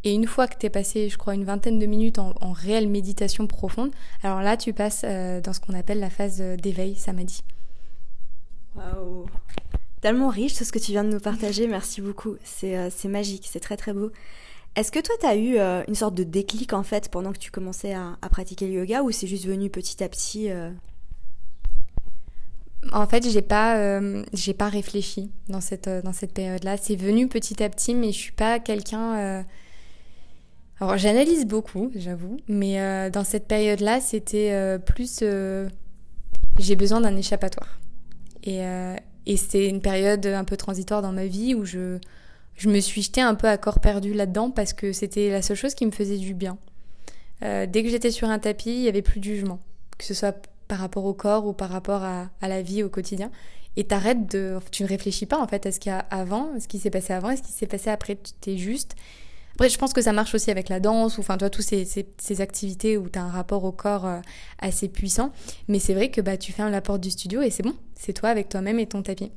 Et 0.05 0.13
une 0.13 0.27
fois 0.27 0.47
que 0.47 0.57
tu 0.59 0.67
es 0.67 0.71
passé, 0.71 1.09
je 1.09 1.17
crois, 1.17 1.35
une 1.35 1.45
vingtaine 1.45 1.79
de 1.79 1.87
minutes 1.87 2.19
en, 2.19 2.53
réelle 2.53 2.89
méditation 2.89 3.47
profonde, 3.47 3.91
alors 4.23 4.43
là, 4.43 4.57
tu 4.57 4.73
passes 4.73 5.03
euh, 5.05 5.41
dans 5.41 5.53
ce 5.53 5.61
qu'on 5.61 5.75
appelle 5.75 5.99
la 5.99 6.11
phase 6.11 6.41
d'éveil 6.41 6.95
samadhi. 6.95 7.43
Waouh 8.77 9.27
Tellement 10.03 10.29
riche 10.29 10.55
tout 10.55 10.65
ce 10.65 10.73
que 10.73 10.79
tu 10.79 10.93
viens 10.93 11.05
de 11.05 11.09
nous 11.09 11.21
partager, 11.21 11.67
merci 11.67 12.03
beaucoup. 12.03 12.37
C'est 12.45 13.09
magique, 13.09 13.49
c'est 13.51 13.61
très 13.61 13.79
très 13.79 13.95
beau. 13.95 14.11
Est-ce 14.77 14.91
que 14.91 14.99
toi, 14.99 15.15
tu 15.21 15.27
as 15.27 15.37
eu 15.37 15.57
euh, 15.59 15.85
une 15.87 15.95
sorte 15.95 16.15
de 16.15 16.25
déclic 16.25 16.73
en 16.73 16.83
fait 16.83 17.09
pendant 17.09 17.33
que 17.33 17.39
tu 17.39 17.51
commençais 17.51 17.95
à, 17.95 18.17
pratiquer 18.31 18.67
le 18.67 18.73
yoga 18.81 19.03
ou 19.03 19.11
c'est 19.13 19.29
juste 19.29 19.47
venu 19.47 19.71
petit 19.71 20.03
à 20.03 20.09
petit 20.09 20.51
euh? 20.51 20.71
En 22.93 23.07
fait, 23.07 23.29
j'ai 23.29 23.41
pas, 23.41 23.79
euh, 23.79 24.25
j'ai 24.33 24.53
pas 24.53 24.69
réfléchi 24.69 25.31
dans 25.49 25.61
cette, 25.61 25.89
dans 25.89 26.13
cette 26.13 26.35
période-là. 26.35 26.77
C'est 26.77 26.97
venu 26.97 27.29
petit 27.29 27.63
à 27.63 27.69
petit, 27.71 27.95
mais 27.95 28.09
je 28.09 28.19
suis 28.19 28.33
pas 28.33 28.59
quelqu'un. 28.59 29.45
Alors, 30.81 30.99
j'analyse 30.99 31.47
beaucoup, 31.47 31.91
j'avoue, 31.95 32.37
mais 32.47 33.09
dans 33.11 33.25
cette 33.25 33.49
période-là, 33.49 34.03
c'était 34.03 34.79
plus. 34.85 35.25
j'ai 36.59 36.77
besoin 36.77 37.01
d'un 37.01 37.17
échappatoire. 37.17 37.81
Et, 38.43 38.61
et 39.25 39.37
c'est 39.39 39.67
une 39.67 39.81
période 39.81 40.27
un 40.27 40.45
peu 40.45 40.59
transitoire 40.59 41.01
dans 41.01 41.13
ma 41.13 41.25
vie 41.25 41.55
où 41.55 41.65
je 41.65 41.99
je 42.57 42.69
me 42.69 42.81
suis 42.81 43.03
jetée 43.03 43.21
un 43.21 43.35
peu 43.35 43.49
à 43.49 43.57
corps 43.57 43.81
perdu 43.81 44.15
là-dedans 44.15 44.51
parce 44.51 44.73
que 44.73 44.93
c'était 44.93 45.31
la 45.31 45.43
seule 45.43 45.57
chose 45.57 45.75
qui 45.75 45.87
me 45.87 45.91
faisait 45.91 46.19
du 46.19 46.35
bien. 46.35 46.59
Euh, 47.43 47.67
dès 47.67 47.83
que 47.83 47.89
j'étais 47.89 48.11
sur 48.11 48.29
un 48.29 48.39
tapis, 48.39 48.71
il 48.71 48.83
y 48.83 48.89
avait 48.89 49.03
plus 49.03 49.21
de 49.21 49.25
jugement, 49.25 49.59
que 49.99 50.05
ce 50.05 50.15
soit 50.15 50.37
par 50.69 50.79
rapport 50.79 51.05
au 51.05 51.15
corps 51.15 51.47
ou 51.47 51.53
par 51.53 51.69
rapport 51.69 52.03
à, 52.03 52.29
la 52.43 52.63
vie 52.63 52.83
au 52.83 52.89
quotidien. 52.89 53.31
Et 53.77 53.85
t'arrêtes 53.85 54.31
de, 54.31 54.59
tu 54.71 54.85
ne 54.85 54.89
réfléchis 54.89 55.27
pas 55.27 55.39
en 55.39 55.49
fait 55.49 55.67
à 55.67 55.73
ce 55.73 55.81
qu'il 55.81 55.91
y 55.91 55.95
a 55.95 55.99
avant, 56.11 56.49
ce 56.61 56.69
qui 56.69 56.79
s'est 56.79 56.91
passé 56.91 57.13
avant 57.13 57.31
et 57.31 57.37
ce 57.37 57.43
qui 57.43 57.53
s'est 57.53 57.67
passé 57.67 57.91
après. 57.91 58.17
Tu 58.41 58.51
es 58.51 58.57
juste. 58.57 58.95
Après, 59.55 59.69
je 59.69 59.79
pense 59.79 59.93
que 59.93 60.03
ça 60.03 60.13
marche 60.13 60.35
aussi 60.35 60.51
avec 60.51 60.69
la 60.69 60.81
danse 60.81 61.19
ou 61.19 61.21
enfin 61.21 61.37
toi 61.37 61.49
tous 61.51 61.63
ces, 61.63 61.85
ces, 61.85 62.41
activités 62.41 62.97
où 62.97 63.09
tu 63.09 63.19
as 63.19 63.23
un 63.23 63.31
rapport 63.31 63.65
au 63.65 63.73
corps 63.73 64.07
euh, 64.07 64.21
assez 64.59 64.89
puissant. 64.89 65.33
Mais 65.69 65.79
c'est 65.79 65.95
vrai 65.95 66.11
que 66.11 66.21
bah 66.21 66.37
tu 66.37 66.53
fermes 66.53 66.71
la 66.71 66.81
porte 66.81 67.01
du 67.01 67.11
studio 67.11 67.43
et 67.43 67.51
c'est 67.51 67.63
bon, 67.63 67.75
c'est 67.95 68.13
toi 68.13 68.31
avec 68.31 68.49
toi-même 68.49 68.79
et 68.79 68.87
ton 68.87 69.03
tapis. 69.03 69.31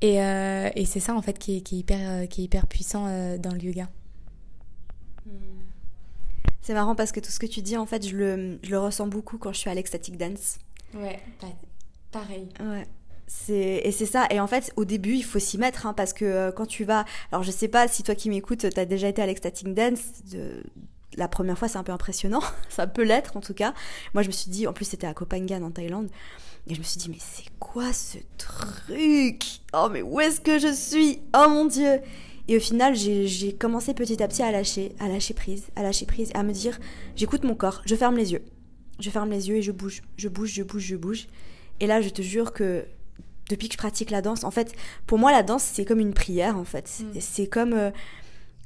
Et, 0.00 0.22
euh, 0.22 0.70
et 0.76 0.84
c'est 0.84 1.00
ça 1.00 1.14
en 1.14 1.22
fait 1.22 1.38
qui 1.38 1.56
est, 1.56 1.60
qui 1.60 1.76
est, 1.76 1.78
hyper, 1.80 1.98
euh, 2.10 2.26
qui 2.26 2.42
est 2.42 2.44
hyper 2.44 2.66
puissant 2.66 3.06
euh, 3.08 3.36
dans 3.36 3.52
le 3.52 3.60
yoga. 3.60 3.88
Hmm. 5.26 5.30
C'est 6.60 6.74
marrant 6.74 6.94
parce 6.94 7.12
que 7.12 7.20
tout 7.20 7.30
ce 7.30 7.38
que 7.38 7.46
tu 7.46 7.62
dis, 7.62 7.76
en 7.76 7.86
fait, 7.86 8.06
je 8.06 8.16
le, 8.16 8.58
je 8.62 8.70
le 8.70 8.78
ressens 8.78 9.06
beaucoup 9.06 9.38
quand 9.38 9.52
je 9.52 9.58
suis 9.58 9.70
à 9.70 9.74
l'ecstatic 9.74 10.16
dance. 10.16 10.58
Ouais, 10.94 11.18
pareil. 12.12 12.48
Ouais. 12.60 12.86
Et 13.48 13.92
c'est 13.92 14.06
ça. 14.06 14.26
Et 14.30 14.40
en 14.40 14.46
fait, 14.46 14.72
au 14.76 14.84
début, 14.84 15.14
il 15.14 15.24
faut 15.24 15.38
s'y 15.38 15.58
mettre, 15.58 15.86
hein, 15.86 15.94
parce 15.94 16.12
que 16.12 16.50
quand 16.50 16.66
tu 16.66 16.84
vas... 16.84 17.04
Alors, 17.30 17.42
je 17.42 17.50
sais 17.50 17.68
pas 17.68 17.88
si 17.88 18.02
toi 18.02 18.14
qui 18.14 18.30
m'écoutes, 18.30 18.70
tu 18.70 18.80
as 18.80 18.84
déjà 18.86 19.08
été 19.08 19.20
à 19.20 19.26
l'ecstatic 19.26 19.72
dance. 19.74 20.00
De, 20.30 20.62
la 21.16 21.28
première 21.28 21.58
fois, 21.58 21.68
c'est 21.68 21.78
un 21.78 21.82
peu 21.82 21.92
impressionnant. 21.92 22.42
ça 22.68 22.86
peut 22.86 23.02
l'être, 23.02 23.36
en 23.36 23.40
tout 23.40 23.54
cas. 23.54 23.74
Moi, 24.14 24.22
je 24.22 24.28
me 24.28 24.32
suis 24.32 24.50
dit, 24.50 24.66
en 24.66 24.72
plus, 24.72 24.86
c'était 24.86 25.06
à 25.06 25.14
Koh 25.14 25.26
Phangan, 25.30 25.62
en 25.62 25.70
Thaïlande. 25.70 26.08
Et 26.66 26.74
je 26.74 26.78
me 26.78 26.84
suis 26.84 26.98
dit, 26.98 27.08
mais 27.10 27.18
c'est 27.18 27.50
quoi 27.72 27.92
ce 27.92 28.18
truc? 28.38 29.44
Oh, 29.74 29.88
mais 29.92 30.02
où 30.02 30.20
est-ce 30.20 30.40
que 30.40 30.58
je 30.58 30.72
suis? 30.72 31.20
Oh 31.36 31.48
mon 31.50 31.66
Dieu 31.66 32.00
Et 32.48 32.56
au 32.56 32.60
final, 32.60 32.94
j'ai 32.94 33.52
commencé 33.52 33.94
petit 33.94 34.22
à 34.22 34.28
petit 34.28 34.42
à 34.42 34.50
lâcher, 34.50 34.94
à 34.98 35.08
lâcher 35.08 35.34
prise, 35.34 35.66
à 35.76 35.82
lâcher 35.82 36.06
prise, 36.06 36.30
à 36.34 36.42
me 36.42 36.52
dire, 36.52 36.78
j'écoute 37.14 37.44
mon 37.44 37.54
corps, 37.54 37.82
je 37.84 37.94
ferme 37.94 38.16
les 38.16 38.32
yeux. 38.32 38.42
Je 39.00 39.10
ferme 39.10 39.30
les 39.30 39.48
yeux 39.48 39.56
et 39.56 39.62
je 39.62 39.70
bouge, 39.70 40.02
je 40.16 40.28
bouge, 40.28 40.52
je 40.52 40.62
bouge, 40.62 40.82
je 40.82 40.96
bouge. 40.96 41.28
Et 41.80 41.86
là, 41.86 42.00
je 42.00 42.08
te 42.08 42.22
jure 42.22 42.52
que 42.52 42.84
depuis 43.48 43.68
que 43.68 43.74
je 43.74 43.78
pratique 43.78 44.10
la 44.10 44.22
danse, 44.22 44.44
en 44.44 44.50
fait, 44.50 44.74
pour 45.06 45.18
moi, 45.18 45.30
la 45.30 45.42
danse, 45.42 45.62
c'est 45.62 45.84
comme 45.84 46.00
une 46.00 46.14
prière, 46.14 46.56
en 46.56 46.64
fait. 46.64 46.90
Mm. 47.00 47.20
C'est 47.20 47.46
comme... 47.46 47.74
Euh, 47.74 47.90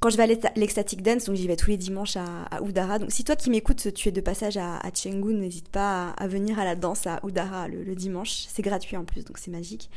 quand 0.02 0.10
je 0.10 0.16
vais 0.16 0.24
à 0.24 0.52
l'Ecstatic 0.56 1.00
Dance, 1.00 1.26
donc 1.26 1.36
j'y 1.36 1.46
vais 1.46 1.54
tous 1.54 1.70
les 1.70 1.76
dimanches 1.76 2.16
à, 2.16 2.60
Udara. 2.60 2.98
Donc 2.98 3.12
si 3.12 3.22
toi 3.22 3.36
qui 3.36 3.50
m'écoutes, 3.50 3.94
tu 3.94 4.08
es 4.08 4.12
de 4.12 4.20
passage 4.20 4.56
à, 4.56 4.78
à 4.78 4.90
n'hésite 4.90 5.68
pas 5.68 6.10
à, 6.10 6.26
venir 6.26 6.58
à 6.58 6.64
la 6.64 6.74
danse 6.74 7.06
à 7.06 7.20
Udara 7.24 7.68
le, 7.68 7.94
dimanche. 7.94 8.46
C'est 8.48 8.62
gratuit 8.62 8.96
en 8.96 9.04
plus, 9.04 9.24
donc 9.24 9.38
c'est 9.38 9.52
magique. 9.52 9.90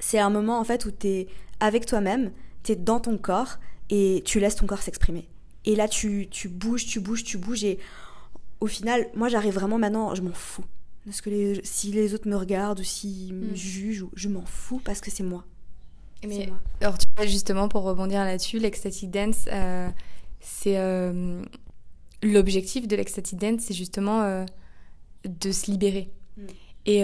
C'est 0.00 0.18
un 0.18 0.30
moment 0.30 0.58
en 0.58 0.64
fait 0.64 0.84
où 0.84 0.90
tu 0.90 1.06
es 1.06 1.28
avec 1.60 1.86
toi-même, 1.86 2.32
tu 2.64 2.72
es 2.72 2.76
dans 2.76 2.98
ton 2.98 3.18
corps 3.18 3.60
et 3.88 4.20
tu 4.24 4.40
laisses 4.40 4.56
ton 4.56 4.66
corps 4.66 4.82
s'exprimer. 4.82 5.28
Et 5.64 5.76
là, 5.76 5.86
tu, 5.86 6.26
tu 6.28 6.48
bouges, 6.48 6.84
tu 6.84 6.98
bouges, 6.98 7.22
tu 7.22 7.38
bouges 7.38 7.62
et 7.62 7.78
au 8.58 8.66
final, 8.66 9.06
moi 9.14 9.28
j'arrive 9.28 9.54
vraiment 9.54 9.78
maintenant, 9.78 10.12
je 10.16 10.22
m'en 10.22 10.32
fous. 10.32 10.64
Parce 11.04 11.20
que 11.20 11.30
les, 11.30 11.60
si 11.62 11.92
les 11.92 12.14
autres 12.14 12.28
me 12.28 12.36
regardent 12.36 12.80
ou 12.80 12.84
s'ils 12.84 13.32
me 13.32 13.52
mm. 13.52 13.54
jugent, 13.54 14.06
je 14.14 14.28
m'en 14.28 14.44
fous 14.44 14.80
parce 14.84 15.00
que 15.00 15.12
c'est 15.12 15.22
moi. 15.22 15.44
Mais 16.26 16.48
alors 16.80 16.98
tu 16.98 17.06
vois 17.16 17.26
justement 17.26 17.68
pour 17.68 17.82
rebondir 17.82 18.24
là-dessus, 18.24 18.58
l'ecstatic 18.58 19.10
dance, 19.10 19.46
euh, 19.52 19.88
c'est 20.40 20.78
euh, 20.78 21.42
l'objectif 22.22 22.86
de 22.86 22.96
l'ecstatic 22.96 23.38
dance, 23.38 23.62
c'est 23.62 23.74
justement 23.74 24.22
euh, 24.22 24.44
de 25.24 25.52
se 25.52 25.70
libérer. 25.70 26.10
Mm. 26.36 26.42
Et, 26.84 26.98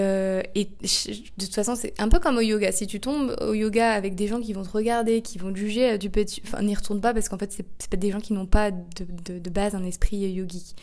et, 0.57 0.65
de 0.65 1.45
toute 1.45 1.55
façon, 1.55 1.77
c'est 1.77 1.95
un 2.01 2.09
peu 2.09 2.19
comme 2.19 2.37
au 2.37 2.41
yoga. 2.41 2.73
Si 2.73 2.89
tu 2.89 2.99
tombes 2.99 3.37
au 3.41 3.55
yoga 3.55 3.93
avec 3.93 4.17
des 4.17 4.27
gens 4.27 4.41
qui 4.41 4.53
vont 4.53 4.65
te 4.65 4.71
regarder, 4.71 5.23
qui 5.23 5.39
vont 5.39 5.53
te 5.53 5.59
juger, 5.59 5.97
tu 6.01 6.11
peux, 6.11 6.25
enfin, 6.45 6.63
n'y 6.63 6.75
retourne 6.75 7.01
pas 7.01 7.15
parce 7.15 7.29
qu'en 7.29 7.39
fait, 7.39 7.53
c'est 7.53 7.89
pas 7.89 7.97
des 7.97 8.11
gens 8.11 8.19
qui 8.19 8.33
n'ont 8.33 8.47
pas 8.47 8.73
de, 8.73 9.07
de, 9.25 9.39
de, 9.39 9.51
base 9.51 9.77
un 9.77 9.85
esprit 9.85 10.17
yogique. 10.17 10.75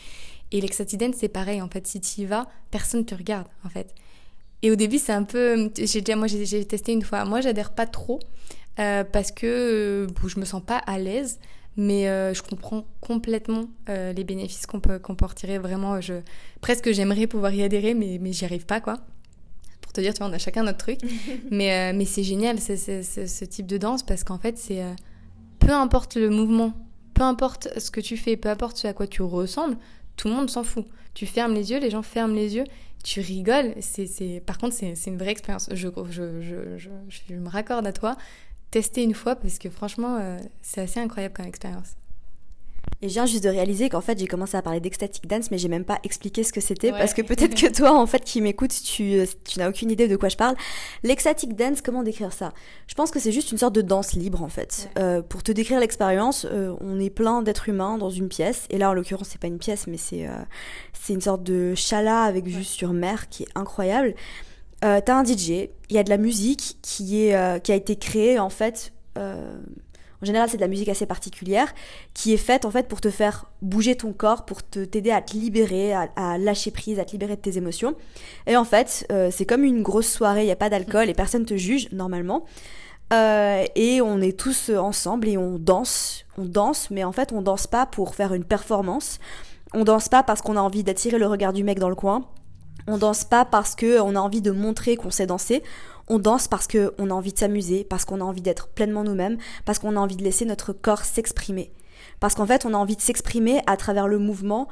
Et 0.50 0.62
l'ecstatic 0.62 0.98
dance, 0.98 1.16
c'est 1.18 1.28
pareil. 1.28 1.60
En 1.60 1.68
fait, 1.68 1.86
si 1.86 2.00
tu 2.00 2.22
y 2.22 2.24
vas, 2.24 2.48
personne 2.70 3.04
te 3.04 3.14
regarde. 3.14 3.48
En 3.64 3.68
fait, 3.68 3.94
et 4.66 4.70
au 4.72 4.74
début, 4.74 4.98
c'est 4.98 5.12
un 5.12 5.22
peu. 5.22 5.70
J'ai 5.76 6.00
déjà, 6.00 6.16
moi, 6.16 6.26
j'ai 6.26 6.64
testé 6.64 6.90
une 6.90 7.02
fois. 7.02 7.24
Moi, 7.24 7.40
j'adhère 7.40 7.70
pas 7.72 7.86
trop 7.86 8.18
euh, 8.80 9.04
parce 9.04 9.30
que 9.30 9.46
euh, 9.46 10.26
je 10.26 10.40
me 10.40 10.44
sens 10.44 10.60
pas 10.60 10.78
à 10.78 10.98
l'aise, 10.98 11.38
mais 11.76 12.08
euh, 12.08 12.34
je 12.34 12.42
comprends 12.42 12.84
complètement 13.00 13.68
les 13.86 14.24
bénéfices 14.24 14.66
qu'on 14.66 14.80
peut, 14.80 14.98
qu'on 14.98 15.14
peut 15.14 15.26
retirer. 15.26 15.58
Vraiment, 15.58 16.00
je, 16.00 16.14
presque 16.60 16.90
j'aimerais 16.90 17.28
pouvoir 17.28 17.54
y 17.54 17.62
adhérer, 17.62 17.94
mais, 17.94 18.18
mais 18.20 18.32
j'y 18.32 18.44
arrive 18.44 18.66
pas, 18.66 18.80
quoi. 18.80 18.98
Pour 19.82 19.92
te 19.92 20.00
dire, 20.00 20.12
tu 20.12 20.18
vois, 20.18 20.30
on 20.30 20.32
a 20.32 20.38
chacun 20.38 20.64
notre 20.64 20.78
truc. 20.78 20.98
mais 21.52 21.92
mais 21.92 22.04
c'est 22.04 22.24
génial, 22.24 22.58
c'est, 22.58 22.76
ce 23.04 23.44
type 23.44 23.68
de 23.68 23.76
danse, 23.76 24.02
parce 24.02 24.24
qu'en 24.24 24.38
fait, 24.38 24.58
c'est. 24.58 24.82
peu 25.60 25.70
importe 25.70 26.16
le 26.16 26.28
mouvement, 26.28 26.72
peu 27.14 27.22
importe 27.22 27.68
ce 27.78 27.92
que 27.92 28.00
tu 28.00 28.16
fais, 28.16 28.36
peu 28.36 28.48
importe 28.48 28.78
ce 28.78 28.88
à 28.88 28.92
quoi 28.94 29.06
tu 29.06 29.22
ressembles, 29.22 29.76
tout 30.16 30.28
le 30.28 30.34
monde 30.34 30.50
s'en 30.50 30.64
fout. 30.64 30.86
Tu 31.14 31.26
fermes 31.26 31.54
les 31.54 31.70
yeux, 31.70 31.78
les 31.78 31.90
gens 31.90 32.02
ferment 32.02 32.34
les 32.34 32.56
yeux 32.56 32.64
tu 33.06 33.20
rigoles. 33.20 33.74
C'est, 33.80 34.42
Par 34.44 34.58
contre, 34.58 34.74
c'est, 34.74 34.92
une 35.06 35.16
vraie 35.16 35.30
expérience. 35.30 35.68
Je, 35.72 35.88
je, 36.10 36.40
je, 36.40 36.90
je, 37.08 37.34
me 37.34 37.48
raccorde 37.48 37.86
à 37.86 37.92
toi. 37.92 38.16
Tester 38.72 39.04
une 39.04 39.14
fois 39.14 39.36
parce 39.36 39.58
que 39.58 39.70
franchement, 39.70 40.18
euh, 40.20 40.38
c'est 40.60 40.80
assez 40.80 40.98
incroyable 40.98 41.34
comme 41.34 41.46
expérience. 41.46 41.96
Et 43.02 43.08
je 43.08 43.14
viens 43.14 43.26
juste 43.26 43.44
de 43.44 43.50
réaliser 43.50 43.90
qu'en 43.90 44.00
fait, 44.00 44.18
j'ai 44.18 44.26
commencé 44.26 44.56
à 44.56 44.62
parler 44.62 44.80
d'ecstatic 44.80 45.26
dance, 45.26 45.50
mais 45.50 45.58
j'ai 45.58 45.68
même 45.68 45.84
pas 45.84 45.98
expliqué 46.02 46.42
ce 46.42 46.52
que 46.52 46.62
c'était, 46.62 46.92
parce 46.92 47.12
que 47.12 47.20
peut-être 47.20 47.54
que 47.54 47.70
toi, 47.70 47.92
en 47.92 48.06
fait, 48.06 48.24
qui 48.24 48.40
m'écoutes, 48.40 48.74
tu, 48.82 49.14
euh, 49.14 49.26
tu 49.44 49.58
n'as 49.58 49.68
aucune 49.68 49.90
idée 49.90 50.08
de 50.08 50.16
quoi 50.16 50.30
je 50.30 50.36
parle. 50.36 50.56
L'ecstatic 51.02 51.54
dance, 51.54 51.82
comment 51.82 52.02
décrire 52.02 52.32
ça? 52.32 52.52
Je 52.86 52.94
pense 52.94 53.10
que 53.10 53.20
c'est 53.20 53.32
juste 53.32 53.52
une 53.52 53.58
sorte 53.58 53.74
de 53.74 53.82
danse 53.82 54.14
libre, 54.14 54.42
en 54.42 54.48
fait. 54.48 54.88
Euh, 54.98 55.20
pour 55.20 55.42
te 55.42 55.52
décrire 55.52 55.78
l'expérience, 55.78 56.46
euh, 56.50 56.74
on 56.80 56.98
est 56.98 57.10
plein 57.10 57.42
d'êtres 57.42 57.68
humains 57.68 57.98
dans 57.98 58.10
une 58.10 58.28
pièce, 58.28 58.66
et 58.70 58.78
là, 58.78 58.90
en 58.90 58.94
l'occurrence, 58.94 59.28
c'est 59.30 59.40
pas 59.40 59.46
une 59.46 59.58
pièce, 59.58 59.86
mais 59.86 59.98
c'est 59.98 60.26
c'est 60.92 61.12
une 61.12 61.20
sorte 61.20 61.42
de 61.42 61.74
chala 61.74 62.22
avec 62.22 62.46
vue 62.46 62.64
sur 62.64 62.92
mer 62.92 63.28
qui 63.28 63.42
est 63.42 63.48
incroyable. 63.54 64.14
T'as 64.80 65.14
un 65.14 65.24
DJ, 65.24 65.68
il 65.90 65.96
y 65.96 65.98
a 65.98 66.02
de 66.02 66.10
la 66.10 66.16
musique 66.16 66.78
qui, 66.80 67.22
est, 67.22 67.62
qui 67.62 67.72
a 67.72 67.74
été 67.74 67.96
créée, 67.96 68.38
en 68.38 68.50
fait 68.50 68.92
en 70.22 70.26
général, 70.26 70.48
c'est 70.48 70.56
de 70.56 70.62
la 70.62 70.68
musique 70.68 70.88
assez 70.88 71.06
particulière 71.06 71.72
qui 72.14 72.32
est 72.32 72.38
faite 72.38 72.64
en 72.64 72.70
fait 72.70 72.88
pour 72.88 73.00
te 73.00 73.10
faire 73.10 73.46
bouger 73.62 73.96
ton 73.96 74.12
corps, 74.12 74.44
pour 74.44 74.66
te 74.66 74.84
t'aider 74.84 75.10
à 75.10 75.20
te 75.20 75.34
libérer, 75.34 75.92
à, 75.92 76.38
lâcher 76.38 76.70
prise, 76.70 76.98
à 76.98 77.04
te 77.04 77.12
libérer 77.12 77.36
de 77.36 77.40
tes 77.40 77.58
émotions. 77.58 77.94
Et 78.46 78.56
en 78.56 78.64
fait, 78.64 79.06
euh, 79.12 79.30
c'est 79.30 79.44
comme 79.44 79.64
une 79.64 79.82
grosse 79.82 80.10
soirée, 80.10 80.42
il 80.42 80.46
n'y 80.46 80.52
a 80.52 80.56
pas 80.56 80.70
d'alcool 80.70 81.08
et 81.08 81.14
personne 81.14 81.44
te 81.44 81.56
juge 81.56 81.90
normalement. 81.92 82.44
Euh, 83.12 83.64
et 83.76 84.00
on 84.00 84.20
est 84.20 84.36
tous 84.36 84.70
ensemble 84.70 85.28
et 85.28 85.36
on 85.38 85.58
danse, 85.58 86.24
on 86.38 86.44
danse, 86.44 86.90
mais 86.90 87.04
en 87.04 87.12
fait 87.12 87.32
on 87.32 87.40
danse 87.40 87.66
pas 87.66 87.86
pour 87.86 88.14
faire 88.14 88.34
une 88.34 88.44
performance. 88.44 89.18
On 89.74 89.84
danse 89.84 90.08
pas 90.08 90.22
parce 90.22 90.42
qu'on 90.42 90.56
a 90.56 90.60
envie 90.60 90.82
d'attirer 90.82 91.18
le 91.18 91.26
regard 91.26 91.52
du 91.52 91.62
mec 91.62 91.78
dans 91.78 91.88
le 91.88 91.94
coin. 91.94 92.24
On 92.86 92.98
danse 92.98 93.24
pas 93.24 93.44
parce 93.44 93.74
que 93.74 94.00
on 94.00 94.14
a 94.14 94.20
envie 94.20 94.42
de 94.42 94.50
montrer 94.50 94.96
qu'on 94.96 95.10
sait 95.10 95.26
danser. 95.26 95.62
On 96.08 96.18
danse 96.18 96.46
parce 96.46 96.68
qu'on 96.68 97.10
a 97.10 97.14
envie 97.14 97.32
de 97.32 97.38
s'amuser, 97.38 97.84
parce 97.84 98.04
qu'on 98.04 98.20
a 98.20 98.24
envie 98.24 98.42
d'être 98.42 98.68
pleinement 98.68 99.02
nous-mêmes, 99.02 99.38
parce 99.64 99.80
qu'on 99.80 99.96
a 99.96 100.00
envie 100.00 100.16
de 100.16 100.22
laisser 100.22 100.44
notre 100.44 100.72
corps 100.72 101.04
s'exprimer. 101.04 101.72
Parce 102.20 102.34
qu'en 102.34 102.46
fait, 102.46 102.64
on 102.64 102.74
a 102.74 102.76
envie 102.76 102.96
de 102.96 103.00
s'exprimer 103.00 103.60
à 103.66 103.76
travers 103.76 104.06
le 104.06 104.18
mouvement 104.18 104.68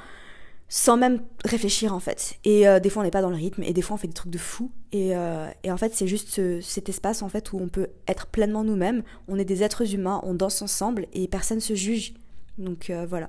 sans 0.69 0.97
même 0.97 1.21
réfléchir 1.45 1.95
en 1.95 2.01
fait. 2.01 2.39
Et 2.45 2.67
euh, 2.67 2.81
des 2.81 2.89
fois 2.91 3.03
on 3.03 3.05
n'est 3.05 3.11
pas 3.11 3.23
dans 3.23 3.31
le 3.31 3.37
rythme 3.37 3.63
et 3.63 3.73
des 3.73 3.83
fois 3.83 3.95
on 3.95 3.99
fait 3.99 4.09
des 4.09 4.15
trucs 4.15 4.33
de 4.33 4.39
fou. 4.39 4.71
Et, 4.93 5.15
euh, 5.15 5.47
en 5.69 5.77
fait 5.77 5.95
c'est 5.95 6.07
juste 6.07 6.41
cet 6.63 6.89
espace 6.89 7.23
en 7.23 7.29
fait 7.29 7.53
où 7.53 7.59
on 7.61 7.69
peut 7.69 7.89
être 8.09 8.27
pleinement 8.27 8.65
nous-mêmes. 8.65 9.03
On 9.29 9.39
est 9.39 9.45
des 9.45 9.63
êtres 9.63 9.95
humains, 9.95 10.21
on 10.25 10.35
danse 10.35 10.63
ensemble 10.63 11.07
et 11.13 11.29
personne 11.29 11.61
se 11.61 11.75
juge. 11.75 12.15
Donc 12.59 12.91
euh, 12.91 13.07
voilà. 13.09 13.29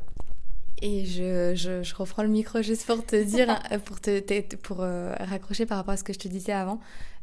Et 0.82 1.06
je, 1.06 1.54
je, 1.56 1.84
je, 1.84 1.96
reprends 1.96 2.24
le 2.24 2.30
micro 2.30 2.62
juste 2.62 2.86
pour 2.86 3.06
te 3.06 3.24
dire, 3.24 3.60
pour, 3.86 4.02
te, 4.02 4.56
pour 4.58 4.78
raccrocher 4.78 5.66
par 5.66 5.78
rapport 5.78 5.94
à 5.94 5.98
ce 5.98 6.04
que 6.04 6.14
je 6.14 6.20
te 6.20 6.28
disais 6.28 6.52
avant. 6.52 6.80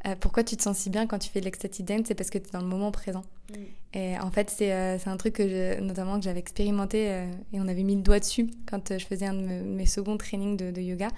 Euh, 0.07 0.17
pourquoi 0.19 0.43
tu 0.43 0.57
te 0.57 0.63
sens 0.63 0.77
si 0.79 0.91
bien 0.91 1.07
quand 1.07 1.19
tu 1.19 1.29
fais 1.29 1.39
de 1.39 1.45
l'ecstatic 1.45 1.87
dance 1.87 2.07
C'est 2.07 2.15
parce 2.15 2.31
que 2.31 2.39
tu 2.39 2.49
es 2.49 2.51
dans 2.51 2.61
le 2.61 2.67
moment 2.67 2.91
présent. 2.91 3.23
Mm. 3.51 3.55
Et 3.95 4.19
en 4.19 4.31
fait, 4.31 4.51
c'est 4.51 4.73
euh, 4.73 4.99
un 5.07 5.17
truc 5.17 5.35
que 5.35 5.81
notamment 5.81 6.19
que 6.19 6.25
j'avais 6.25 6.41
expérimenté 6.41 7.11
euh, 7.11 7.31
et 7.53 7.61
on 7.61 7.69
avait 7.69 7.85
mis 7.85 7.95
le 7.95 8.03
doigt 8.03 8.19
dessus 8.19 8.51
quand 8.67 8.99
je 8.99 9.05
faisais 9.05 9.27
un 9.27 9.35
de 9.35 9.41
mes, 9.41 9.87
seconds 9.87 10.17
trainings 10.17 10.57
de, 10.57 10.81
yoga. 10.81 11.09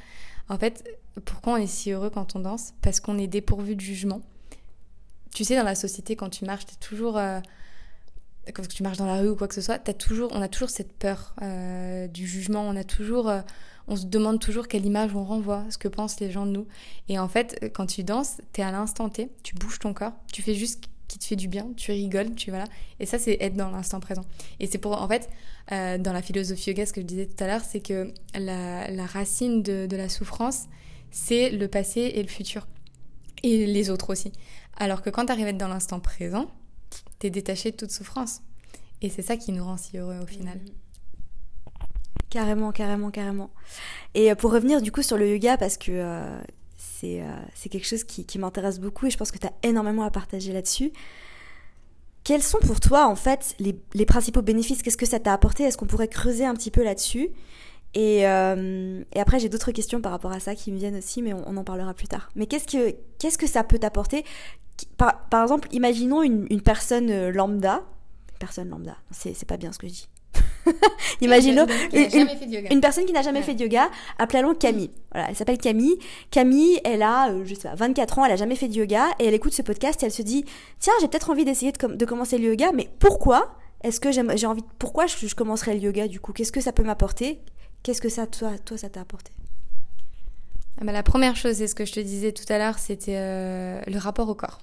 En 0.49 0.59
fait, 0.59 0.85
pourquoi 1.25 1.55
on 1.55 1.57
est 1.57 1.67
si 1.67 1.93
heureux 1.93 2.11
quand 2.11 2.37
on 2.37 2.41
danse? 2.41 2.75
Parce 2.83 3.01
qu'on 3.01 3.17
est 3.17 3.27
dépourvu 3.27 3.75
de 3.75 3.81
jugement. 3.81 4.21
Tu 5.35 5.45
sais, 5.45 5.57
dans 5.57 5.65
la 5.65 5.75
société, 5.75 6.15
quand 6.15 6.29
tu 6.29 6.45
marches, 6.45 6.67
tu 6.67 6.75
es 6.75 6.87
toujours 6.87 7.19
quand 8.53 8.67
tu 8.67 8.83
marches 8.83 8.99
dans 8.99 9.07
la 9.07 9.21
rue 9.21 9.29
ou 9.31 9.37
quoi 9.37 9.49
que 9.49 9.55
ce 9.55 9.61
soit, 9.61 9.81
as 9.89 9.95
toujours, 9.95 10.31
on 10.33 10.43
a 10.43 10.49
toujours 10.49 10.71
cette 10.71 10.93
peur 10.93 11.35
du 12.13 12.27
jugement, 12.27 12.63
on 12.63 12.77
a 12.77 12.85
toujours, 12.85 13.33
on 13.89 13.97
se 13.97 14.07
demande 14.07 14.41
toujours 14.41 14.69
quelle 14.69 14.85
image 14.87 15.15
on 15.15 15.25
renvoie, 15.25 15.65
ce 15.71 15.79
que 15.79 15.89
pensent 15.89 16.21
les 16.21 16.31
gens 16.31 16.47
de 16.47 16.53
nous. 16.53 16.67
Et 17.09 17.19
en 17.19 17.29
fait, 17.29 17.71
quand 17.75 17.87
tu 17.87 18.05
danses, 18.05 18.39
tu 18.53 18.61
es 18.61 18.65
à 18.65 18.71
l'instant 18.71 19.09
T, 19.09 19.31
tu 19.43 19.55
bouges 19.55 19.79
ton 19.79 19.95
corps, 19.95 20.13
tu 20.33 20.43
fais 20.43 20.55
juste 20.55 20.85
ce 20.85 20.89
qui 21.09 21.19
te 21.19 21.25
fait 21.25 21.37
du 21.37 21.49
bien, 21.49 21.69
tu 21.77 21.93
rigoles, 21.93 22.35
tu 22.35 22.51
voilà. 22.51 22.65
Et 22.99 23.07
ça, 23.07 23.19
c'est 23.19 23.37
être 23.41 23.55
dans 23.55 23.71
l'instant 23.71 24.01
présent. 24.01 24.25
Et 24.61 24.67
c'est 24.67 24.79
pour, 24.79 25.01
en 25.01 25.09
fait, 25.09 25.29
euh, 25.73 25.99
dans 25.99 26.13
la 26.13 26.23
philosophie 26.23 26.71
yoga, 26.71 26.87
ce 26.87 26.93
que 26.93 27.01
je 27.01 27.07
disais 27.07 27.27
tout 27.27 27.43
à 27.43 27.47
l'heure, 27.47 27.63
c'est 27.63 27.81
que 27.81 28.13
la, 28.35 29.07
racine 29.07 29.63
de, 29.63 29.87
de 29.87 29.97
la 29.97 30.09
souffrance, 30.09 30.65
c'est 31.11 31.51
le 31.51 31.69
passé 31.69 32.01
et 32.01 32.23
le 32.23 32.29
futur. 32.29 32.67
Et 33.43 33.67
les 33.67 33.91
autres 33.91 34.11
aussi. 34.11 34.33
Alors 34.77 35.03
que 35.03 35.11
quand 35.11 35.27
tu 35.27 35.33
arrives 35.33 35.47
à 35.47 35.51
être 35.51 35.59
dans 35.59 35.69
l'instant 35.69 36.01
présent, 36.01 36.51
tu 37.19 37.27
es 37.27 37.31
détaché 37.31 37.71
de 37.71 37.77
toute 37.77 37.91
souffrance. 37.91 38.43
Et 39.03 39.11
c'est 39.11 39.23
ça 39.23 39.37
qui 39.37 39.53
nous 39.53 39.65
rend 39.65 39.77
si 39.77 39.99
heureux 39.99 40.19
au 40.23 40.27
final. 40.27 40.61
Carrément, 42.35 42.73
carrément, 42.73 43.11
carrément. 43.13 43.51
Et 44.15 44.33
euh, 44.33 44.35
pour 44.35 44.51
revenir 44.51 44.83
du 44.83 44.91
coup 44.91 45.03
sur 45.03 45.17
le 45.17 45.31
yoga, 45.31 45.57
parce 45.57 45.77
que 45.77 45.93
euh, 45.93 46.37
euh, 47.05 47.37
c'est 47.55 47.69
quelque 47.69 47.87
chose 47.87 48.03
qui, 48.03 48.39
m'intéresse 48.39 48.81
beaucoup 48.81 49.07
et 49.07 49.11
je 49.11 49.17
pense 49.17 49.31
que 49.31 49.39
tu 49.39 49.47
as 49.47 49.53
énormément 49.63 50.03
à 50.03 50.11
partager 50.11 50.53
là-dessus. 50.53 50.91
Quels 52.25 52.43
sont 52.43 52.59
pour 52.59 52.81
toi 52.81 53.07
en 53.07 53.15
fait 53.15 53.55
les, 53.61 54.07
principaux 54.07 54.43
bénéfices? 54.43 54.83
Qu'est-ce 54.83 54.97
que 54.97 55.07
ça 55.07 55.21
t'a 55.21 55.33
apporté? 55.33 55.63
Est-ce 55.63 55.77
qu'on 55.77 55.87
pourrait 55.87 56.09
creuser 56.09 56.45
un 56.45 56.55
petit 56.55 56.73
peu 56.73 56.83
là-dessus? 56.83 57.31
Et, 57.95 58.27
après 58.27 59.39
j'ai 59.39 59.49
d'autres 59.49 59.71
questions 59.71 60.01
par 60.01 60.11
rapport 60.11 60.33
à 60.33 60.41
ça 60.41 60.57
qui 60.57 60.73
me 60.73 60.79
viennent 60.79 60.97
aussi, 60.97 61.23
mais 61.23 61.35
on, 61.35 61.57
en 61.57 61.63
parlera 61.63 61.95
plus 61.95 62.09
tard. 62.09 62.31
Mais 62.35 62.47
qu'est-ce 62.47 62.67
que, 62.67 62.97
qu'est-ce 63.21 63.39
que 63.39 63.47
ça 63.47 63.63
peut 63.63 63.79
t'apporter? 63.79 64.25
Par, 64.97 65.27
par, 65.29 65.43
exemple, 65.43 65.69
imaginons 65.73 66.23
une, 66.23 66.47
une 66.51 66.61
personne 66.61 67.29
lambda, 67.31 67.83
personne 68.39 68.69
lambda, 68.69 68.97
c'est 69.11 69.47
pas 69.47 69.57
bien 69.57 69.73
ce 69.73 69.79
que 69.79 69.87
je 69.87 69.93
dis. 69.93 70.09
Imaginons 71.21 71.67
une, 71.93 72.81
personne 72.81 73.05
qui 73.05 73.13
n'a 73.13 73.23
jamais 73.23 73.43
fait 73.43 73.55
de 73.55 73.63
yoga, 73.63 73.89
appelons 74.19 74.55
Camille. 74.55 74.91
Voilà, 75.13 75.29
elle 75.29 75.37
s'appelle 75.37 75.59
Camille. 75.59 75.99
Camille, 76.31 76.81
elle 76.85 77.03
a, 77.03 77.31
euh, 77.31 77.45
je 77.45 77.55
sais 77.55 77.69
pas, 77.69 77.75
24 77.75 78.19
ans, 78.19 78.25
elle 78.25 78.33
a 78.33 78.37
jamais 78.37 78.57
fait 78.57 78.69
de 78.69 78.75
yoga 78.75 79.07
et 79.19 79.27
elle 79.27 79.35
écoute 79.35 79.53
ce 79.53 79.63
podcast 79.63 80.03
et 80.03 80.07
elle 80.07 80.13
se 80.13 80.23
dit, 80.23 80.45
tiens, 80.79 80.93
j'ai 81.01 81.09
peut-être 81.09 81.31
envie 81.31 81.45
d'essayer 81.45 81.73
de, 81.73 82.05
commencer 82.05 82.39
le 82.39 82.49
yoga, 82.49 82.73
mais 82.73 82.89
pourquoi 82.99 83.57
est-ce 83.83 84.01
que 84.01 84.11
j'ai 84.11 84.47
envie, 84.47 84.65
pourquoi 84.79 85.07
je, 85.07 85.27
je, 85.27 85.35
commencerai 85.35 85.75
le 85.75 85.81
yoga 85.81 86.09
du 86.09 86.21
coup? 86.21 86.33
Qu'est-ce 86.33 86.53
que 86.53 86.61
ça 86.61 86.73
peut 86.73 86.85
m'apporter? 86.85 87.41
Qu'est-ce 87.83 88.01
que 88.01 88.09
ça, 88.09 88.27
toi, 88.27 88.53
toi 88.65 88.79
ça 88.79 88.89
t'a 88.89 89.01
apporté? 89.01 89.33
Ah 90.81 90.85
bah, 90.85 90.93
La 90.93 91.03
première 91.03 91.37
chose, 91.37 91.57
c'est 91.57 91.67
ce 91.67 91.75
que 91.75 91.85
je 91.85 91.93
te 91.93 92.01
disais 92.01 92.33
tout 92.33 92.51
à 92.51 92.59
l'heure, 92.59 92.79
c'était 92.79 93.17
euh, 93.19 93.81
le 93.87 93.99
rapport 93.99 94.29
au 94.29 94.35
corps. 94.35 94.61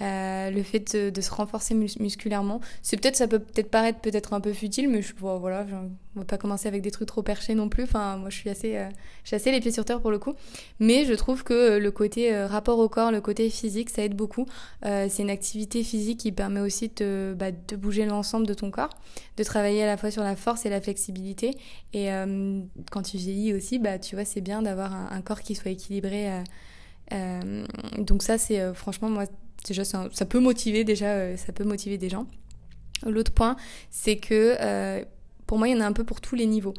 Euh, 0.00 0.50
le 0.50 0.62
fait 0.62 0.96
de, 0.96 1.20
se 1.20 1.30
renforcer 1.32 1.74
musculairement. 1.74 2.60
C'est 2.82 2.96
peut-être, 2.96 3.16
ça 3.16 3.26
peut 3.26 3.40
peut-être 3.40 3.68
paraître 3.68 3.98
peut-être 3.98 4.32
un 4.32 4.40
peu 4.40 4.52
futile, 4.52 4.88
mais 4.88 5.02
je, 5.02 5.12
voilà, 5.18 5.66
je, 5.66 5.74
on 5.74 6.20
va 6.20 6.24
pas 6.24 6.38
commencer 6.38 6.68
avec 6.68 6.82
des 6.82 6.92
trucs 6.92 7.08
trop 7.08 7.22
perchés 7.22 7.56
non 7.56 7.68
plus. 7.68 7.82
Enfin, 7.82 8.16
moi, 8.16 8.30
je 8.30 8.36
suis 8.36 8.48
assez, 8.48 8.76
euh, 8.76 8.88
je 9.24 9.28
suis 9.28 9.36
assez 9.36 9.50
les 9.50 9.58
pieds 9.58 9.72
sur 9.72 9.84
terre 9.84 10.00
pour 10.00 10.12
le 10.12 10.20
coup. 10.20 10.34
Mais 10.78 11.04
je 11.04 11.14
trouve 11.14 11.42
que 11.42 11.52
euh, 11.52 11.78
le 11.80 11.90
côté 11.90 12.32
rapport 12.44 12.78
au 12.78 12.88
corps, 12.88 13.10
le 13.10 13.20
côté 13.20 13.50
physique, 13.50 13.90
ça 13.90 14.02
aide 14.04 14.14
beaucoup. 14.14 14.46
c'est 14.82 15.18
une 15.18 15.30
activité 15.30 15.82
physique 15.82 16.20
qui 16.20 16.30
permet 16.30 16.60
aussi 16.60 16.90
de, 16.96 17.34
bah, 17.36 17.50
de 17.50 17.74
bouger 17.74 18.06
l'ensemble 18.06 18.46
de 18.46 18.54
ton 18.54 18.70
corps, 18.70 18.96
de 19.36 19.42
travailler 19.42 19.82
à 19.82 19.86
la 19.86 19.96
fois 19.96 20.12
sur 20.12 20.22
la 20.22 20.36
force 20.36 20.64
et 20.64 20.70
la 20.70 20.80
flexibilité. 20.80 21.56
Et 21.92 22.08
quand 22.92 23.02
tu 23.02 23.16
vieillis 23.16 23.52
aussi, 23.52 23.80
bah, 23.80 23.98
tu 23.98 24.14
vois, 24.14 24.24
c'est 24.24 24.40
bien 24.40 24.62
d'avoir 24.62 24.94
un, 24.94 25.08
un, 25.10 25.22
corps 25.22 25.42
qui 25.42 25.56
soit 25.56 25.72
équilibré. 25.72 26.28
donc 27.98 28.22
ça, 28.22 28.38
c'est 28.38 28.74
franchement 28.74 29.10
moi 29.10 29.24
déjà 29.66 29.84
ça, 29.84 30.08
ça, 30.12 30.24
peut 30.24 30.40
motiver 30.40 30.84
déjà 30.84 31.12
euh, 31.12 31.36
ça 31.36 31.52
peut 31.52 31.64
motiver 31.64 31.98
des 31.98 32.08
gens. 32.08 32.26
L'autre 33.06 33.32
point 33.32 33.56
c'est 33.90 34.16
que 34.16 34.56
euh, 34.60 35.04
pour 35.48 35.56
moi, 35.58 35.66
il 35.66 35.74
y 35.74 35.74
en 35.74 35.80
a 35.80 35.86
un 35.86 35.92
peu 35.92 36.04
pour 36.04 36.20
tous 36.20 36.34
les 36.34 36.44
niveaux 36.44 36.74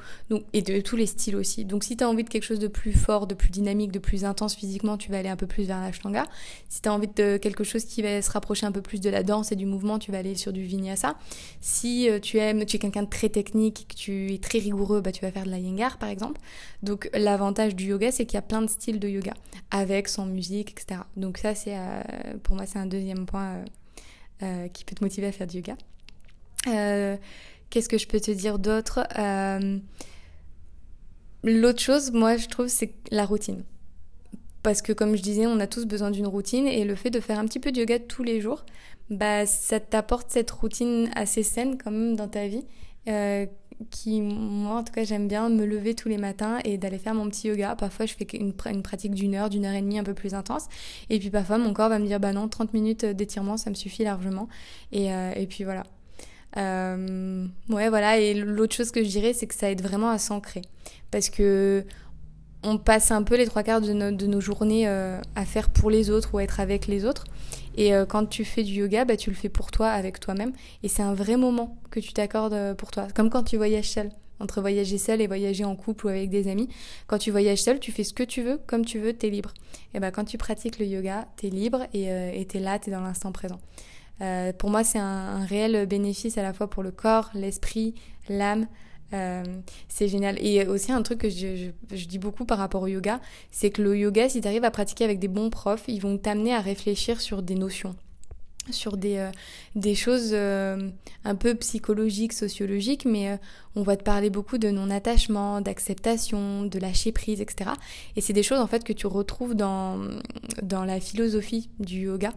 et 0.53 0.61
de 0.61 0.79
tous 0.79 0.95
les 0.95 1.07
styles 1.07 1.35
aussi. 1.35 1.65
Donc, 1.65 1.83
si 1.83 1.97
tu 1.97 2.03
as 2.03 2.07
envie 2.07 2.23
de 2.23 2.29
quelque 2.29 2.43
chose 2.43 2.59
de 2.59 2.67
plus 2.67 2.93
fort, 2.93 3.25
de 3.25 3.33
plus 3.33 3.49
dynamique, 3.49 3.91
de 3.91 3.97
plus 3.97 4.25
intense 4.25 4.55
physiquement, 4.55 4.95
tu 4.95 5.11
vas 5.11 5.17
aller 5.17 5.27
un 5.27 5.35
peu 5.35 5.47
plus 5.47 5.63
vers 5.63 5.81
l'ashtanga. 5.81 6.25
Si 6.69 6.79
tu 6.83 6.87
as 6.87 6.93
envie 6.93 7.07
de 7.07 7.37
quelque 7.37 7.63
chose 7.63 7.83
qui 7.83 8.03
va 8.03 8.21
se 8.21 8.29
rapprocher 8.29 8.67
un 8.67 8.71
peu 8.71 8.83
plus 8.83 9.01
de 9.01 9.09
la 9.09 9.23
danse 9.23 9.51
et 9.51 9.55
du 9.55 9.65
mouvement, 9.65 9.97
tu 9.97 10.11
vas 10.11 10.19
aller 10.19 10.35
sur 10.35 10.53
du 10.53 10.61
vinyasa. 10.61 11.17
Si 11.61 12.07
euh, 12.07 12.19
tu 12.19 12.37
aimes, 12.37 12.63
tu 12.63 12.75
es 12.75 12.79
quelqu'un 12.79 13.01
de 13.01 13.09
très 13.09 13.29
technique, 13.29 13.87
que 13.89 13.95
tu 13.95 14.33
es 14.35 14.37
très 14.37 14.59
rigoureux, 14.59 15.01
bah, 15.01 15.11
tu 15.11 15.21
vas 15.21 15.31
faire 15.31 15.45
de 15.45 15.49
la 15.49 15.57
yengar 15.57 15.97
par 15.97 16.09
exemple. 16.09 16.39
Donc, 16.83 17.09
l'avantage 17.15 17.75
du 17.75 17.85
yoga, 17.85 18.11
c'est 18.11 18.27
qu'il 18.27 18.35
y 18.35 18.37
a 18.37 18.43
plein 18.43 18.61
de 18.61 18.69
styles 18.69 18.99
de 18.99 19.07
yoga, 19.07 19.33
avec, 19.71 20.07
sans 20.07 20.27
musique, 20.27 20.73
etc. 20.73 21.01
Donc, 21.17 21.39
ça, 21.39 21.55
c'est 21.55 21.75
euh, 21.75 22.03
pour 22.43 22.55
moi, 22.55 22.67
c'est 22.67 22.77
un 22.77 22.85
deuxième 22.85 23.25
point 23.25 23.63
euh, 24.43 24.67
qui 24.67 24.85
peut 24.85 24.93
te 24.93 25.03
motiver 25.03 25.25
à 25.25 25.31
faire 25.31 25.47
du 25.47 25.57
yoga. 25.57 25.75
Qu'est-ce 27.69 27.89
que 27.89 27.97
je 27.97 28.07
peux 28.07 28.19
te 28.19 28.31
dire 28.31 28.59
d'autre 28.59 29.07
euh, 29.17 29.77
L'autre 31.43 31.79
chose, 31.79 32.11
moi, 32.11 32.37
je 32.37 32.47
trouve, 32.47 32.67
c'est 32.67 32.93
la 33.11 33.25
routine. 33.25 33.63
Parce 34.63 34.81
que, 34.81 34.91
comme 34.91 35.15
je 35.15 35.21
disais, 35.21 35.45
on 35.45 35.59
a 35.59 35.67
tous 35.67 35.85
besoin 35.85 36.11
d'une 36.11 36.27
routine 36.27 36.67
et 36.67 36.83
le 36.83 36.95
fait 36.95 37.09
de 37.09 37.19
faire 37.19 37.39
un 37.39 37.45
petit 37.45 37.59
peu 37.59 37.71
de 37.71 37.79
yoga 37.79 37.99
tous 37.99 38.23
les 38.23 38.41
jours, 38.41 38.65
bah, 39.09 39.45
ça 39.45 39.79
t'apporte 39.79 40.31
cette 40.31 40.51
routine 40.51 41.09
assez 41.15 41.43
saine 41.43 41.77
quand 41.77 41.91
même 41.91 42.15
dans 42.15 42.27
ta 42.27 42.47
vie. 42.47 42.65
Euh, 43.07 43.45
qui, 43.91 44.19
moi, 44.19 44.79
en 44.79 44.83
tout 44.83 44.91
cas, 44.91 45.05
j'aime 45.05 45.29
bien 45.29 45.47
me 45.47 45.65
lever 45.65 45.95
tous 45.95 46.09
les 46.09 46.17
matins 46.17 46.59
et 46.65 46.77
d'aller 46.77 46.97
faire 46.97 47.15
mon 47.15 47.29
petit 47.29 47.47
yoga. 47.47 47.75
Parfois, 47.75 48.05
je 48.05 48.13
fais 48.13 48.27
une, 48.33 48.53
pratique 48.53 49.13
d'une 49.13 49.35
heure, 49.35 49.49
d'une 49.49 49.65
heure 49.65 49.73
et 49.73 49.81
demie 49.81 49.99
un 49.99 50.03
peu 50.03 50.13
plus 50.13 50.33
intense. 50.33 50.67
Et 51.09 51.19
puis, 51.19 51.29
parfois, 51.29 51.57
mon 51.57 51.71
corps 51.71 51.87
va 51.87 51.99
me 51.99 52.05
dire, 52.05 52.19
bah 52.19 52.33
non, 52.33 52.49
30 52.49 52.73
minutes 52.73 53.05
d'étirement, 53.05 53.55
ça 53.55 53.69
me 53.69 53.75
suffit 53.75 54.03
largement. 54.03 54.49
Et, 54.91 55.13
euh, 55.13 55.31
et 55.35 55.47
puis, 55.47 55.63
voilà. 55.63 55.83
Euh, 56.57 57.45
ouais, 57.69 57.89
voilà. 57.89 58.17
Et 58.19 58.33
l'autre 58.33 58.75
chose 58.75 58.91
que 58.91 59.03
je 59.03 59.09
dirais, 59.09 59.33
c'est 59.33 59.47
que 59.47 59.55
ça 59.55 59.69
aide 59.71 59.81
vraiment 59.81 60.09
à 60.09 60.17
s'ancrer. 60.17 60.61
Parce 61.11 61.29
que 61.29 61.83
on 62.61 62.77
passe 62.77 63.11
un 63.11 63.23
peu 63.23 63.37
les 63.37 63.45
trois 63.45 63.63
quarts 63.63 63.79
de, 63.79 63.93
nos 63.93 64.41
journées 64.41 64.85
euh, 64.85 65.17
à 65.35 65.45
faire 65.45 65.69
pour 65.69 65.89
les 65.89 66.09
autres 66.09 66.33
ou 66.33 66.39
à 66.39 66.43
être 66.43 66.59
avec 66.59 66.87
les 66.87 67.05
autres. 67.05 67.23
Et 67.77 67.93
euh, 67.93 68.05
quand 68.05 68.25
tu 68.25 68.43
fais 68.43 68.63
du 68.63 68.73
yoga, 68.73 69.05
bah, 69.05 69.15
tu 69.15 69.29
le 69.29 69.35
fais 69.35 69.47
pour 69.47 69.71
toi, 69.71 69.87
avec 69.87 70.19
toi-même. 70.19 70.51
Et 70.83 70.89
c'est 70.89 71.03
un 71.03 71.13
vrai 71.13 71.37
moment 71.37 71.77
que 71.89 72.01
tu 72.01 72.11
t'accordes 72.11 72.75
pour 72.75 72.91
toi. 72.91 73.07
Comme 73.15 73.29
quand 73.29 73.43
tu 73.43 73.55
voyages 73.57 73.89
seul. 73.89 74.11
Entre 74.41 74.61
voyager 74.61 74.97
seul 74.97 75.19
et 75.19 75.27
voyager 75.27 75.65
en 75.65 75.75
couple 75.75 76.05
ou 76.05 76.09
avec 76.09 76.29
des 76.29 76.49
amis. 76.49 76.69
Quand 77.07 77.17
tu 77.17 77.29
voyages 77.29 77.61
seul, 77.61 77.79
tu 77.79 77.91
fais 77.91 78.05
ce 78.05 78.13
que 78.13 78.23
tu 78.23 78.41
veux, 78.41 78.59
comme 78.67 78.85
tu 78.85 78.97
veux, 78.97 79.11
t'es 79.11 79.29
libre. 79.29 79.53
Et 79.93 79.99
ben 79.99 80.11
quand 80.11 80.23
tu 80.23 80.37
pratiques 80.37 80.79
le 80.79 80.85
yoga, 80.85 81.27
t'es 81.35 81.49
libre 81.49 81.85
et 81.93 82.45
t'es 82.47 82.59
là, 82.59 82.79
t'es 82.79 82.89
dans 82.89 83.01
l'instant 83.01 83.33
présent. 83.33 83.59
Euh, 84.21 84.51
pour 84.53 84.69
moi, 84.69 84.83
c'est 84.83 84.99
un, 84.99 85.45
réel 85.45 85.85
bénéfice 85.85 86.37
à 86.37 86.43
la 86.43 86.53
fois 86.53 86.69
pour 86.69 86.83
le 86.83 86.91
corps, 86.91 87.29
l'esprit, 87.33 87.95
l'âme. 88.27 88.67
Euh, 89.13 89.43
c'est 89.87 90.07
génial. 90.07 90.37
Et 90.45 90.65
aussi 90.67 90.91
un 90.91 91.01
truc 91.01 91.19
que 91.19 91.29
je, 91.29 91.71
dis 91.91 92.19
beaucoup 92.19 92.45
par 92.45 92.57
rapport 92.57 92.83
au 92.83 92.87
yoga, 92.87 93.19
c'est 93.51 93.71
que 93.71 93.81
le 93.81 93.97
yoga, 93.97 94.29
si 94.29 94.41
tu 94.41 94.47
arrives 94.47 94.65
à 94.65 94.71
pratiquer 94.71 95.03
avec 95.03 95.19
des 95.19 95.27
bons 95.27 95.49
profs, 95.49 95.85
ils 95.87 95.99
vont 95.99 96.17
t'amener 96.17 96.53
à 96.53 96.59
réfléchir 96.59 97.21
sur 97.21 97.41
des 97.41 97.55
notions 97.55 97.95
sur 98.71 98.97
des, 98.97 99.17
euh, 99.17 99.95
choses 99.95 100.35
un 100.35 101.35
peu 101.35 101.55
psychologiques, 101.55 102.33
sociologiques, 102.33 103.05
mais 103.05 103.39
on 103.75 103.81
va 103.81 103.97
te 103.97 104.03
parler 104.03 104.29
beaucoup 104.29 104.59
de 104.59 104.69
non-attachement, 104.69 105.59
d'acceptation, 105.59 106.65
de 106.65 106.77
lâcher 106.77 107.11
prise, 107.11 107.41
etc. 107.41 107.71
Et 108.15 108.21
c'est 108.21 108.33
des 108.33 108.43
choses 108.43 108.59
en 108.59 108.67
fait 108.67 108.83
que 108.83 108.93
tu 108.93 109.07
retrouves 109.07 109.55
dans, 109.55 109.99
dans 110.61 110.85
la 110.85 110.99
philosophie 110.99 111.71
du 111.79 112.01
yoga. 112.01 112.31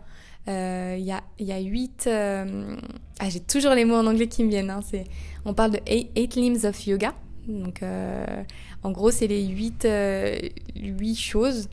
Euh, 0.48 0.96
il 0.98 1.04
y, 1.04 1.12
a, 1.12 1.22
y 1.38 1.52
a 1.52 1.60
huit... 1.60 2.06
Euh, 2.06 2.76
ah, 3.20 3.28
j'ai 3.28 3.40
toujours 3.40 3.72
les 3.72 3.84
mots 3.84 3.96
en 3.96 4.06
anglais 4.06 4.28
qui 4.28 4.44
me 4.44 4.48
viennent. 4.48 4.70
Hein, 4.70 4.80
on 5.44 5.54
parle 5.54 5.72
de 5.72 5.80
eight, 5.86 6.34
limbs 6.36 6.64
of 6.64 6.86
yoga. 6.86 7.14
Donc, 7.46 7.82
euh, 7.82 8.24
en 8.82 8.90
gros, 8.90 9.10
c'est 9.10 9.26
les 9.26 9.46
huit, 9.46 9.86
huit 10.76 11.16
choses 11.16 11.68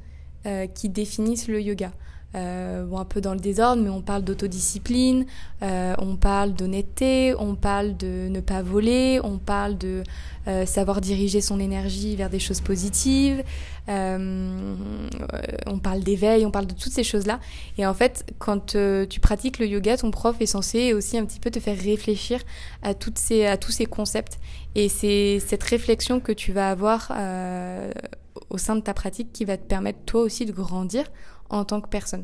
qui 0.74 0.90
définissent 0.90 1.48
le 1.48 1.62
yoga. 1.62 1.92
Euh, 2.36 2.86
un 2.96 3.06
peu 3.06 3.22
dans 3.22 3.34
le 3.34 3.40
désordre, 3.40 3.82
mais 3.82 3.90
on 3.90 4.02
parle 4.02 4.24
d'autodiscipline, 4.24 5.26
euh, 5.64 5.96
on 5.98 6.16
parle 6.16 6.54
d'honnêteté, 6.54 7.34
on 7.40 7.56
parle 7.56 7.98
de 7.98 8.28
ne 8.30 8.40
pas 8.40 8.62
voler, 8.62 9.20
on 9.24 9.38
parle 9.40 9.78
de 9.78 10.04
euh, 10.48 10.66
savoir 10.66 11.02
diriger 11.02 11.42
son 11.42 11.60
énergie 11.60 12.16
vers 12.16 12.30
des 12.30 12.38
choses 12.38 12.60
positives, 12.62 13.42
on 13.88 15.80
parle 15.82 16.02
d'éveil, 16.02 16.46
on 16.46 16.52
parle 16.52 16.68
de 16.68 16.76
toutes 16.76 16.92
ces 16.92 17.04
choses-là. 17.04 17.40
Et 17.80 17.88
en 17.88 17.96
fait, 17.96 18.32
quand 18.38 18.76
tu 19.10 19.20
pratiques 19.20 19.58
le 19.58 19.66
yoga, 19.66 19.98
ton 19.98 20.12
prof 20.12 20.36
est 20.40 20.46
censé 20.46 20.94
aussi 20.94 21.18
un 21.18 21.26
petit 21.26 21.40
peu 21.40 21.50
te 21.50 21.60
faire 21.60 21.80
réfléchir 21.80 22.42
à, 22.84 22.94
toutes 22.94 23.18
ces, 23.18 23.48
à 23.48 23.58
tous 23.58 23.72
ces 23.72 23.86
concepts. 23.88 24.38
Et 24.76 24.90
c'est 24.90 25.40
cette 25.40 25.64
réflexion 25.64 26.20
que 26.20 26.32
tu 26.32 26.52
vas 26.52 26.70
avoir 26.70 27.12
au 28.50 28.58
sein 28.58 28.76
de 28.76 28.82
ta 28.82 28.94
pratique 28.94 29.32
qui 29.34 29.46
va 29.46 29.58
te 29.58 29.64
permettre 29.64 30.00
toi 30.06 30.22
aussi 30.22 30.46
de 30.46 30.52
grandir 30.52 31.06
en 31.50 31.66
tant 31.66 31.82
que 31.82 31.90
personne. 31.90 32.24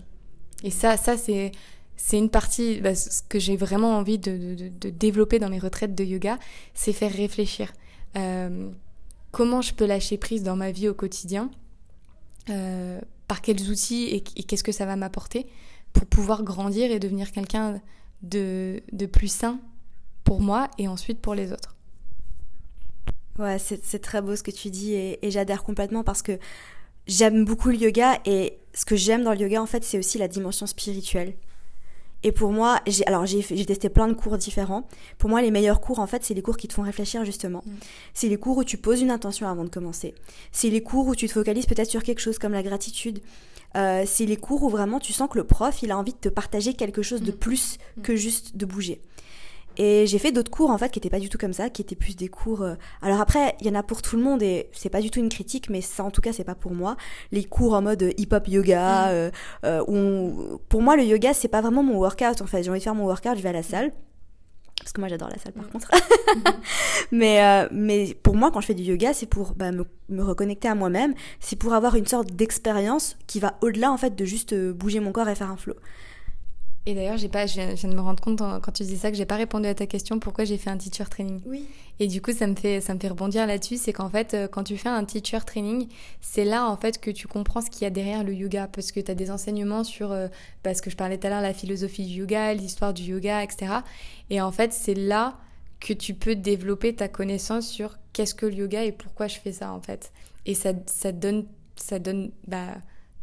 Et 0.63 0.71
ça, 0.71 0.97
ça 0.97 1.17
c'est 1.17 1.51
c'est 1.97 2.17
une 2.17 2.29
partie, 2.29 2.81
bah, 2.81 2.95
ce 2.95 3.21
que 3.27 3.39
j'ai 3.39 3.55
vraiment 3.55 3.97
envie 3.97 4.19
de, 4.19 4.69
développer 4.89 5.39
dans 5.39 5.49
mes 5.49 5.59
retraites 5.59 5.95
de 5.95 6.03
yoga, 6.03 6.37
c'est 6.73 6.93
faire 6.93 7.11
réfléchir. 7.11 7.73
Euh, 8.17 8.69
comment 9.31 9.61
je 9.61 9.73
peux 9.73 9.85
lâcher 9.85 10.17
prise 10.17 10.43
dans 10.43 10.55
ma 10.55 10.71
vie 10.71 10.89
au 10.89 10.93
quotidien 10.93 11.49
euh, 12.49 12.99
Par 13.27 13.41
quels 13.41 13.69
outils 13.69 14.05
et, 14.05 14.21
qu'est-ce 14.21 14.63
que 14.63 14.71
ça 14.71 14.85
va 14.85 14.95
m'apporter 14.95 15.47
pour 15.93 16.05
pouvoir 16.05 16.43
grandir 16.43 16.91
et 16.91 16.99
devenir 16.99 17.31
quelqu'un 17.31 17.81
de, 18.21 18.81
plus 19.11 19.29
sain 19.29 19.59
pour 20.23 20.41
moi 20.41 20.69
et 20.77 20.87
ensuite 20.87 21.21
pour 21.21 21.35
les 21.35 21.53
autres. 21.53 21.74
Ouais, 23.37 23.57
c'est 23.59 23.99
très 23.99 24.21
beau 24.21 24.35
ce 24.35 24.43
que 24.43 24.51
tu 24.51 24.69
dis 24.69 24.93
et 24.93 25.19
j'adhère 25.29 25.63
complètement 25.63 26.03
parce 26.03 26.21
que 26.21 26.39
j'aime 27.07 27.45
beaucoup 27.45 27.69
le 27.69 27.75
yoga 27.75 28.19
et 28.25 28.57
ce 28.73 28.85
que 28.85 28.95
j'aime 28.95 29.23
dans 29.23 29.33
le 29.33 29.39
yoga 29.39 29.61
en 29.61 29.65
fait 29.65 29.83
c'est 29.83 29.97
aussi 29.97 30.17
la 30.17 30.27
dimension 30.27 30.65
spirituelle. 30.65 31.35
Et 32.23 32.31
pour 32.31 32.51
moi, 32.51 32.81
j'ai 32.87 33.05
alors 33.05 33.27
j'ai 33.27 33.43
testé 33.43 33.87
plein 33.87 34.07
de 34.07 34.13
cours 34.13 34.39
différents. 34.39 34.87
Pour 35.19 35.29
moi, 35.29 35.43
les 35.43 35.51
meilleurs 35.51 35.79
cours 35.79 35.99
en 35.99 36.07
fait, 36.07 36.23
c'est 36.23 36.33
les 36.33 36.41
cours 36.41 36.57
qui 36.57 36.67
te 36.67 36.73
font 36.73 36.81
réfléchir 36.81 37.23
justement. 37.23 37.61
Mm. 37.63 37.71
C'est 38.15 38.29
les 38.29 38.37
cours 38.37 38.57
où 38.57 38.63
tu 38.63 38.77
poses 38.77 39.01
une 39.01 39.11
intention 39.11 39.47
avant 39.47 39.63
de 39.63 39.69
commencer. 39.69 40.15
C'est 40.51 40.71
les 40.71 40.81
cours 40.81 41.05
où 41.05 41.13
tu 41.13 41.27
te 41.27 41.33
focalises 41.33 41.67
peut-être 41.67 41.89
sur 41.89 42.01
quelque 42.01 42.21
chose 42.21 42.39
comme 42.39 42.53
la 42.53 42.63
gratitude. 42.63 43.19
Euh, 43.75 44.05
c'est 44.07 44.25
les 44.25 44.37
cours 44.37 44.63
où 44.63 44.69
vraiment 44.69 44.99
tu 44.99 45.13
sens 45.13 45.29
que 45.29 45.37
le 45.37 45.43
prof, 45.43 45.83
il 45.83 45.91
a 45.91 45.97
envie 45.97 46.13
de 46.13 46.17
te 46.17 46.29
partager 46.29 46.73
quelque 46.73 47.03
chose 47.03 47.21
de 47.21 47.31
mm. 47.31 47.35
plus 47.35 47.77
mm. 47.97 48.01
que 48.01 48.15
juste 48.15 48.57
de 48.57 48.65
bouger. 48.65 49.01
Et 49.77 50.07
j'ai 50.07 50.19
fait 50.19 50.31
d'autres 50.31 50.51
cours 50.51 50.69
en 50.69 50.77
fait 50.77 50.89
qui 50.89 50.99
étaient 50.99 51.09
pas 51.09 51.19
du 51.19 51.29
tout 51.29 51.37
comme 51.37 51.53
ça, 51.53 51.69
qui 51.69 51.81
étaient 51.81 51.95
plus 51.95 52.15
des 52.15 52.27
cours. 52.27 52.61
Euh, 52.61 52.75
alors 53.01 53.19
après, 53.19 53.55
il 53.59 53.67
y 53.67 53.69
en 53.69 53.75
a 53.75 53.83
pour 53.83 54.01
tout 54.01 54.15
le 54.15 54.23
monde 54.23 54.41
et 54.41 54.69
c'est 54.71 54.89
pas 54.89 55.01
du 55.01 55.11
tout 55.11 55.19
une 55.19 55.29
critique, 55.29 55.69
mais 55.69 55.81
ça 55.81 56.03
en 56.03 56.11
tout 56.11 56.21
cas 56.21 56.33
c'est 56.33 56.43
pas 56.43 56.55
pour 56.55 56.73
moi. 56.73 56.95
Les 57.31 57.43
cours 57.43 57.73
en 57.73 57.81
mode 57.81 58.13
hip-hop 58.17 58.47
yoga, 58.47 59.07
mm. 59.07 59.09
euh, 59.11 59.31
euh, 59.65 60.57
pour 60.69 60.81
moi 60.81 60.95
le 60.95 61.03
yoga 61.03 61.33
c'est 61.33 61.47
pas 61.47 61.61
vraiment 61.61 61.83
mon 61.83 61.97
workout 61.97 62.41
en 62.41 62.45
fait. 62.45 62.63
J'ai 62.63 62.69
envie 62.69 62.79
de 62.79 62.83
faire 62.83 62.95
mon 62.95 63.05
workout, 63.05 63.37
je 63.37 63.41
vais 63.41 63.49
à 63.49 63.53
la 63.53 63.63
salle. 63.63 63.91
Parce 64.79 64.91
que 64.91 64.99
moi 64.99 65.09
j'adore 65.09 65.29
la 65.29 65.37
salle 65.37 65.53
par 65.53 65.65
mm. 65.65 65.71
contre. 65.71 65.91
mais, 67.11 67.67
mais 67.71 68.13
pour 68.23 68.35
moi 68.35 68.51
quand 68.51 68.61
je 68.61 68.67
fais 68.67 68.73
du 68.73 68.83
yoga 68.83 69.13
c'est 69.13 69.25
pour 69.25 69.53
bah, 69.55 69.71
me, 69.71 69.85
me, 70.09 70.23
reconnecter 70.23 70.67
à 70.67 70.75
moi-même, 70.75 71.13
c'est 71.39 71.57
pour 71.57 71.73
avoir 71.73 71.95
une 71.95 72.07
sorte 72.07 72.31
d'expérience 72.31 73.17
qui 73.27 73.39
va 73.39 73.57
au-delà 73.61 73.91
en 73.91 73.97
fait 73.97 74.15
de 74.15 74.25
juste 74.25 74.55
bouger 74.71 74.99
mon 74.99 75.11
corps 75.11 75.27
et 75.27 75.35
faire 75.35 75.51
un 75.51 75.57
flow. 75.57 75.75
Et 76.87 76.93
d'ailleurs, 76.93 77.17
j'ai 77.17 77.29
pas, 77.29 77.47
je 77.47 77.55
viens, 77.55 77.89
de 77.89 77.95
me 77.95 78.01
rendre 78.01 78.21
compte 78.21 78.37
quand 78.37 78.71
tu 78.71 78.83
dis 78.83 78.97
ça 78.97 79.09
que 79.09 79.17
j'ai 79.17 79.25
pas 79.25 79.37
répondu 79.37 79.67
à 79.67 79.73
ta 79.73 79.87
question 79.87 80.19
pourquoi 80.19 80.45
j'ai 80.45 80.57
fait 80.57 80.69
un 80.69 80.77
teacher 80.77 81.05
training. 81.09 81.41
Oui. 81.45 81.65
Et 81.99 82.07
du 82.07 82.21
coup, 82.21 82.31
ça 82.31 82.45
me 82.45 82.55
fait, 82.55 82.79
ça 82.79 82.93
me 82.93 82.99
fait 82.99 83.07
rebondir 83.07 83.47
là-dessus, 83.47 83.77
c'est 83.77 83.93
qu'en 83.93 84.09
fait, 84.09 84.33
euh, 84.33 84.47
quand 84.47 84.63
tu 84.63 84.77
fais 84.77 84.89
un 84.89 85.03
teacher 85.03 85.39
training, 85.45 85.87
c'est 86.21 86.45
là 86.45 86.67
en 86.67 86.77
fait 86.77 86.99
que 86.99 87.09
tu 87.09 87.27
comprends 87.27 87.61
ce 87.61 87.69
qu'il 87.69 87.83
y 87.83 87.85
a 87.85 87.89
derrière 87.89 88.23
le 88.23 88.33
yoga, 88.33 88.67
parce 88.67 88.91
que 88.91 88.99
tu 88.99 89.09
as 89.09 89.15
des 89.15 89.31
enseignements 89.31 89.83
sur, 89.83 90.11
euh, 90.11 90.27
parce 90.61 90.81
que 90.81 90.89
je 90.89 90.95
parlais 90.95 91.17
tout 91.17 91.25
à 91.25 91.29
l'heure, 91.31 91.41
la 91.41 91.53
philosophie 91.53 92.05
du 92.05 92.19
yoga, 92.19 92.53
l'histoire 92.53 92.93
du 92.93 93.03
yoga, 93.03 93.43
etc. 93.43 93.77
Et 94.29 94.41
en 94.41 94.51
fait, 94.51 94.73
c'est 94.73 94.93
là 94.93 95.39
que 95.79 95.93
tu 95.93 96.13
peux 96.13 96.35
développer 96.35 96.93
ta 96.93 97.07
connaissance 97.07 97.67
sur 97.67 97.97
qu'est-ce 98.13 98.35
que 98.35 98.45
le 98.45 98.53
yoga 98.53 98.83
et 98.83 98.91
pourquoi 98.91 99.27
je 99.27 99.39
fais 99.39 99.53
ça 99.53 99.71
en 99.71 99.81
fait. 99.81 100.11
Et 100.45 100.53
ça, 100.53 100.73
ça 100.85 101.11
donne, 101.11 101.45
ça 101.75 101.97
donne, 101.97 102.31
bah 102.47 102.75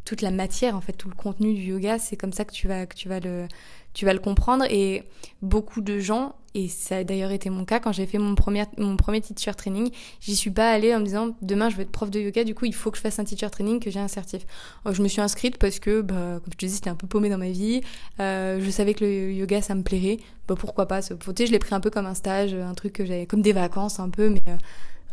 toute 0.05 0.21
la 0.21 0.31
matière, 0.31 0.75
en 0.75 0.81
fait, 0.81 0.93
tout 0.93 1.09
le 1.09 1.15
contenu 1.15 1.53
du 1.53 1.61
yoga, 1.61 1.97
c'est 1.99 2.17
comme 2.17 2.33
ça 2.33 2.45
que 2.45 2.51
tu 2.51 2.67
vas, 2.67 2.85
que 2.85 2.95
tu 2.95 3.07
vas 3.07 3.19
le, 3.19 3.47
tu 3.93 4.05
vas 4.05 4.13
le 4.13 4.19
comprendre. 4.19 4.65
Et 4.69 5.03
beaucoup 5.41 5.81
de 5.81 5.99
gens, 5.99 6.35
et 6.55 6.67
ça 6.67 6.97
a 6.97 7.03
d'ailleurs 7.03 7.31
été 7.31 7.49
mon 7.49 7.65
cas 7.65 7.79
quand 7.79 7.91
j'ai 7.91 8.05
fait 8.05 8.17
mon 8.17 8.35
premier, 8.35 8.65
mon 8.77 8.97
premier 8.97 9.21
teacher 9.21 9.53
training, 9.55 9.89
j'y 10.19 10.35
suis 10.35 10.51
pas 10.51 10.71
allée 10.71 10.93
en 10.93 10.99
me 10.99 11.05
disant 11.05 11.35
demain 11.41 11.69
je 11.69 11.77
vais 11.77 11.83
être 11.83 11.91
prof 11.91 12.11
de 12.11 12.19
yoga, 12.19 12.43
du 12.43 12.53
coup 12.53 12.65
il 12.65 12.75
faut 12.75 12.91
que 12.91 12.97
je 12.97 13.01
fasse 13.01 13.17
un 13.17 13.23
teacher 13.23 13.49
training, 13.49 13.79
que 13.79 13.89
j'ai 13.89 13.99
un 13.99 14.07
certif. 14.07 14.45
Je 14.89 15.01
me 15.01 15.07
suis 15.07 15.21
inscrite 15.21 15.57
parce 15.57 15.79
que, 15.79 16.01
bah, 16.01 16.39
comme 16.43 16.53
je 16.53 16.57
te 16.57 16.65
dis, 16.65 16.73
c'était 16.73 16.89
un 16.89 16.95
peu 16.95 17.07
paumé 17.07 17.29
dans 17.29 17.37
ma 17.37 17.49
vie. 17.49 17.81
Euh, 18.19 18.59
je 18.61 18.69
savais 18.69 18.93
que 18.93 19.05
le 19.05 19.31
yoga 19.31 19.61
ça 19.61 19.73
me 19.73 19.83
plairait. 19.83 20.17
Bah, 20.47 20.55
pourquoi 20.59 20.85
pas? 20.87 21.01
Tu 21.01 21.15
sais, 21.37 21.47
je 21.47 21.51
l'ai 21.51 21.59
pris 21.59 21.73
un 21.73 21.79
peu 21.79 21.89
comme 21.89 22.05
un 22.05 22.13
stage, 22.13 22.53
un 22.53 22.73
truc 22.73 22.93
que 22.93 23.05
j'avais, 23.05 23.25
comme 23.25 23.41
des 23.41 23.53
vacances 23.53 23.99
un 23.99 24.09
peu, 24.09 24.29
mais. 24.29 24.41
Euh, 24.47 24.57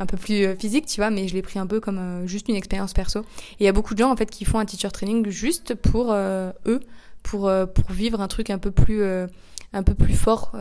un 0.01 0.07
peu 0.07 0.17
plus 0.17 0.47
euh, 0.47 0.57
physique, 0.57 0.87
tu 0.87 1.01
vois, 1.01 1.11
mais 1.11 1.29
je 1.29 1.35
l'ai 1.35 1.43
pris 1.43 1.59
un 1.59 1.67
peu 1.67 1.79
comme 1.79 1.99
euh, 1.99 2.27
juste 2.27 2.49
une 2.49 2.57
expérience 2.57 2.95
perso. 2.95 3.21
Et 3.21 3.25
il 3.61 3.65
y 3.67 3.69
a 3.69 3.73
beaucoup 3.73 3.95
de 3.95 4.01
gens 4.01 4.11
en 4.11 4.17
fait 4.17 4.31
qui 4.31 4.45
font 4.45 4.59
un 4.59 4.65
teacher 4.65 4.91
training 4.91 5.29
juste 5.29 5.75
pour 5.75 6.11
euh, 6.11 6.51
eux, 6.67 6.81
pour 7.23 7.53
pour 7.75 7.91
vivre 7.93 8.21
un 8.23 8.29
truc 8.29 8.49
un 8.49 8.59
peu 8.59 8.71
plus 8.71 9.05
un 9.05 9.83
peu 9.83 9.93
plus 9.93 10.15
fort 10.15 10.53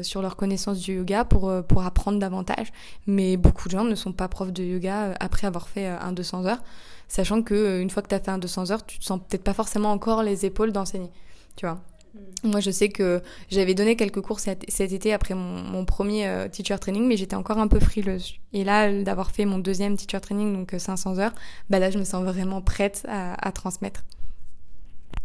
sur 0.00 0.22
leur 0.22 0.34
connaissance 0.34 0.78
du 0.78 0.94
yoga 0.94 1.26
pour 1.26 1.52
pour 1.68 1.84
apprendre 1.84 2.18
davantage. 2.18 2.72
Mais 3.06 3.36
beaucoup 3.36 3.68
de 3.68 3.72
gens 3.72 3.84
ne 3.84 3.94
sont 3.94 4.12
pas 4.12 4.26
profs 4.26 4.50
de 4.50 4.64
yoga 4.64 5.12
après 5.20 5.46
avoir 5.46 5.68
fait 5.68 5.86
un 5.86 6.12
200 6.12 6.46
heures, 6.46 6.62
sachant 7.06 7.42
que 7.42 7.82
une 7.82 7.90
fois 7.90 8.02
que 8.02 8.08
tu 8.08 8.14
as 8.14 8.20
fait 8.20 8.30
un 8.30 8.38
200 8.38 8.70
heures, 8.70 8.86
tu 8.86 8.98
te 8.98 9.04
sens 9.04 9.20
peut-être 9.28 9.44
pas 9.44 9.52
forcément 9.52 9.92
encore 9.92 10.22
les 10.22 10.46
épaules 10.46 10.72
d'enseigner, 10.72 11.10
tu 11.54 11.66
vois. 11.66 11.82
Mm. 12.16 12.50
Moi, 12.50 12.60
je 12.60 12.70
sais 12.70 12.88
que 12.88 13.22
j'avais 13.50 13.74
donné 13.74 13.96
quelques 13.96 14.20
cours 14.20 14.40
cet, 14.40 14.80
été 14.80 15.12
après 15.12 15.34
mon, 15.34 15.84
premier 15.84 16.26
euh, 16.26 16.48
teacher 16.48 16.78
training, 16.78 17.06
mais 17.06 17.16
j'étais 17.16 17.36
encore 17.36 17.58
un 17.58 17.68
peu 17.68 17.80
frileuse. 17.80 18.34
Et 18.52 18.64
là, 18.64 19.02
d'avoir 19.02 19.30
fait 19.30 19.44
mon 19.44 19.58
deuxième 19.58 19.96
teacher 19.96 20.20
training, 20.20 20.52
donc 20.52 20.74
500 20.76 21.16
euh, 21.16 21.20
heures, 21.20 21.34
bah 21.70 21.78
là, 21.78 21.90
je 21.90 21.98
me 21.98 22.04
sens 22.04 22.24
vraiment 22.24 22.60
prête 22.60 23.06
à, 23.08 23.52
transmettre. 23.52 24.04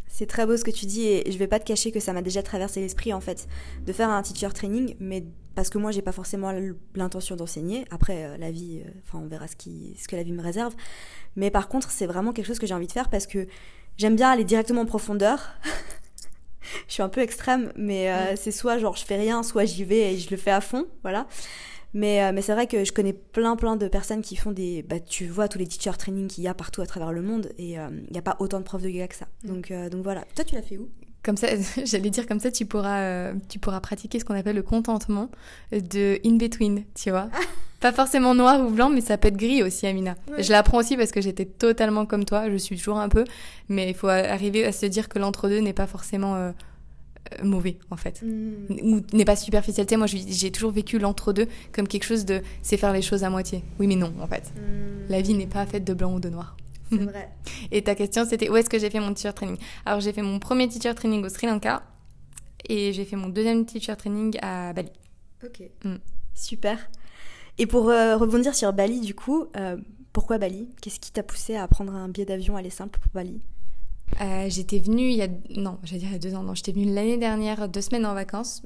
C'est 0.07 0.25
très 0.25 0.45
beau 0.45 0.55
ce 0.55 0.63
que 0.63 0.71
tu 0.71 0.85
dis 0.85 1.07
et 1.07 1.31
je 1.31 1.37
vais 1.37 1.47
pas 1.47 1.59
te 1.59 1.65
cacher 1.65 1.91
que 1.91 1.99
ça 1.99 2.13
m'a 2.13 2.21
déjà 2.21 2.43
traversé 2.43 2.79
l'esprit 2.81 3.11
en 3.13 3.21
fait 3.21 3.47
de 3.85 3.93
faire 3.93 4.09
un 4.09 4.21
teacher 4.21 4.49
training, 4.53 4.95
mais 4.99 5.23
parce 5.55 5.69
que 5.69 5.77
moi 5.77 5.91
j'ai 5.91 6.01
pas 6.01 6.11
forcément 6.11 6.51
l'intention 6.95 7.35
d'enseigner. 7.35 7.85
Après 7.91 8.25
euh, 8.25 8.37
la 8.37 8.51
vie, 8.51 8.83
enfin 9.03 9.23
on 9.23 9.27
verra 9.27 9.47
ce, 9.47 9.55
qui, 9.55 9.97
ce 9.99 10.07
que 10.07 10.15
la 10.15 10.23
vie 10.23 10.33
me 10.33 10.43
réserve. 10.43 10.75
Mais 11.35 11.49
par 11.49 11.69
contre 11.69 11.89
c'est 11.91 12.05
vraiment 12.05 12.33
quelque 12.33 12.45
chose 12.45 12.59
que 12.59 12.67
j'ai 12.67 12.73
envie 12.73 12.87
de 12.87 12.91
faire 12.91 13.09
parce 13.09 13.25
que 13.25 13.47
j'aime 13.97 14.15
bien 14.15 14.29
aller 14.29 14.43
directement 14.43 14.81
en 14.81 14.85
profondeur. 14.85 15.53
je 16.87 16.93
suis 16.93 17.03
un 17.03 17.09
peu 17.09 17.21
extrême, 17.21 17.71
mais 17.75 18.11
euh, 18.11 18.35
c'est 18.35 18.51
soit 18.51 18.77
genre 18.77 18.95
je 18.95 19.05
fais 19.05 19.17
rien, 19.17 19.43
soit 19.43 19.65
j'y 19.65 19.83
vais 19.83 20.13
et 20.13 20.17
je 20.17 20.29
le 20.29 20.37
fais 20.37 20.51
à 20.51 20.61
fond, 20.61 20.85
voilà. 21.03 21.27
Mais, 21.93 22.23
euh, 22.23 22.31
mais 22.33 22.41
c'est 22.41 22.53
vrai 22.53 22.67
que 22.67 22.85
je 22.85 22.93
connais 22.93 23.11
plein 23.11 23.57
plein 23.57 23.75
de 23.75 23.89
personnes 23.89 24.21
qui 24.21 24.37
font 24.37 24.53
des... 24.53 24.81
Bah, 24.81 25.01
tu 25.01 25.27
vois 25.27 25.49
tous 25.49 25.59
les 25.59 25.67
teacher 25.67 25.91
training 25.97 26.29
qu'il 26.29 26.41
y 26.41 26.47
a 26.47 26.53
partout 26.53 26.81
à 26.81 26.85
travers 26.85 27.11
le 27.11 27.21
monde 27.21 27.49
et 27.57 27.77
euh, 27.77 27.89
il 28.07 28.13
n'y 28.13 28.17
a 28.17 28.21
pas 28.21 28.37
autant 28.39 28.59
de 28.59 28.63
profs 28.63 28.81
de 28.81 28.87
yoga 28.87 29.09
que 29.09 29.15
ça. 29.15 29.27
Donc, 29.43 29.73
donc 29.73 30.01
voilà. 30.01 30.23
Toi, 30.33 30.45
tu 30.45 30.55
l'as 30.55 30.61
fait 30.61 30.77
où? 30.77 30.89
Comme 31.21 31.35
ça, 31.35 31.47
j'allais 31.85 32.09
dire 32.09 32.27
comme 32.27 32.39
ça, 32.39 32.49
tu 32.49 32.65
pourras, 32.65 33.33
tu 33.49 33.59
pourras 33.59 33.81
pratiquer 33.81 34.19
ce 34.19 34.25
qu'on 34.25 34.35
appelle 34.35 34.55
le 34.55 34.63
contentement 34.63 35.29
de 35.73 36.17
in 36.25 36.37
between, 36.37 36.85
tu 36.95 37.09
vois. 37.09 37.29
Pas 37.81 37.91
forcément 37.91 38.35
noir 38.35 38.61
ou 38.61 38.69
blanc, 38.69 38.89
mais 38.89 39.01
ça 39.01 39.17
peut 39.17 39.29
être 39.29 39.37
gris 39.37 39.63
aussi, 39.63 39.87
Amina. 39.87 40.15
Je 40.37 40.51
l'apprends 40.51 40.77
aussi 40.77 40.95
parce 40.95 41.11
que 41.11 41.19
j'étais 41.19 41.45
totalement 41.45 42.05
comme 42.05 42.25
toi. 42.25 42.47
Je 42.49 42.55
suis 42.55 42.77
toujours 42.77 42.99
un 42.99 43.09
peu, 43.09 43.25
mais 43.69 43.89
il 43.89 43.95
faut 43.95 44.07
arriver 44.07 44.63
à 44.65 44.71
se 44.71 44.85
dire 44.85 45.09
que 45.09 45.17
l'entre-deux 45.17 45.61
n'est 45.61 45.73
pas 45.73 45.87
forcément 45.87 46.35
euh, 46.35 46.51
euh, 47.33 47.43
mauvais, 47.43 47.79
en 47.89 47.97
fait. 47.97 48.21
Mm. 48.21 48.83
Ou 48.83 49.01
n'est 49.13 49.25
pas 49.25 49.35
superficiel. 49.35 49.87
moi, 49.97 50.05
j'ai 50.05 50.51
toujours 50.51 50.71
vécu 50.71 50.99
l'entre-deux 50.99 51.47
comme 51.71 51.87
quelque 51.87 52.03
chose 52.03 52.23
de 52.23 52.41
c'est 52.61 52.77
faire 52.77 52.93
les 52.93 53.01
choses 53.01 53.23
à 53.23 53.31
moitié. 53.31 53.63
Oui, 53.79 53.87
mais 53.87 53.95
non, 53.95 54.13
en 54.21 54.27
fait. 54.27 54.53
Mm. 54.55 55.09
La 55.09 55.21
vie 55.21 55.33
n'est 55.33 55.47
pas 55.47 55.65
faite 55.65 55.83
de 55.83 55.95
blanc 55.95 56.13
ou 56.13 56.19
de 56.19 56.29
noir. 56.29 56.55
C'est 56.91 56.97
vrai. 56.97 57.31
Et 57.71 57.81
ta 57.81 57.95
question, 57.95 58.25
c'était 58.29 58.49
où 58.49 58.57
est-ce 58.57 58.69
que 58.69 58.77
j'ai 58.77 58.91
fait 58.91 58.99
mon 58.99 59.11
teacher 59.11 59.33
training? 59.33 59.57
Alors, 59.87 60.01
j'ai 60.01 60.13
fait 60.13 60.21
mon 60.21 60.37
premier 60.37 60.67
teacher 60.67 60.93
training 60.93 61.25
au 61.25 61.29
Sri 61.29 61.47
Lanka 61.47 61.81
et 62.69 62.93
j'ai 62.93 63.05
fait 63.05 63.15
mon 63.15 63.29
deuxième 63.29 63.65
teacher 63.65 63.95
training 63.95 64.37
à 64.43 64.71
Bali. 64.73 64.91
Ok. 65.43 65.63
Mm. 65.83 65.95
Super. 66.35 66.77
Et 67.61 67.67
pour 67.67 67.89
euh, 67.91 68.17
rebondir 68.17 68.55
sur 68.55 68.73
Bali, 68.73 69.01
du 69.01 69.13
coup, 69.13 69.45
euh, 69.55 69.77
pourquoi 70.13 70.39
Bali? 70.39 70.67
Qu'est-ce 70.81 70.99
qui 70.99 71.11
t'a 71.11 71.21
poussé 71.21 71.55
à 71.55 71.67
prendre 71.67 71.93
un 71.93 72.09
billet 72.09 72.25
d'avion 72.25 72.55
aller 72.55 72.71
simple 72.71 72.99
pour 72.99 73.11
Bali? 73.13 73.39
Euh, 74.19 74.47
j'étais 74.49 74.79
venue 74.79 75.09
il 75.09 75.15
y 75.15 75.21
a 75.21 75.27
non 75.55 75.77
j'allais 75.83 75.99
dire 75.99 76.09
il 76.09 76.13
y 76.13 76.15
a 76.15 76.19
deux 76.19 76.35
ans 76.35 76.43
non 76.43 76.53
j'étais 76.53 76.73
venue 76.73 76.93
l'année 76.93 77.17
dernière 77.17 77.69
deux 77.69 77.79
semaines 77.79 78.05
en 78.05 78.13
vacances 78.13 78.61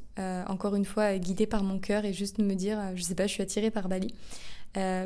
encore 0.48 0.74
une 0.74 0.86
fois 0.86 1.20
guidée 1.20 1.46
par 1.46 1.62
mon 1.62 1.78
cœur 1.78 2.04
et 2.04 2.14
juste 2.14 2.40
me 2.40 2.56
dire 2.56 2.80
je 2.96 3.04
sais 3.04 3.14
pas 3.14 3.28
je 3.28 3.34
suis 3.34 3.44
attirée 3.44 3.70
par 3.70 3.88
Bali. 3.88 4.16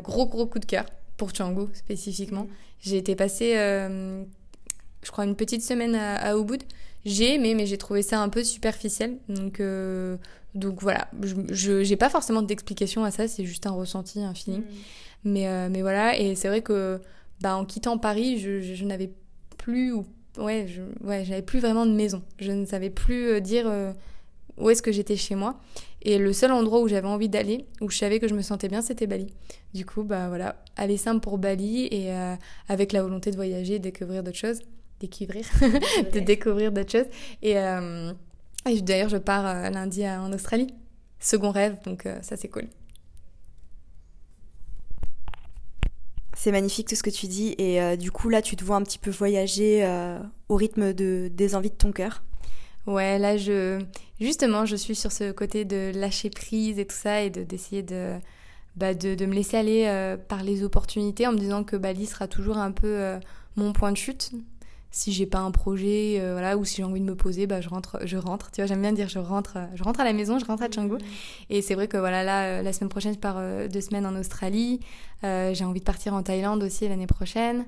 Gros 0.01 0.27
gros 0.27 0.45
coup 0.45 0.59
de 0.59 0.65
cœur 0.65 0.85
pour 1.17 1.33
Canggu 1.33 1.67
spécifiquement. 1.73 2.43
Mm. 2.43 2.49
j'ai 2.79 2.97
été 2.97 3.15
passer 3.15 3.53
je 3.55 5.11
crois 5.11 5.25
une 5.25 5.35
petite 5.35 5.63
semaine 5.63 5.95
à, 5.95 6.15
à 6.15 6.37
Ubud. 6.37 6.63
J'ai 7.05 7.33
aimé 7.33 7.53
mais 7.55 7.65
j'ai 7.65 7.77
trouvé 7.77 8.01
ça 8.01 8.21
un 8.21 8.29
peu 8.29 8.43
superficiel. 8.43 9.17
Donc 9.27 9.59
donc 10.55 10.81
voilà, 10.81 11.07
je 11.51 11.87
n'ai 11.87 11.95
pas 11.95 12.09
forcément 12.09 12.41
d'explication 12.41 13.03
à 13.03 13.11
ça, 13.11 13.27
c'est 13.27 13.45
juste 13.45 13.67
un 13.67 13.71
ressenti, 13.71 14.21
un 14.21 14.33
feeling. 14.33 14.61
Mm. 14.61 14.65
Mais, 15.25 15.47
euh, 15.47 15.69
mais 15.69 15.81
voilà, 15.81 16.17
et 16.17 16.35
c'est 16.35 16.47
vrai 16.47 16.61
que 16.61 16.99
bah, 17.41 17.55
en 17.55 17.65
quittant 17.65 17.97
Paris, 17.97 18.39
je, 18.39 18.61
je, 18.61 18.85
n'avais 18.85 19.11
plus, 19.57 19.91
ou, 19.91 20.05
ouais, 20.37 20.65
je, 20.67 20.81
ouais, 21.05 21.23
j'avais 21.25 21.41
plus 21.41 21.59
vraiment 21.59 21.85
de 21.85 21.91
maison. 21.91 22.23
Je 22.39 22.51
ne 22.51 22.65
savais 22.65 22.89
plus 22.89 23.27
euh, 23.27 23.39
dire 23.39 23.65
euh, 23.67 23.91
où 24.57 24.69
est-ce 24.69 24.81
que 24.81 24.91
j'étais 24.91 25.15
chez 25.17 25.35
moi. 25.35 25.59
Et 26.01 26.17
le 26.17 26.31
seul 26.31 26.51
endroit 26.51 26.79
où 26.79 26.87
j'avais 26.87 27.07
envie 27.07 27.29
d'aller, 27.29 27.65
où 27.81 27.89
je 27.89 27.97
savais 27.97 28.19
que 28.19 28.27
je 28.27 28.33
me 28.33 28.41
sentais 28.41 28.69
bien, 28.69 28.81
c'était 28.81 29.07
Bali. 29.07 29.27
Du 29.73 29.85
coup, 29.85 30.03
bah 30.03 30.29
voilà, 30.29 30.63
aller 30.77 30.97
simple 30.97 31.19
pour 31.19 31.37
Bali 31.37 31.87
et 31.91 32.09
avec 32.69 32.93
la 32.93 33.03
volonté 33.03 33.31
de 33.31 33.35
voyager, 33.35 33.79
découvrir 33.79 34.23
d'autres 34.23 34.37
choses, 34.37 34.61
découvrir, 35.01 35.45
de 36.13 36.21
découvrir 36.21 36.71
d'autres 36.71 36.91
choses. 36.91 37.07
Et 37.41 37.55
et 38.67 38.81
d'ailleurs, 38.81 39.09
je 39.09 39.17
pars 39.17 39.45
euh, 39.45 39.69
lundi 39.69 40.07
en 40.07 40.31
Australie. 40.33 40.73
Second 41.19 41.51
rêve, 41.51 41.77
donc 41.85 42.05
euh, 42.05 42.21
ça 42.21 42.37
c'est 42.37 42.47
cool. 42.47 42.67
C'est 46.35 46.51
magnifique 46.51 46.87
tout 46.87 46.95
ce 46.95 47.03
que 47.03 47.09
tu 47.09 47.27
dis 47.27 47.53
et 47.57 47.81
euh, 47.81 47.97
du 47.97 48.11
coup 48.11 48.29
là 48.29 48.41
tu 48.41 48.55
te 48.55 48.63
vois 48.63 48.77
un 48.77 48.83
petit 48.83 48.97
peu 48.97 49.11
voyager 49.11 49.85
au 50.47 50.55
rythme 50.55 50.93
de, 50.93 51.29
des 51.33 51.55
envies 51.55 51.71
de 51.71 51.75
ton 51.75 51.91
cœur. 51.91 52.23
Ouais, 52.87 53.19
là 53.19 53.35
je 53.35 53.81
justement 54.21 54.65
je 54.65 54.77
suis 54.77 54.95
sur 54.95 55.11
ce 55.11 55.33
côté 55.33 55.65
de 55.65 55.91
lâcher 55.93 56.29
prise 56.29 56.79
et 56.79 56.85
tout 56.85 56.95
ça 56.95 57.23
et 57.23 57.29
d'essayer 57.29 57.83
de, 57.83 58.13
bah, 58.77 58.93
de, 58.93 59.15
de, 59.15 59.25
me 59.25 59.33
laisser 59.33 59.57
aller 59.57 60.15
par 60.29 60.43
les 60.43 60.63
opportunités 60.63 61.27
en 61.27 61.33
me 61.33 61.37
disant 61.37 61.65
que 61.65 61.75
Bali 61.75 62.05
sera 62.05 62.29
toujours 62.29 62.57
un 62.57 62.71
peu 62.71 63.19
mon 63.57 63.73
point 63.73 63.91
de 63.91 63.97
chute 63.97 64.31
si 64.91 65.11
j'ai 65.11 65.25
pas 65.25 65.39
un 65.39 65.51
projet 65.51 66.17
euh, 66.19 66.33
voilà 66.33 66.57
ou 66.57 66.65
si 66.65 66.77
j'ai 66.77 66.83
envie 66.83 66.99
de 66.99 67.05
me 67.05 67.15
poser 67.15 67.45
bah 67.45 67.61
je 67.61 67.69
rentre 67.69 67.99
je 68.03 68.17
rentre. 68.17 68.51
Tu 68.51 68.61
vois 68.61 68.67
j'aime 68.67 68.81
bien 68.81 68.91
dire 68.91 69.07
je 69.07 69.19
rentre 69.19 69.57
euh, 69.57 69.65
je 69.75 69.83
rentre 69.83 69.99
à 69.99 70.03
la 70.03 70.13
maison 70.13 70.39
je 70.39 70.45
rentre 70.45 70.63
à 70.63 70.69
Canggu. 70.69 70.97
Et 71.49 71.61
c'est 71.61 71.75
vrai 71.75 71.87
que 71.87 71.97
voilà 71.97 72.23
là 72.23 72.45
euh, 72.45 72.61
la 72.61 72.73
semaine 72.73 72.89
prochaine 72.89 73.13
je 73.13 73.19
pars 73.19 73.39
deux 73.69 73.81
semaines 73.81 74.05
en 74.05 74.15
Australie. 74.15 74.79
J'ai 75.21 75.65
envie 75.65 75.79
de 75.79 75.85
partir 75.85 76.13
en 76.13 76.23
Thaïlande 76.23 76.63
aussi 76.63 76.87
l'année 76.87 77.07
prochaine. 77.07 77.65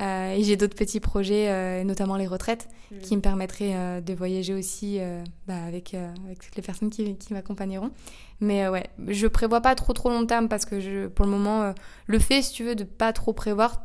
Et 0.00 0.42
j'ai 0.42 0.56
d'autres 0.56 0.76
petits 0.76 1.00
projets 1.00 1.84
notamment 1.84 2.16
les 2.16 2.26
retraites 2.26 2.68
mm. 2.90 2.98
qui 3.00 3.16
me 3.16 3.20
permettraient 3.20 4.00
de 4.00 4.14
voyager 4.14 4.54
aussi 4.54 4.98
bah, 5.46 5.62
avec 5.66 5.94
avec 5.94 6.40
toutes 6.40 6.56
les 6.56 6.62
personnes 6.62 6.90
qui, 6.90 7.16
qui 7.16 7.32
m'accompagneront. 7.32 7.90
Mais 8.40 8.68
ouais 8.68 8.86
je 9.08 9.26
prévois 9.26 9.60
pas 9.60 9.74
trop 9.74 9.92
trop 9.92 10.10
long 10.10 10.26
terme 10.26 10.48
parce 10.48 10.64
que 10.64 10.80
je 10.80 11.06
pour 11.06 11.24
le 11.24 11.30
moment 11.30 11.74
le 12.06 12.18
fait 12.18 12.42
si 12.42 12.52
tu 12.52 12.64
veux 12.64 12.74
de 12.74 12.84
pas 12.84 13.12
trop 13.12 13.32
prévoir 13.32 13.82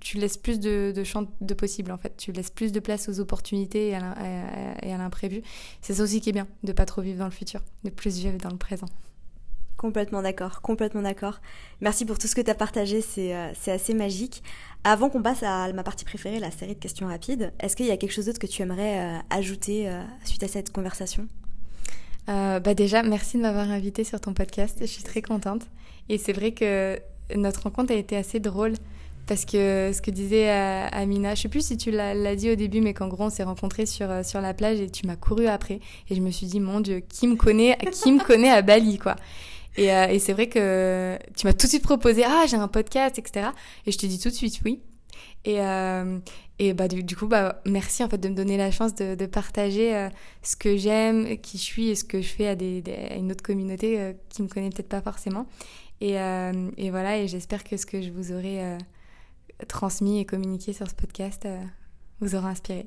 tu 0.00 0.18
laisses 0.18 0.36
plus 0.36 0.60
de, 0.60 0.92
de 0.94 1.04
champs 1.04 1.26
de 1.40 1.54
possibles 1.54 1.90
en 1.90 1.98
fait. 1.98 2.16
Tu 2.16 2.32
laisses 2.32 2.50
plus 2.50 2.72
de 2.72 2.80
place 2.80 3.08
aux 3.08 3.20
opportunités 3.20 3.88
et 3.88 3.94
à 3.94 4.98
l'imprévu. 4.98 5.42
C'est 5.80 5.94
ça 5.94 6.02
aussi 6.02 6.20
qui 6.20 6.30
est 6.30 6.32
bien, 6.32 6.46
de 6.62 6.72
pas 6.72 6.86
trop 6.86 7.02
vivre 7.02 7.18
dans 7.18 7.24
le 7.24 7.30
futur, 7.30 7.60
de 7.84 7.90
plus 7.90 8.16
vivre 8.18 8.38
dans 8.38 8.50
le 8.50 8.58
présent. 8.58 8.86
Complètement 9.76 10.22
d'accord, 10.22 10.62
complètement 10.62 11.02
d'accord. 11.02 11.40
Merci 11.82 12.06
pour 12.06 12.18
tout 12.18 12.26
ce 12.26 12.34
que 12.34 12.40
tu 12.40 12.50
as 12.50 12.54
partagé, 12.54 13.04
euh, 13.18 13.50
c'est 13.54 13.70
assez 13.70 13.92
magique. 13.92 14.42
Avant 14.84 15.10
qu'on 15.10 15.20
passe 15.20 15.42
à 15.42 15.70
ma 15.74 15.82
partie 15.82 16.06
préférée, 16.06 16.40
la 16.40 16.50
série 16.50 16.74
de 16.74 16.80
questions 16.80 17.06
rapides, 17.06 17.52
est-ce 17.60 17.76
qu'il 17.76 17.84
y 17.84 17.90
a 17.90 17.98
quelque 17.98 18.12
chose 18.12 18.24
d'autre 18.24 18.38
que 18.38 18.46
tu 18.46 18.62
aimerais 18.62 19.00
euh, 19.00 19.18
ajouter 19.28 19.88
euh, 19.88 20.02
suite 20.24 20.42
à 20.42 20.48
cette 20.48 20.72
conversation? 20.72 21.28
Bah 22.26 22.74
déjà, 22.74 23.04
merci 23.04 23.36
de 23.36 23.42
m'avoir 23.42 23.70
invité 23.70 24.02
sur 24.02 24.20
ton 24.20 24.34
podcast, 24.34 24.78
je 24.80 24.86
suis 24.86 25.04
très 25.04 25.22
contente. 25.22 25.62
Et 26.08 26.18
c'est 26.18 26.32
vrai 26.32 26.50
que 26.50 26.98
notre 27.36 27.64
rencontre 27.64 27.92
a 27.92 27.96
été 27.96 28.16
assez 28.16 28.40
drôle 28.40 28.72
parce 29.26 29.44
que 29.44 29.90
ce 29.92 30.00
que 30.00 30.10
disait 30.10 30.50
euh, 30.50 30.86
Amina, 30.92 31.34
je 31.34 31.42
sais 31.42 31.48
plus 31.48 31.66
si 31.66 31.76
tu 31.76 31.90
l'as 31.90 32.36
dit 32.36 32.50
au 32.50 32.54
début, 32.54 32.80
mais 32.80 32.94
qu'en 32.94 33.08
gros 33.08 33.24
on 33.24 33.30
s'est 33.30 33.42
rencontrés 33.42 33.86
sur 33.86 34.10
euh, 34.10 34.22
sur 34.22 34.40
la 34.40 34.54
plage 34.54 34.80
et 34.80 34.88
tu 34.88 35.06
m'as 35.06 35.16
couru 35.16 35.46
après 35.46 35.80
et 36.08 36.14
je 36.14 36.20
me 36.20 36.30
suis 36.30 36.46
dit 36.46 36.60
mon 36.60 36.80
Dieu, 36.80 37.00
qui 37.00 37.26
me 37.26 37.36
connaît, 37.36 37.76
qui 37.92 38.12
me 38.12 38.22
connaît 38.22 38.50
à 38.50 38.62
Bali 38.62 38.98
quoi. 38.98 39.16
Et, 39.76 39.92
euh, 39.92 40.06
et 40.06 40.18
c'est 40.20 40.32
vrai 40.32 40.48
que 40.48 41.18
tu 41.36 41.46
m'as 41.46 41.52
tout 41.52 41.66
de 41.66 41.70
suite 41.70 41.82
proposé 41.82 42.24
ah 42.24 42.44
j'ai 42.48 42.56
un 42.56 42.68
podcast 42.68 43.18
etc. 43.18 43.48
Et 43.84 43.92
je 43.92 43.98
te 43.98 44.06
dis 44.06 44.18
tout 44.18 44.28
de 44.28 44.34
suite 44.34 44.60
oui. 44.64 44.80
Et, 45.44 45.60
euh, 45.60 46.18
et 46.58 46.72
bah, 46.74 46.88
du, 46.88 47.16
coup, 47.16 47.28
bah, 47.28 47.62
merci 47.66 48.02
en 48.02 48.08
fait 48.08 48.18
de 48.18 48.28
me 48.28 48.34
donner 48.34 48.56
la 48.56 48.72
chance 48.72 48.96
de, 48.96 49.14
de 49.14 49.26
partager 49.26 50.08
ce 50.42 50.56
que 50.56 50.76
j'aime, 50.76 51.38
qui 51.38 51.56
je 51.56 51.62
suis 51.62 51.88
et 51.88 51.94
ce 51.94 52.02
que 52.02 52.20
je 52.20 52.26
fais 52.26 52.48
à, 52.48 52.56
des, 52.56 52.82
à 53.10 53.14
une 53.14 53.30
autre 53.30 53.44
communauté 53.44 54.14
qui 54.28 54.42
me 54.42 54.48
connaît 54.48 54.70
peut-être 54.70 54.88
pas 54.88 55.00
forcément. 55.00 55.46
Et, 56.00 56.14
et 56.14 56.90
voilà, 56.90 57.18
et 57.18 57.28
j'espère 57.28 57.62
que 57.62 57.76
ce 57.76 57.86
que 57.86 58.02
je 58.02 58.10
vous 58.10 58.32
aurai 58.32 58.76
transmis 59.68 60.20
et 60.20 60.24
communiqué 60.24 60.72
sur 60.72 60.88
ce 60.88 60.94
podcast 60.94 61.44
euh, 61.46 61.58
vous 62.20 62.34
aura 62.34 62.48
inspiré. 62.48 62.86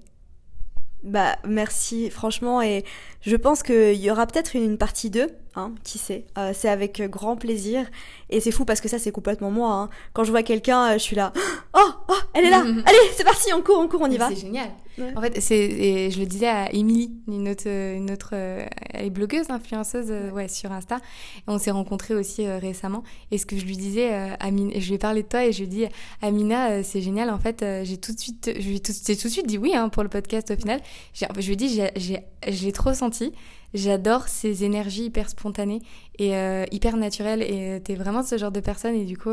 Bah 1.01 1.37
merci 1.47 2.09
franchement 2.09 2.61
et 2.61 2.83
je 3.21 3.37
pense 3.37 3.63
qu'il 3.63 3.95
y 3.95 4.11
aura 4.11 4.27
peut-être 4.27 4.55
une 4.55 4.77
partie 4.77 5.09
2, 5.09 5.27
hein, 5.55 5.73
qui 5.85 5.97
sait. 5.97 6.25
Euh, 6.37 6.51
c'est 6.53 6.67
avec 6.67 7.01
grand 7.09 7.37
plaisir 7.37 7.85
et 8.29 8.41
c'est 8.41 8.51
fou 8.51 8.65
parce 8.65 8.81
que 8.81 8.89
ça 8.89 8.99
c'est 8.99 9.11
complètement 9.11 9.49
moi. 9.49 9.73
Hein. 9.73 9.89
Quand 10.11 10.25
je 10.25 10.31
vois 10.31 10.43
quelqu'un, 10.43 10.89
euh, 10.89 10.93
je 10.93 10.99
suis 10.99 11.15
là, 11.15 11.31
oh, 11.73 11.89
oh 12.09 12.13
elle 12.33 12.45
est 12.45 12.49
là, 12.49 12.59
allez 12.85 12.97
c'est 13.15 13.23
parti, 13.23 13.53
on 13.53 13.61
court, 13.61 13.79
on 13.79 13.87
court, 13.87 14.01
on 14.01 14.11
y 14.11 14.17
va. 14.17 14.29
C'est 14.29 14.35
génial. 14.35 14.69
En 15.15 15.21
fait, 15.21 15.39
c'est, 15.39 15.57
et 15.57 16.11
je 16.11 16.19
le 16.19 16.25
disais 16.25 16.47
à 16.47 16.73
Émilie, 16.73 17.11
une 17.27 17.47
autre, 17.47 17.67
une 17.67 18.11
autre, 18.11 18.33
elle 18.33 19.05
est 19.05 19.09
blogueuse, 19.09 19.49
influenceuse, 19.49 20.11
ouais, 20.33 20.47
sur 20.47 20.71
Insta. 20.71 20.97
Et 21.37 21.43
on 21.47 21.57
s'est 21.57 21.71
rencontrés 21.71 22.15
aussi 22.15 22.45
récemment. 22.47 23.03
Et 23.31 23.37
ce 23.37 23.45
que 23.45 23.57
je 23.57 23.65
lui 23.65 23.77
disais, 23.77 24.11
Amina, 24.39 24.77
je 24.77 24.87
lui 24.87 24.95
ai 24.95 24.97
parlé 24.97 25.23
de 25.23 25.27
toi 25.27 25.45
et 25.45 25.53
je 25.53 25.59
lui 25.59 25.65
ai 25.65 25.67
dit, 25.67 25.85
Amina, 26.21 26.83
c'est 26.83 27.01
génial. 27.01 27.29
En 27.29 27.39
fait, 27.39 27.65
j'ai 27.83 27.97
tout 27.97 28.13
de 28.13 28.19
suite, 28.19 28.51
je 28.53 28.67
lui 28.67 28.75
ai 28.75 28.79
tout, 28.79 28.91
tout 28.91 29.27
de 29.27 29.31
suite 29.31 29.47
dit 29.47 29.57
oui 29.57 29.73
hein, 29.73 29.89
pour 29.89 30.03
le 30.03 30.09
podcast 30.09 30.51
au 30.51 30.55
final. 30.55 30.81
je 31.13 31.45
lui 31.45 31.53
ai 31.53 31.55
dit, 31.55 31.69
j'ai, 31.69 31.91
j'ai, 31.95 32.19
j'ai 32.47 32.71
trop 32.71 32.93
senti. 32.93 33.31
J'adore 33.73 34.27
ces 34.27 34.63
énergies 34.63 35.05
hyper 35.05 35.29
spontanées 35.29 35.81
et 36.17 36.33
hyper 36.71 36.97
naturelles. 36.97 37.43
Et 37.43 37.79
t'es 37.81 37.95
vraiment 37.95 38.23
ce 38.23 38.37
genre 38.37 38.51
de 38.51 38.59
personne. 38.59 38.95
Et 38.95 39.05
du 39.05 39.17
coup, 39.17 39.31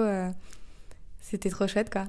c'était 1.29 1.51
trop 1.51 1.66
chouette, 1.66 1.91
quoi. 1.91 2.05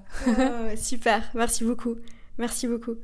super, 0.77 1.27
merci 1.33 1.63
beaucoup. 1.63 1.95
Merci 2.37 2.67
beaucoup. 2.67 2.97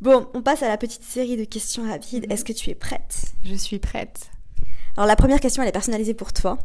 Bon, 0.00 0.28
on 0.34 0.42
passe 0.42 0.64
à 0.64 0.68
la 0.68 0.76
petite 0.76 1.04
série 1.04 1.36
de 1.36 1.44
questions 1.44 1.88
rapides. 1.88 2.26
Mhm. 2.26 2.32
Est-ce 2.32 2.44
que 2.44 2.52
tu 2.52 2.70
es 2.70 2.74
prête? 2.74 3.32
Je 3.44 3.54
suis 3.54 3.78
prête. 3.78 4.30
Alors 4.96 5.06
la 5.06 5.14
première 5.14 5.38
question, 5.38 5.62
elle 5.62 5.68
est 5.68 5.72
personnalisée 5.72 6.14
pour 6.14 6.32
toi. 6.32 6.58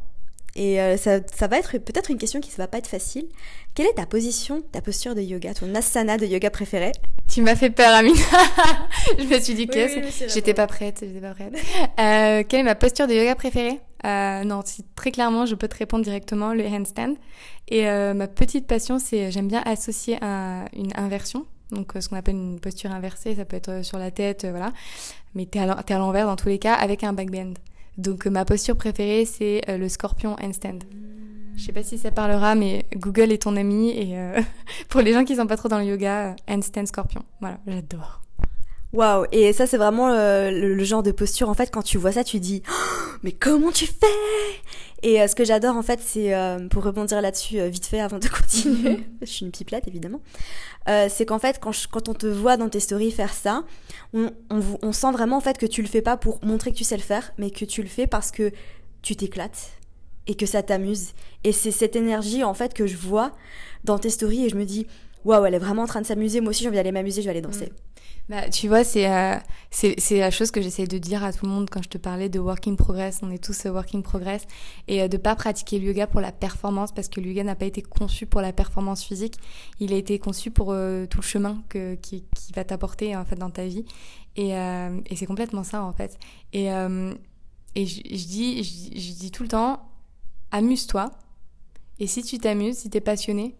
Et 0.56 0.82
euh, 0.82 0.97
ça, 0.97 1.20
ça, 1.34 1.47
va 1.47 1.58
être 1.58 1.78
peut-être 1.78 2.12
une 2.12 2.18
question 2.18 2.41
qui 2.41 2.52
ne 2.52 2.58
va 2.58 2.68
pas 2.68 2.78
être 2.78 2.88
facile. 2.88 3.28
Quelle 3.74 3.88
est 3.88 3.93
ta 3.93 4.06
position, 4.06 4.62
ta 4.72 4.82
posture 4.82 5.16
de 5.16 5.22
yoga, 5.22 5.54
ton 5.54 5.74
asana 5.76 6.18
de 6.18 6.26
yoga 6.26 6.49
préféré? 6.49 6.91
Tu 7.30 7.41
m'as 7.41 7.56
fait 7.56 7.70
peur, 7.70 7.93
Amina. 7.93 8.20
je 9.18 9.24
me 9.24 9.39
suis 9.39 9.54
dit 9.54 9.68
que 9.68 9.88
j'étais 10.28 10.54
pas 10.54 10.68
prête, 10.68 10.99
j'étais 11.02 11.22
pas 11.22 11.34
prête. 11.34 11.54
Euh, 11.99 12.43
quelle 12.47 12.62
est 12.62 12.64
ma 12.64 12.76
posture 12.76 13.08
de 13.08 13.14
yoga 13.14 13.36
préférée? 13.36 13.80
Euh, 14.06 14.43
Non, 14.43 14.62
très 14.95 15.12
clairement, 15.12 15.45
je 15.45 15.56
peux 15.56 15.68
te 15.68 15.78
répondre 15.78 16.04
directement 16.04 16.54
le 16.54 16.66
handstand. 16.66 17.16
Et 17.70 17.88
euh, 17.88 18.14
ma 18.14 18.28
petite 18.28 18.68
passion, 18.68 18.99
c'est 18.99 19.32
j'aime 19.32 19.47
bien 19.47 19.62
associer 19.66 20.18
un, 20.22 20.66
une 20.74 20.91
inversion 20.95 21.45
donc 21.72 21.93
ce 21.97 22.10
qu'on 22.10 22.18
appelle 22.18 22.36
une 22.36 22.60
posture 22.60 22.91
inversée, 22.91 23.36
ça 23.36 23.45
peut 23.45 23.56
être 23.56 23.82
sur 23.82 23.97
la 23.97 24.12
tête, 24.12 24.45
voilà. 24.45 24.74
Mais 25.36 25.45
t'es 25.45 25.60
à 25.60 25.97
l'envers 25.97 26.26
dans 26.26 26.36
tous 26.36 26.49
les 26.49 26.60
cas 26.60 26.74
avec 26.74 27.06
un 27.06 27.14
backbend. 27.14 27.54
Donc 27.97 28.25
ma 28.25 28.45
posture 28.45 28.75
préférée, 28.75 29.25
c'est 29.25 29.61
le 29.67 29.89
scorpion 29.89 30.35
handstand. 30.41 30.79
Je 31.55 31.65
sais 31.65 31.73
pas 31.73 31.83
si 31.83 31.97
ça 31.97 32.11
parlera, 32.11 32.55
mais 32.55 32.85
Google 32.95 33.31
est 33.31 33.43
ton 33.43 33.55
ami 33.55 33.89
et 33.89 34.15
pour 34.89 35.01
les 35.01 35.13
gens 35.13 35.25
qui 35.25 35.35
sont 35.35 35.47
pas 35.47 35.57
trop 35.57 35.69
dans 35.69 35.79
le 35.79 35.85
yoga, 35.85 36.35
handstand 36.47 36.85
scorpion. 36.87 37.23
Voilà, 37.41 37.57
j'adore. 37.67 38.21
Waouh 38.93 39.25
Et 39.31 39.53
ça, 39.53 39.67
c'est 39.67 39.77
vraiment 39.77 40.09
le, 40.09 40.83
genre 40.83 41.03
de 41.03 41.11
posture. 41.11 41.49
En 41.49 41.53
fait, 41.53 41.71
quand 41.71 41.81
tu 41.81 41.97
vois 41.97 42.11
ça, 42.11 42.23
tu 42.23 42.39
dis 42.39 42.61
oh, 42.69 43.11
mais 43.23 43.31
comment 43.31 43.71
tu 43.71 43.85
fais? 43.85 44.07
Et 45.03 45.25
ce 45.27 45.35
que 45.35 45.45
j'adore, 45.45 45.75
en 45.75 45.81
fait, 45.81 45.99
c'est 45.99 46.33
pour 46.69 46.83
rebondir 46.83 47.21
là-dessus 47.21 47.59
vite 47.69 47.85
fait 47.85 47.99
avant 47.99 48.19
de 48.19 48.27
continuer. 48.29 48.99
je 49.21 49.25
suis 49.25 49.45
une 49.45 49.51
pipelette, 49.51 49.87
évidemment. 49.87 50.21
Euh, 50.89 51.07
c'est 51.09 51.25
qu'en 51.25 51.39
fait, 51.39 51.59
quand, 51.59 51.71
quand, 51.91 52.09
on 52.09 52.13
te 52.13 52.25
voit 52.25 52.57
dans 52.57 52.69
tes 52.69 52.79
stories 52.79 53.11
faire 53.11 53.34
ça, 53.34 53.63
on, 54.13 54.32
on, 54.49 54.91
sent 54.91 55.11
vraiment 55.11 55.38
en 55.38 55.41
fait 55.41 55.57
que 55.57 55.67
tu 55.67 55.82
le 55.82 55.88
fais 55.88 56.01
pas 56.01 56.17
pour 56.17 56.43
montrer 56.43 56.71
que 56.71 56.77
tu 56.77 56.84
sais 56.84 56.97
le 56.97 57.03
faire, 57.03 57.34
mais 57.38 57.51
que 57.51 57.65
tu 57.65 57.84
le 57.84 57.88
fais 57.88 58.07
parce 58.07 58.32
que 58.32 58.51
tu 59.01 59.15
t'éclates 59.15 59.73
et 60.27 60.36
que 60.36 60.45
ça 60.45 60.63
t'amuse. 60.63 61.11
Et 61.43 61.51
c'est 61.51 61.71
cette 61.71 61.95
énergie 61.95 62.43
en 62.43 62.53
fait 62.53 62.73
que 62.73 62.88
je 62.88 62.97
vois 62.97 63.32
dans 63.84 63.99
tes 63.99 64.09
stories 64.09 64.45
et 64.45 64.49
je 64.49 64.55
me 64.55 64.65
dis, 64.65 64.88
waouh, 65.23 65.45
elle 65.45 65.53
est 65.53 65.59
vraiment 65.59 65.84
en 65.84 65.88
train 65.88 66.01
de 66.01 66.07
s'amuser. 66.07 66.41
Moi 66.41 66.49
aussi, 66.49 66.63
j'ai 66.63 66.69
envie 66.69 66.77
d'aller 66.77 66.91
m'amuser, 66.91 67.21
je 67.21 67.27
vais 67.27 67.32
aller 67.32 67.41
danser. 67.41 67.67
Mm. 67.67 67.90
Bah, 68.32 68.49
tu 68.49 68.69
vois, 68.69 68.84
euh, 68.95 69.39
c'est 69.71 69.99
c'est 69.99 70.19
la 70.19 70.32
chose 70.32 70.51
que 70.51 70.61
j'essaye 70.61 70.88
de 70.88 70.97
dire 70.97 71.21
à 71.21 71.34
tout 71.34 71.45
le 71.45 71.51
monde 71.51 71.69
quand 71.69 71.84
je 71.84 71.89
te 71.89 71.97
parlais 71.97 72.29
de 72.29 72.39
working 72.39 72.77
progress. 72.77 73.19
On 73.23 73.29
est 73.29 73.43
tous 73.43 73.65
working 73.65 74.03
progress 74.03 74.47
et 74.88 75.01
euh, 75.01 75.09
de 75.09 75.17
pas 75.17 75.36
pratiquer 75.36 75.79
le 75.79 75.88
yoga 75.88 76.07
pour 76.07 76.21
la 76.21 76.32
performance 76.32 76.93
parce 76.93 77.09
que 77.09 77.19
le 77.19 77.27
yoga 77.27 77.43
n'a 77.43 77.55
pas 77.55 77.65
été 77.65 77.82
conçu 77.82 78.25
pour 78.25 78.39
la 78.39 78.53
performance 78.53 79.03
physique. 79.03 79.36
Il 79.82 79.91
a 79.91 79.97
été 79.97 80.17
conçu 80.17 80.49
pour 80.49 80.71
euh, 80.71 81.05
tout 81.07 81.17
le 81.17 81.25
chemin 81.25 81.61
que, 81.67 81.95
qui, 81.95 82.23
qui 82.34 82.53
va 82.53 82.63
t'apporter 82.63 83.17
en 83.17 83.25
fait 83.25 83.36
dans 83.36 83.49
ta 83.49 83.65
vie 83.65 83.84
et, 84.38 84.51
et 84.51 85.15
c'est 85.17 85.25
complètement 85.25 85.65
ça 85.65 85.84
en 85.84 85.91
fait. 85.91 86.17
Et 86.53 86.67
et 87.75 87.86
je, 87.86 88.01
dis 88.01 88.63
je, 88.63 89.13
dis 89.13 89.32
tout 89.32 89.43
le 89.43 89.49
temps 89.49 89.82
amuse-toi 90.51 91.11
et 91.99 92.07
si 92.07 92.23
tu 92.23 92.38
t'amuses, 92.38 92.77
si 92.77 92.89
tu 92.89 92.97
es 92.97 93.01
passionné, 93.01 93.57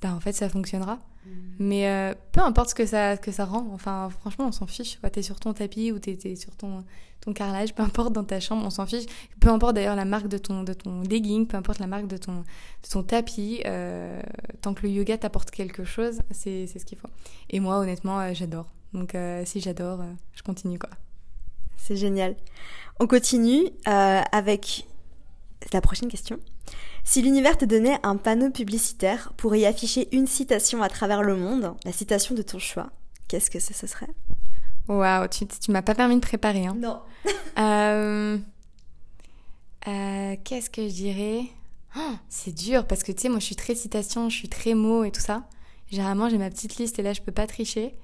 bah 0.00 0.14
en 0.14 0.20
fait 0.20 0.32
ça 0.32 0.48
fonctionnera. 0.48 0.98
Mm. 1.26 1.30
Mais 1.58 1.88
euh, 1.88 2.14
peu 2.32 2.40
importe 2.40 2.70
ce 2.70 2.74
que 2.74 2.86
ça, 2.86 3.16
que 3.16 3.32
ça 3.32 3.44
rend, 3.44 3.68
enfin 3.72 4.08
franchement 4.10 4.46
on 4.46 4.52
s'en 4.52 4.66
fiche. 4.66 4.98
Tu 5.12 5.18
es 5.18 5.22
sur 5.22 5.38
ton 5.38 5.52
tapis 5.52 5.92
ou 5.92 5.98
tu 5.98 6.10
es, 6.10 6.36
sur 6.36 6.56
ton, 6.56 6.84
ton 7.20 7.32
carrelage, 7.32 7.74
peu 7.76 7.82
importe 7.82 8.12
dans 8.12 8.24
ta 8.24 8.40
chambre, 8.40 8.64
on 8.64 8.70
s'en 8.70 8.86
fiche. 8.86 9.06
Peu 9.40 9.48
importe 9.48 9.74
d'ailleurs 9.74 9.96
la 9.96 10.04
marque 10.04 10.28
de 10.28 10.38
ton, 10.38 10.62
de 10.62 10.72
ton 10.72 11.02
legging, 11.02 11.46
peu 11.46 11.56
importe 11.56 11.78
la 11.78 11.86
marque 11.86 12.06
de 12.06 12.16
ton, 12.16 12.38
de 12.38 12.88
ton 12.90 13.02
tapis, 13.02 13.62
euh, 13.66 14.20
tant 14.62 14.74
que 14.74 14.82
le 14.82 14.90
yoga 14.90 15.18
t'apporte 15.18 15.50
quelque 15.50 15.84
chose, 15.84 16.20
c'est 16.30 16.66
ce 16.66 16.84
qu'il 16.84 16.98
faut. 16.98 17.10
Et 17.50 17.60
moi 17.60 17.78
honnêtement 17.78 18.20
euh, 18.20 18.30
j'adore. 18.32 18.66
Donc 18.92 19.16
si 19.44 19.60
j'adore, 19.60 20.00
je 20.34 20.42
continue 20.42 20.78
quoi. 20.78 20.90
C'est 21.76 21.94
génial. 21.96 22.34
On 22.98 23.06
continue 23.06 23.70
avec 23.84 24.84
la 25.72 25.80
prochaine 25.80 26.08
question. 26.08 26.38
Si 27.04 27.22
l'univers 27.22 27.56
te 27.56 27.64
donnait 27.64 27.98
un 28.02 28.16
panneau 28.16 28.50
publicitaire 28.50 29.32
pour 29.36 29.54
y 29.56 29.66
afficher 29.66 30.08
une 30.14 30.26
citation 30.26 30.82
à 30.82 30.88
travers 30.88 31.22
le 31.22 31.36
monde, 31.36 31.74
la 31.84 31.92
citation 31.92 32.34
de 32.34 32.42
ton 32.42 32.58
choix, 32.58 32.90
qu'est-ce 33.28 33.50
que 33.50 33.60
ce, 33.60 33.86
serait? 33.86 34.08
Waouh, 34.88 35.28
tu, 35.28 35.46
tu 35.46 35.70
m'as 35.70 35.82
pas 35.82 35.94
permis 35.94 36.16
de 36.16 36.20
préparer. 36.20 36.66
Hein. 36.66 36.76
Non. 36.76 37.00
Euh, 37.58 38.38
euh, 39.86 40.36
qu'est-ce 40.44 40.70
que 40.70 40.88
je 40.88 40.94
dirais? 40.94 41.42
Oh, 41.96 42.14
C'est 42.28 42.52
dur 42.54 42.86
parce 42.86 43.02
que 43.02 43.12
tu 43.12 43.22
sais, 43.22 43.28
moi 43.28 43.38
je 43.38 43.44
suis 43.44 43.56
très 43.56 43.74
citation, 43.74 44.30
je 44.30 44.36
suis 44.36 44.48
très 44.48 44.72
mot 44.72 45.04
et 45.04 45.10
tout 45.10 45.20
ça. 45.20 45.46
Généralement, 45.90 46.30
j'ai 46.30 46.38
ma 46.38 46.48
petite 46.48 46.76
liste 46.76 46.98
et 46.98 47.02
là 47.02 47.12
je 47.12 47.20
peux 47.20 47.32
pas 47.32 47.46
tricher. 47.46 47.94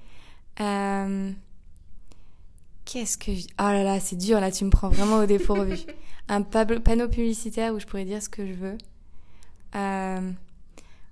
Euh, 0.59 1.31
qu'est-ce 2.85 3.17
que 3.17 3.33
je... 3.33 3.47
Oh 3.59 3.71
là 3.71 3.83
là, 3.83 3.99
c'est 3.99 4.17
dur, 4.17 4.39
là 4.39 4.51
tu 4.51 4.65
me 4.65 4.69
prends 4.69 4.89
vraiment 4.89 5.17
au 5.17 5.25
dépourvu. 5.25 5.77
un 6.29 6.41
panneau 6.41 7.07
publicitaire 7.07 7.73
où 7.73 7.79
je 7.79 7.85
pourrais 7.85 8.05
dire 8.05 8.21
ce 8.21 8.29
que 8.29 8.45
je 8.45 8.53
veux. 8.53 8.77
Euh, 9.75 10.31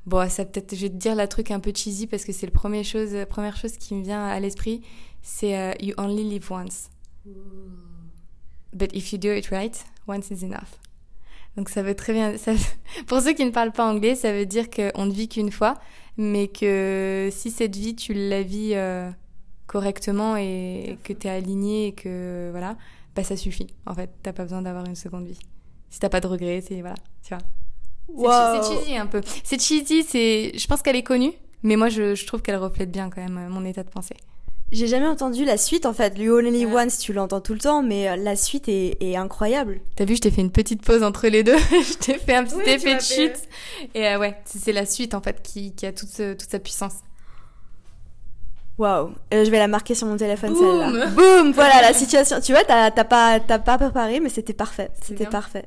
bon, 0.05 0.29
ça 0.29 0.45
peut-être, 0.45 0.75
je 0.75 0.81
vais 0.81 0.89
te 0.89 0.95
dire 0.95 1.15
la 1.15 1.27
truc 1.27 1.51
un 1.51 1.59
peu 1.59 1.71
cheesy 1.73 2.07
parce 2.07 2.25
que 2.25 2.31
c'est 2.31 2.45
la 2.45 2.51
première 2.51 2.83
chose, 2.83 3.15
première 3.29 3.57
chose 3.57 3.77
qui 3.77 3.95
me 3.95 4.03
vient 4.03 4.25
à 4.25 4.39
l'esprit, 4.39 4.81
c'est 5.21 5.57
euh, 5.57 5.73
You 5.81 5.93
only 5.97 6.23
live 6.23 6.51
once. 6.51 6.89
But 8.73 8.93
if 8.93 9.13
you 9.13 9.17
do 9.17 9.31
it 9.31 9.47
right, 9.47 9.85
once 10.07 10.29
is 10.31 10.43
enough. 10.43 10.79
Donc 11.55 11.69
ça 11.69 11.81
veut 11.81 11.95
très 11.95 12.13
bien. 12.13 12.37
Ça, 12.37 12.51
pour 13.07 13.21
ceux 13.21 13.33
qui 13.33 13.45
ne 13.45 13.51
parlent 13.51 13.71
pas 13.71 13.89
anglais, 13.89 14.15
ça 14.15 14.33
veut 14.33 14.45
dire 14.45 14.69
qu'on 14.69 15.05
ne 15.05 15.11
vit 15.11 15.29
qu'une 15.29 15.51
fois, 15.51 15.75
mais 16.17 16.47
que 16.47 17.29
si 17.31 17.51
cette 17.51 17.75
vie 17.75 17.95
tu 17.95 18.13
la 18.13 18.41
vis 18.41 18.71
euh, 18.73 19.09
correctement 19.67 20.35
et 20.35 20.97
que 21.03 21.13
tu 21.13 21.27
es 21.27 21.29
aligné 21.29 21.87
et 21.87 21.91
que 21.93 22.49
voilà, 22.51 22.77
bah 23.15 23.23
ça 23.23 23.37
suffit. 23.37 23.67
En 23.85 23.93
fait, 23.93 24.09
t'as 24.23 24.33
pas 24.33 24.43
besoin 24.43 24.61
d'avoir 24.61 24.85
une 24.85 24.95
seconde 24.95 25.25
vie. 25.25 25.39
Si 25.89 25.99
t'as 25.99 26.09
pas 26.09 26.19
de 26.19 26.27
regrets, 26.27 26.61
c'est 26.61 26.81
voilà, 26.81 26.95
tu 27.23 27.33
vois. 27.33 27.43
C'est 28.63 28.75
cheesy 28.75 28.97
un 28.97 29.07
peu. 29.07 29.21
C'est 29.43 29.61
cheesy, 29.61 30.03
c'est. 30.03 30.57
Je 30.57 30.67
pense 30.67 30.81
qu'elle 30.81 30.95
est 30.95 31.03
connue, 31.03 31.33
mais 31.63 31.75
moi 31.75 31.89
je, 31.89 32.15
je 32.15 32.25
trouve 32.27 32.41
qu'elle 32.41 32.57
reflète 32.57 32.91
bien 32.91 33.09
quand 33.09 33.21
même 33.21 33.47
mon 33.49 33.65
état 33.65 33.83
de 33.83 33.89
pensée. 33.89 34.15
J'ai 34.71 34.87
jamais 34.87 35.07
entendu 35.07 35.45
la 35.45 35.57
suite 35.57 35.85
en 35.85 35.93
fait. 35.93 36.17
You 36.17 36.37
Only 36.37 36.65
Once, 36.65 36.97
tu 36.97 37.13
l'entends 37.13 37.39
tout 37.39 37.53
le 37.53 37.59
temps, 37.59 37.83
mais 37.83 38.09
euh, 38.09 38.15
la 38.15 38.35
suite 38.35 38.67
est, 38.67 38.97
est 38.99 39.15
incroyable. 39.15 39.79
T'as 39.95 40.05
vu, 40.05 40.15
je 40.15 40.21
t'ai 40.21 40.31
fait 40.31 40.41
une 40.41 40.51
petite 40.51 40.81
pause 40.81 41.03
entre 41.03 41.27
les 41.27 41.43
deux. 41.43 41.57
je 41.69 41.93
t'ai 41.93 42.15
fait 42.15 42.35
un 42.35 42.43
petit 42.43 42.69
effet 42.69 42.95
de 42.95 43.01
chute. 43.01 43.37
Et 43.93 44.07
euh, 44.07 44.19
ouais, 44.19 44.35
c'est 44.45 44.73
la 44.73 44.85
suite 44.85 45.13
en 45.13 45.21
fait 45.21 45.41
qui, 45.43 45.73
qui 45.73 45.85
a 45.85 45.93
toute, 45.93 46.09
toute 46.09 46.49
sa 46.49 46.59
puissance. 46.59 46.95
Waouh, 48.77 49.13
je 49.31 49.49
vais 49.49 49.57
la 49.59 49.67
marquer 49.67 49.95
sur 49.95 50.07
mon 50.07 50.17
téléphone 50.17 50.53
celle-là. 50.55 51.07
Boum, 51.07 51.51
voilà 51.53 51.81
la 51.81 51.93
situation. 51.93 52.41
Tu 52.41 52.51
vois, 52.51 52.63
t'as 52.63 52.91
pas, 52.91 53.39
pas 53.39 53.77
préparé, 53.77 54.19
mais 54.19 54.29
c'était 54.29 54.53
parfait. 54.53 54.91
C'était 55.01 55.27
parfait. 55.27 55.65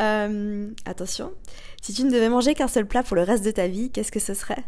Euh, 0.00 0.70
attention. 0.84 1.32
Si 1.80 1.92
tu 1.94 2.04
ne 2.04 2.10
devais 2.10 2.28
manger 2.28 2.54
qu'un 2.54 2.68
seul 2.68 2.86
plat 2.86 3.02
pour 3.02 3.16
le 3.16 3.22
reste 3.22 3.44
de 3.44 3.50
ta 3.50 3.66
vie, 3.66 3.90
qu'est-ce 3.90 4.12
que 4.12 4.20
ce 4.20 4.34
serait? 4.34 4.64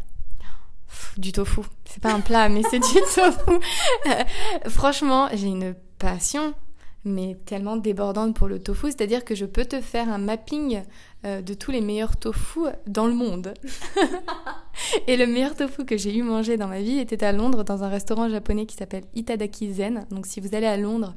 Du 1.17 1.31
tofu. 1.31 1.61
C'est 1.85 2.01
pas 2.01 2.13
un 2.13 2.19
plat, 2.19 2.49
mais 2.49 2.63
c'est 2.69 2.79
du 2.79 2.93
tofu. 3.15 3.59
franchement, 4.67 5.29
j'ai 5.33 5.47
une 5.47 5.75
passion 5.99 6.53
mais 7.03 7.35
tellement 7.45 7.77
débordante 7.77 8.35
pour 8.35 8.47
le 8.47 8.61
tofu, 8.61 8.87
c'est-à-dire 8.87 9.25
que 9.25 9.33
je 9.35 9.45
peux 9.45 9.65
te 9.65 9.81
faire 9.81 10.09
un 10.09 10.17
mapping 10.17 10.83
euh, 11.25 11.41
de 11.41 11.53
tous 11.53 11.71
les 11.71 11.81
meilleurs 11.81 12.17
tofu 12.17 12.61
dans 12.87 13.07
le 13.07 13.13
monde. 13.13 13.53
et 15.07 15.17
le 15.17 15.27
meilleur 15.27 15.55
tofu 15.55 15.85
que 15.85 15.97
j'ai 15.97 16.15
eu 16.15 16.23
mangé 16.23 16.57
dans 16.57 16.67
ma 16.67 16.79
vie 16.79 16.99
était 16.99 17.23
à 17.23 17.31
Londres 17.31 17.63
dans 17.63 17.83
un 17.83 17.89
restaurant 17.89 18.29
japonais 18.29 18.65
qui 18.65 18.75
s'appelle 18.75 19.03
Itadaki 19.15 19.73
Zen. 19.73 20.05
Donc 20.11 20.25
si 20.25 20.39
vous 20.39 20.55
allez 20.55 20.67
à 20.67 20.77
Londres, 20.77 21.13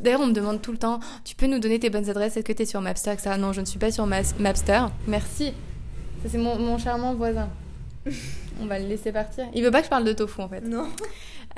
D'ailleurs, 0.00 0.22
on 0.22 0.26
me 0.26 0.32
demande 0.32 0.62
tout 0.62 0.72
le 0.72 0.78
temps, 0.78 1.00
tu 1.22 1.36
peux 1.36 1.46
nous 1.46 1.58
donner 1.58 1.78
tes 1.78 1.90
bonnes 1.90 2.08
adresses? 2.08 2.36
Est-ce 2.38 2.46
que 2.46 2.52
tu 2.54 2.62
es 2.62 2.64
sur 2.64 2.80
Mapster 2.80 3.14
ça 3.18 3.36
Non, 3.36 3.52
je 3.52 3.60
ne 3.60 3.66
suis 3.66 3.78
pas 3.78 3.90
sur 3.90 4.06
Mapster. 4.06 4.86
Merci. 5.06 5.52
Ça, 6.22 6.30
c'est 6.30 6.38
mon, 6.38 6.78
charmant 6.78 7.14
voisin. 7.14 7.50
on 8.60 8.64
va 8.64 8.78
le 8.78 8.86
laisser 8.86 9.12
partir. 9.12 9.44
Il 9.52 9.62
veut 9.62 9.70
pas 9.70 9.80
que 9.80 9.84
je 9.84 9.90
parle 9.90 10.04
de 10.04 10.14
tofu, 10.14 10.40
en 10.40 10.48
fait. 10.48 10.62
Non. 10.62 10.88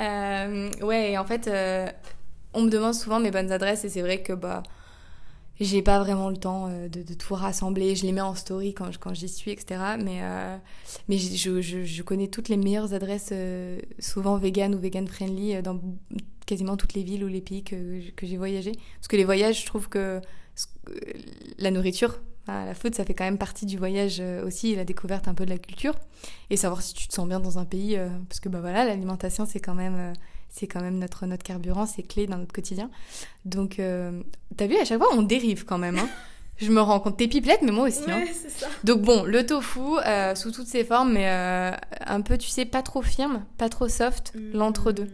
Euh, 0.00 0.70
ouais, 0.82 1.12
et 1.12 1.18
en 1.18 1.24
fait, 1.24 1.46
euh, 1.46 1.86
on 2.54 2.62
me 2.62 2.70
demande 2.70 2.94
souvent 2.94 3.20
mes 3.20 3.30
bonnes 3.30 3.52
adresses 3.52 3.84
et 3.84 3.88
c'est 3.88 4.02
vrai 4.02 4.22
que 4.22 4.32
bah 4.32 4.62
j'ai 5.60 5.82
pas 5.82 5.98
vraiment 5.98 6.30
le 6.30 6.36
temps 6.36 6.68
euh, 6.68 6.88
de, 6.88 7.14
tout 7.14 7.34
rassembler. 7.34 7.96
Je 7.96 8.04
les 8.04 8.12
mets 8.12 8.20
en 8.20 8.34
story 8.34 8.74
quand, 8.74 9.14
j'y 9.14 9.28
suis, 9.28 9.50
etc. 9.50 9.80
Mais, 10.02 10.20
euh, 10.22 10.56
mais 11.08 11.18
je, 11.18 12.02
connais 12.02 12.28
toutes 12.28 12.48
les 12.48 12.56
meilleures 12.56 12.94
adresses, 12.94 13.30
euh, 13.32 13.80
souvent 13.98 14.36
vegan 14.36 14.74
ou 14.74 14.78
vegan 14.78 15.06
friendly, 15.08 15.60
dans 15.62 15.80
quasiment 16.46 16.76
toutes 16.76 16.94
les 16.94 17.02
villes 17.02 17.24
ou 17.24 17.28
les 17.28 17.40
pays 17.40 17.64
que, 17.64 18.10
que 18.12 18.26
j'ai 18.26 18.36
voyagé. 18.36 18.72
Parce 18.96 19.08
que 19.08 19.16
les 19.16 19.24
voyages, 19.24 19.62
je 19.62 19.66
trouve 19.66 19.88
que 19.88 20.20
la 21.58 21.70
nourriture, 21.70 22.20
la 22.46 22.72
food, 22.74 22.94
ça 22.94 23.04
fait 23.04 23.12
quand 23.12 23.24
même 23.24 23.36
partie 23.36 23.66
du 23.66 23.76
voyage 23.76 24.22
aussi, 24.44 24.74
la 24.74 24.84
découverte 24.84 25.28
un 25.28 25.34
peu 25.34 25.44
de 25.44 25.50
la 25.50 25.58
culture. 25.58 25.94
Et 26.48 26.56
savoir 26.56 26.80
si 26.80 26.94
tu 26.94 27.06
te 27.06 27.12
sens 27.12 27.28
bien 27.28 27.40
dans 27.40 27.58
un 27.58 27.66
pays, 27.66 27.98
parce 28.28 28.40
que 28.40 28.48
bah 28.48 28.60
voilà, 28.60 28.86
l'alimentation, 28.86 29.44
c'est 29.44 29.60
quand 29.60 29.74
même 29.74 30.14
c'est 30.50 30.66
quand 30.66 30.80
même 30.80 30.98
notre, 30.98 31.26
notre 31.26 31.42
carburant, 31.42 31.86
c'est 31.86 32.02
clé 32.02 32.26
dans 32.26 32.38
notre 32.38 32.52
quotidien. 32.52 32.90
Donc, 33.44 33.78
euh, 33.78 34.22
t'as 34.56 34.66
vu, 34.66 34.76
à 34.76 34.84
chaque 34.84 34.98
fois, 34.98 35.08
on 35.12 35.22
dérive 35.22 35.64
quand 35.64 35.78
même. 35.78 35.98
Hein. 35.98 36.08
Je 36.58 36.72
me 36.72 36.80
rends 36.80 36.98
compte, 36.98 37.16
t'es 37.16 37.28
pipelette, 37.28 37.62
mais 37.62 37.70
moi 37.70 37.86
aussi. 37.86 38.10
Hein. 38.10 38.18
Ouais, 38.18 38.32
c'est 38.32 38.50
ça. 38.50 38.66
Donc 38.82 39.02
bon, 39.02 39.22
le 39.22 39.46
tofu, 39.46 39.78
euh, 40.04 40.34
sous 40.34 40.50
toutes 40.50 40.66
ses 40.66 40.82
formes, 40.82 41.12
mais 41.12 41.28
euh, 41.28 41.70
un 42.04 42.20
peu, 42.20 42.36
tu 42.36 42.48
sais, 42.48 42.64
pas 42.64 42.82
trop 42.82 43.00
firme, 43.00 43.44
pas 43.58 43.68
trop 43.68 43.88
soft, 43.88 44.32
mmh. 44.34 44.56
l'entre-deux. 44.56 45.08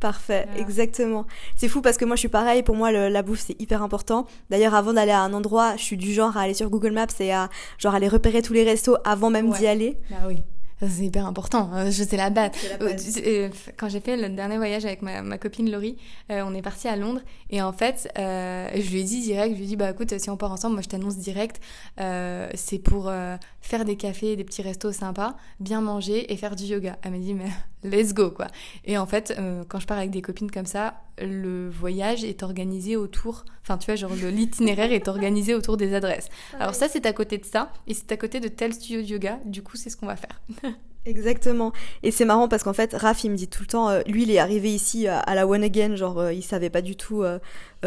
Parfait, 0.00 0.46
exactement. 0.58 1.26
C'est 1.56 1.68
fou 1.68 1.80
parce 1.80 1.96
que 1.96 2.04
moi 2.04 2.14
je 2.14 2.20
suis 2.20 2.28
pareil, 2.28 2.62
pour 2.62 2.76
moi 2.76 2.92
la 2.92 3.22
bouffe 3.22 3.40
c'est 3.46 3.58
hyper 3.58 3.82
important. 3.82 4.26
D'ailleurs 4.50 4.74
avant 4.74 4.92
d'aller 4.92 5.12
à 5.12 5.20
un 5.20 5.32
endroit, 5.32 5.76
je 5.76 5.82
suis 5.82 5.96
du 5.96 6.12
genre 6.12 6.36
à 6.36 6.42
aller 6.42 6.52
sur 6.52 6.68
Google 6.68 6.90
Maps 6.90 7.06
et 7.20 7.32
à 7.32 7.48
genre 7.78 7.94
aller 7.94 8.08
repérer 8.08 8.42
tous 8.42 8.52
les 8.52 8.64
restos 8.64 8.98
avant 9.04 9.30
même 9.30 9.50
d'y 9.52 9.66
aller. 9.66 9.96
Bah 10.10 10.16
oui. 10.26 10.42
C'est 10.88 11.04
hyper 11.04 11.26
important. 11.26 11.70
Hein. 11.72 11.90
Je 11.90 12.02
sais 12.02 12.16
la 12.16 12.30
base. 12.30 12.50
Euh, 12.80 13.48
quand 13.76 13.88
j'ai 13.88 14.00
fait 14.00 14.16
le 14.16 14.28
dernier 14.28 14.56
voyage 14.56 14.84
avec 14.84 15.02
ma, 15.02 15.38
copine 15.38 15.70
Laurie, 15.70 15.96
euh, 16.30 16.42
on 16.46 16.54
est 16.54 16.62
parti 16.62 16.88
à 16.88 16.96
Londres 16.96 17.20
et 17.50 17.62
en 17.62 17.72
fait, 17.72 18.10
euh, 18.18 18.68
je 18.74 18.90
lui 18.90 19.00
ai 19.00 19.04
dit 19.04 19.20
direct, 19.20 19.54
je 19.54 19.58
lui 19.58 19.64
ai 19.64 19.68
dit 19.68 19.76
bah 19.76 19.90
écoute, 19.90 20.18
si 20.18 20.30
on 20.30 20.36
part 20.36 20.52
ensemble, 20.52 20.74
moi 20.74 20.82
je 20.82 20.88
t'annonce 20.88 21.16
direct, 21.16 21.60
c'est 21.98 22.78
pour 22.78 23.12
faire 23.60 23.84
des 23.84 23.96
cafés, 23.96 24.36
des 24.36 24.44
petits 24.44 24.62
restos 24.62 24.92
sympas, 24.92 25.36
bien 25.60 25.80
manger 25.80 26.32
et 26.32 26.36
faire 26.36 26.56
du 26.56 26.64
yoga. 26.64 26.96
Elle 27.02 27.12
m'a 27.12 27.18
dit 27.18 27.34
mais 27.34 27.50
let's 27.84 28.14
go 28.14 28.30
quoi. 28.30 28.48
Et 28.84 28.98
en 28.98 29.06
fait, 29.06 29.38
quand 29.68 29.78
je 29.78 29.86
pars 29.86 29.98
avec 29.98 30.10
des 30.10 30.22
copines 30.22 30.50
comme 30.50 30.66
ça, 30.66 30.94
le 31.18 31.70
voyage 31.70 32.24
est 32.24 32.42
organisé 32.42 32.96
autour, 32.96 33.44
enfin 33.62 33.78
tu 33.78 33.86
vois, 33.86 33.96
genre 33.96 34.12
l'itinéraire 34.14 34.92
est 34.92 35.08
organisé 35.08 35.54
autour 35.54 35.76
des 35.76 35.94
adresses. 35.94 36.28
Ah 36.54 36.62
Alors 36.62 36.74
ça 36.74 36.88
c'est 36.88 37.06
à 37.06 37.12
côté 37.12 37.38
de 37.38 37.44
ça 37.44 37.70
et 37.86 37.94
c'est 37.94 38.10
à 38.12 38.16
côté 38.16 38.40
de 38.40 38.48
tel 38.48 38.74
studio 38.74 39.02
de 39.02 39.06
yoga. 39.06 39.38
Du 39.44 39.62
coup 39.62 39.76
c'est 39.76 39.90
ce 39.90 39.96
qu'on 39.96 40.06
va 40.06 40.16
faire. 40.16 40.40
Exactement. 41.06 41.72
Et 42.02 42.10
c'est 42.10 42.24
marrant 42.24 42.48
parce 42.48 42.62
qu'en 42.62 42.72
fait, 42.72 42.94
Raph, 42.94 43.24
il 43.24 43.30
me 43.30 43.36
dit 43.36 43.48
tout 43.48 43.62
le 43.62 43.66
temps, 43.66 43.90
euh, 43.90 44.00
lui, 44.06 44.22
il 44.22 44.30
est 44.30 44.38
arrivé 44.38 44.72
ici 44.72 45.06
euh, 45.06 45.18
à 45.18 45.34
la 45.34 45.46
One 45.46 45.62
Again, 45.62 45.96
genre, 45.96 46.18
euh, 46.18 46.32
il 46.32 46.42
savait 46.42 46.70
pas 46.70 46.82
du 46.82 46.96
tout 46.96 47.24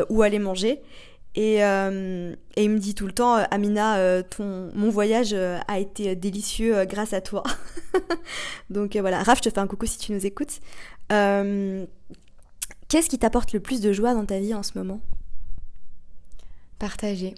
où 0.10 0.22
aller 0.22 0.40
manger. 0.40 0.82
Et, 1.36 1.58
et, 1.58 2.64
il 2.64 2.70
me 2.70 2.80
dit 2.80 2.96
tout 2.96 3.06
le 3.06 3.12
temps, 3.12 3.36
Amina, 3.52 4.24
ton, 4.24 4.72
mon 4.74 4.90
voyage 4.90 5.34
a 5.34 5.80
été 5.80 6.16
délicieux 6.16 6.84
grâce 6.86 7.14
à 7.14 7.22
toi. 7.22 7.44
Donc 8.72 8.98
voilà, 8.98 9.22
Raph, 9.22 9.38
je 9.38 9.44
te 9.44 9.54
fais 9.54 9.60
un 9.60 9.68
coucou 9.68 9.86
si 9.86 10.00
tu 10.00 10.14
nous 10.14 10.26
écoutes. 10.26 10.60
Qu'est-ce 11.10 13.10
qui 13.10 13.20
t'apporte 13.20 13.54
le 13.54 13.60
plus 13.60 13.82
de 13.82 13.94
joie 13.94 14.16
dans 14.16 14.26
ta 14.26 14.40
vie 14.40 14.56
en 14.56 14.64
ce 14.64 14.78
moment? 14.78 15.00
Partager. 16.80 17.36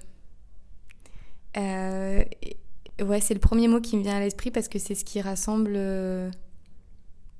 Euh, 1.57 2.23
Ouais, 3.01 3.21
c'est 3.21 3.33
le 3.33 3.39
premier 3.39 3.67
mot 3.67 3.79
qui 3.79 3.95
me 3.95 4.03
vient 4.03 4.17
à 4.17 4.19
l'esprit 4.19 4.51
parce 4.51 4.67
que 4.67 4.77
c'est 4.77 4.95
ce 4.95 5.05
qui 5.05 5.21
rassemble. 5.21 5.73
Euh, 5.75 6.29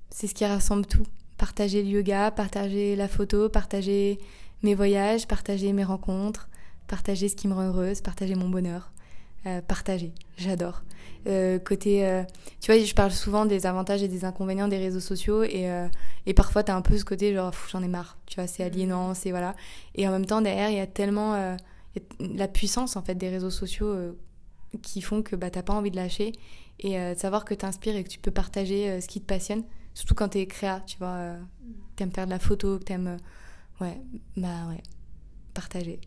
c'est 0.09 0.27
ce 0.27 0.33
qui 0.33 0.45
rassemble 0.45 0.85
tout. 0.85 1.05
Partager 1.37 1.83
le 1.83 1.89
yoga, 1.89 2.31
partager 2.31 2.95
la 2.95 3.07
photo, 3.07 3.49
partager 3.49 4.19
mes 4.63 4.75
voyages, 4.75 5.27
partager 5.27 5.73
mes 5.73 5.83
rencontres, 5.83 6.49
partager 6.87 7.29
ce 7.29 7.35
qui 7.35 7.47
me 7.47 7.53
rend 7.53 7.63
heureuse, 7.63 8.01
partager 8.01 8.35
mon 8.35 8.49
bonheur. 8.49 8.91
Euh, 9.45 9.61
partager, 9.61 10.13
j'adore. 10.37 10.83
Euh, 11.27 11.59
côté, 11.59 12.23
tu 12.59 12.71
vois, 12.71 12.83
je 12.83 12.93
parle 12.93 13.11
souvent 13.11 13.45
des 13.45 13.65
avantages 13.65 14.03
et 14.03 14.09
des 14.09 14.25
inconvénients 14.25 14.67
des 14.67 14.77
réseaux 14.77 14.99
sociaux 14.99 15.43
et, 15.43 15.69
et 16.25 16.33
parfois 16.33 16.63
t'as 16.63 16.75
un 16.75 16.81
peu 16.81 16.97
ce 16.97 17.05
côté 17.05 17.33
genre 17.33 17.53
j'en 17.71 17.81
ai 17.81 17.87
marre, 17.87 18.17
tu 18.25 18.35
vois, 18.35 18.47
c'est 18.47 18.63
aliénant, 18.63 19.13
c'est 19.13 19.31
voilà. 19.31 19.55
Et 19.95 20.07
en 20.07 20.11
même 20.11 20.25
temps 20.25 20.41
derrière 20.41 20.69
il 20.69 20.75
y 20.75 20.81
a 20.81 20.87
tellement 20.87 21.55
la 22.19 22.47
puissance 22.47 22.97
en 22.97 23.01
fait 23.01 23.15
des 23.15 23.29
réseaux 23.29 23.49
sociaux 23.49 23.95
qui 24.81 25.01
font 25.01 25.21
que 25.21 25.35
bah, 25.35 25.49
t'as 25.49 25.63
pas 25.63 25.73
envie 25.73 25.91
de 25.91 25.95
lâcher 25.95 26.33
et 26.79 26.97
euh, 26.97 27.13
de 27.13 27.19
savoir 27.19 27.45
que 27.45 27.53
t'inspires 27.53 27.95
et 27.95 28.03
que 28.03 28.09
tu 28.09 28.19
peux 28.19 28.31
partager 28.31 28.89
euh, 28.89 29.01
ce 29.01 29.07
qui 29.07 29.19
te 29.19 29.25
passionne, 29.25 29.63
surtout 29.93 30.15
quand 30.15 30.29
t'es 30.29 30.45
créa, 30.45 30.81
tu 30.85 30.97
vois, 30.97 31.07
euh, 31.07 31.39
t'aimes 31.95 32.11
faire 32.11 32.25
de 32.25 32.31
la 32.31 32.39
photo, 32.39 32.79
que 32.79 32.83
t'aimes, 32.83 33.17
ouais, 33.81 34.01
bah 34.37 34.67
ouais, 34.69 34.81
partager. 35.53 35.99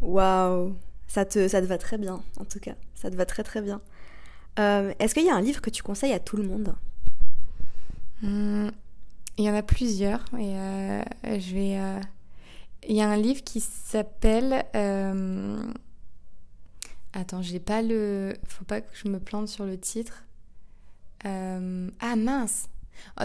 Waouh, 0.00 0.76
ça 1.06 1.24
te, 1.24 1.48
ça 1.48 1.60
te 1.60 1.66
va 1.66 1.78
très 1.78 1.98
bien, 1.98 2.22
en 2.38 2.44
tout 2.44 2.60
cas, 2.60 2.74
ça 2.94 3.10
te 3.10 3.16
va 3.16 3.26
très 3.26 3.42
très 3.42 3.62
bien. 3.62 3.80
Est-ce 4.56 5.14
qu'il 5.14 5.24
y 5.24 5.30
a 5.30 5.34
un 5.34 5.40
livre 5.40 5.62
que 5.62 5.70
tu 5.70 5.82
conseilles 5.82 6.12
à 6.12 6.20
tout 6.20 6.36
le 6.36 6.42
monde? 6.42 6.74
Mmh, 8.22 8.68
Il 9.38 9.44
y 9.44 9.50
en 9.50 9.54
a 9.54 9.62
plusieurs 9.62 10.24
et 10.38 10.54
je 11.40 11.54
vais. 11.54 12.00
Il 12.88 12.96
y 12.96 13.00
a 13.00 13.08
un 13.08 13.16
livre 13.16 13.42
qui 13.44 13.60
s'appelle 13.60 14.64
Attends, 17.14 17.42
j'ai 17.42 17.60
pas 17.60 17.82
le. 17.82 18.34
Faut 18.46 18.64
pas 18.64 18.80
que 18.80 18.88
je 18.94 19.08
me 19.08 19.18
plante 19.20 19.48
sur 19.48 19.64
le 19.64 19.78
titre. 19.78 20.24
Euh, 21.24 21.90
ah 22.00 22.16
mince 22.16 22.68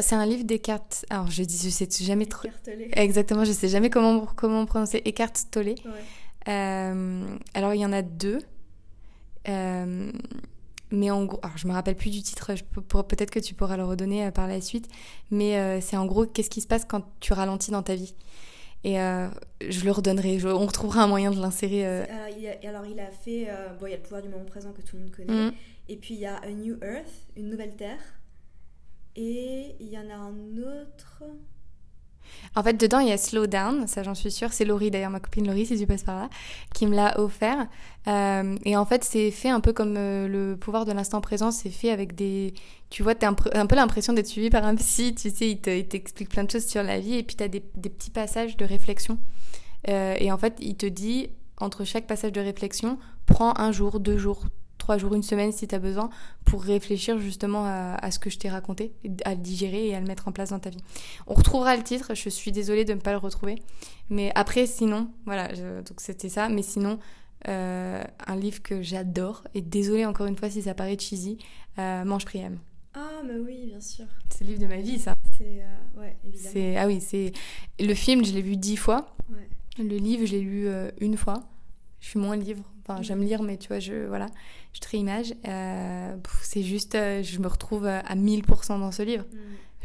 C'est 0.01 0.15
un 0.15 0.25
livre 0.25 0.43
d'Eckhart. 0.43 1.05
Alors 1.09 1.29
je 1.29 1.43
dis, 1.43 1.57
je 1.57 1.69
sais 1.69 1.87
jamais 2.03 2.25
trop. 2.25 2.47
Exactement, 2.93 3.43
je 3.43 3.51
sais 3.51 3.67
jamais 3.67 3.89
comment, 3.89 4.25
comment 4.35 4.65
prononcer 4.65 5.01
Eckhart 5.05 5.33
Tolle. 5.51 5.75
Euh, 6.47 7.37
alors 7.53 7.73
il 7.73 7.81
y 7.81 7.85
en 7.85 7.93
a 7.93 8.01
deux. 8.01 8.39
Euh, 9.49 10.11
mais 10.91 11.11
en 11.11 11.25
gros, 11.25 11.39
alors 11.43 11.57
je 11.57 11.67
me 11.67 11.73
rappelle 11.73 11.95
plus 11.95 12.09
du 12.09 12.21
titre, 12.21 12.53
peut-être 13.07 13.31
que 13.31 13.39
tu 13.39 13.53
pourras 13.53 13.75
le 13.75 13.83
redonner 13.83 14.31
par 14.31 14.47
la 14.47 14.61
suite, 14.61 14.87
mais 15.31 15.81
c'est 15.81 15.97
en 15.97 16.05
gros 16.05 16.25
qu'est-ce 16.25 16.49
qui 16.49 16.61
se 16.61 16.67
passe 16.67 16.85
quand 16.85 17.03
tu 17.19 17.33
ralentis 17.33 17.71
dans 17.71 17.83
ta 17.83 17.95
vie? 17.95 18.13
Et 18.83 18.99
euh, 19.01 19.27
je 19.67 19.83
le 19.83 19.91
redonnerai, 19.91 20.39
on 20.45 20.65
retrouvera 20.65 21.03
un 21.03 21.07
moyen 21.07 21.31
de 21.31 21.39
l'insérer. 21.41 21.85
Euh. 21.85 22.05
alors 22.63 22.85
il 22.85 22.99
a 22.99 23.11
fait, 23.11 23.47
euh, 23.49 23.69
bon 23.79 23.87
il 23.87 23.91
y 23.91 23.93
a 23.93 23.97
le 23.97 24.03
pouvoir 24.03 24.21
du 24.21 24.29
moment 24.29 24.45
présent 24.45 24.71
que 24.71 24.81
tout 24.81 24.95
le 24.95 25.03
monde 25.03 25.11
connaît, 25.11 25.49
mm. 25.49 25.53
et 25.89 25.97
puis 25.97 26.13
il 26.13 26.19
y 26.19 26.25
a 26.25 26.37
A 26.37 26.49
New 26.51 26.77
Earth, 26.83 27.27
une 27.35 27.49
nouvelle 27.49 27.75
terre, 27.75 27.99
et 29.17 29.75
il 29.79 29.89
y 29.89 29.97
en 29.97 30.09
a 30.09 30.15
un 30.15 30.57
autre... 30.59 31.23
En 32.55 32.61
fait, 32.61 32.73
dedans, 32.73 32.99
il 32.99 33.07
y 33.07 33.11
a 33.11 33.17
Slow 33.17 33.47
Down, 33.47 33.87
ça 33.87 34.03
j'en 34.03 34.13
suis 34.13 34.31
sûre. 34.31 34.51
C'est 34.51 34.65
Laurie, 34.65 34.91
d'ailleurs, 34.91 35.09
ma 35.09 35.19
copine 35.19 35.47
Laurie, 35.47 35.65
si 35.65 35.77
tu 35.77 35.87
passes 35.87 36.03
par 36.03 36.19
là, 36.19 36.29
qui 36.73 36.85
me 36.85 36.95
l'a 36.95 37.19
offert. 37.19 37.67
Euh, 38.07 38.57
et 38.65 38.75
en 38.75 38.85
fait, 38.85 39.03
c'est 39.03 39.31
fait 39.31 39.49
un 39.49 39.61
peu 39.61 39.73
comme 39.73 39.95
euh, 39.97 40.27
le 40.27 40.57
pouvoir 40.57 40.85
de 40.85 40.91
l'instant 40.91 41.21
présent, 41.21 41.51
c'est 41.51 41.69
fait 41.69 41.89
avec 41.89 42.15
des... 42.15 42.53
Tu 42.89 43.01
vois, 43.01 43.15
t'as 43.15 43.29
un, 43.29 43.35
un 43.53 43.65
peu 43.65 43.75
l'impression 43.75 44.13
d'être 44.13 44.27
suivi 44.27 44.49
par 44.49 44.65
un 44.65 44.75
psy, 44.75 45.15
tu 45.15 45.29
sais, 45.29 45.51
il 45.51 45.59
t'explique 45.59 46.29
plein 46.29 46.43
de 46.43 46.51
choses 46.51 46.65
sur 46.65 46.83
la 46.83 46.99
vie, 46.99 47.15
et 47.15 47.23
puis 47.23 47.35
t'as 47.37 47.47
des, 47.47 47.63
des 47.75 47.89
petits 47.89 48.11
passages 48.11 48.57
de 48.57 48.65
réflexion. 48.65 49.17
Euh, 49.87 50.15
et 50.19 50.31
en 50.31 50.37
fait, 50.37 50.57
il 50.59 50.75
te 50.75 50.85
dit, 50.85 51.29
entre 51.59 51.85
chaque 51.85 52.07
passage 52.07 52.33
de 52.33 52.41
réflexion, 52.41 52.99
prends 53.25 53.57
un 53.57 53.71
jour, 53.71 53.99
deux 53.99 54.17
jours, 54.17 54.45
trois 54.87 54.97
jours, 54.97 55.13
une 55.15 55.23
semaine 55.23 55.51
si 55.51 55.67
tu 55.67 55.75
as 55.75 55.79
besoin 55.79 56.09
pour 56.45 56.63
réfléchir 56.63 57.19
justement 57.19 57.65
à, 57.65 58.09
ce 58.09 58.19
que 58.19 58.29
je 58.29 58.37
t'ai 58.37 58.47
raconté, 58.47 58.93
à 59.25 59.31
le 59.31 59.41
digérer 59.41 59.89
et 59.89 59.95
à 59.95 59.99
le 59.99 60.07
mettre 60.07 60.29
en 60.29 60.31
place 60.31 60.51
dans 60.51 60.59
ta 60.59 60.69
vie. 60.69 60.79
On 61.27 61.33
retrouvera 61.33 61.75
le 61.75 61.83
titre, 61.83 62.13
je 62.15 62.29
suis 62.29 62.53
désolée 62.53 62.85
de 62.85 62.93
ne 62.93 63.01
pas 63.01 63.11
le 63.11 63.17
retrouver. 63.17 63.55
Mais 64.09 64.31
après, 64.33 64.65
sinon, 64.65 65.09
voilà, 65.25 65.49
donc 65.49 65.99
c'était 65.99 66.29
ça. 66.29 66.47
Mais 66.47 66.61
sinon, 66.61 66.99
euh, 67.49 68.01
un 68.27 68.35
livre 68.37 68.63
que 68.63 68.81
j'adore, 68.81 69.43
et 69.53 69.59
désolée 69.59 70.05
encore 70.05 70.25
une 70.25 70.37
fois 70.37 70.49
si 70.49 70.61
ça 70.61 70.73
paraît 70.73 70.97
cheesy, 70.97 71.37
euh, 71.79 72.05
Mange 72.05 72.23
Priem. 72.23 72.57
Ah, 72.93 73.23
mais 73.25 73.39
oui, 73.39 73.65
bien 73.65 73.81
sûr. 73.81 74.05
C'est 74.29 74.45
le 74.45 74.51
livre 74.51 74.61
de 74.61 74.67
ma 74.67 74.77
vie, 74.77 74.99
ça. 74.99 75.15
C'est, 75.37 75.63
euh, 75.63 75.99
ouais, 75.99 76.15
évidemment. 76.25 76.79
Ah 76.79 76.87
oui, 76.87 77.01
c'est. 77.01 77.33
Le 77.77 77.93
film, 77.93 78.23
je 78.23 78.31
l'ai 78.31 78.41
vu 78.41 78.55
dix 78.55 78.77
fois. 78.77 79.13
Le 79.79 79.97
livre, 79.97 80.25
je 80.25 80.31
l'ai 80.31 80.41
lu 80.41 80.69
une 81.01 81.17
fois 81.17 81.43
je 81.99 82.09
suis 82.09 82.19
moins 82.19 82.35
livre. 82.35 82.63
Enfin, 82.87 83.01
j'aime 83.01 83.21
lire, 83.21 83.43
mais 83.43 83.57
tu 83.57 83.67
vois, 83.67 83.79
je, 83.79 84.07
voilà, 84.07 84.27
je 84.71 84.77
suis 84.77 84.79
très 84.79 84.97
image. 84.97 85.33
Euh, 85.47 86.15
c'est 86.41 86.63
juste, 86.63 86.95
euh, 86.95 87.21
je 87.21 87.39
me 87.39 87.47
retrouve 87.47 87.85
à 87.85 88.15
1000% 88.15 88.79
dans 88.79 88.91
ce 88.91 89.03
livre. 89.03 89.25
Mm. 89.31 89.37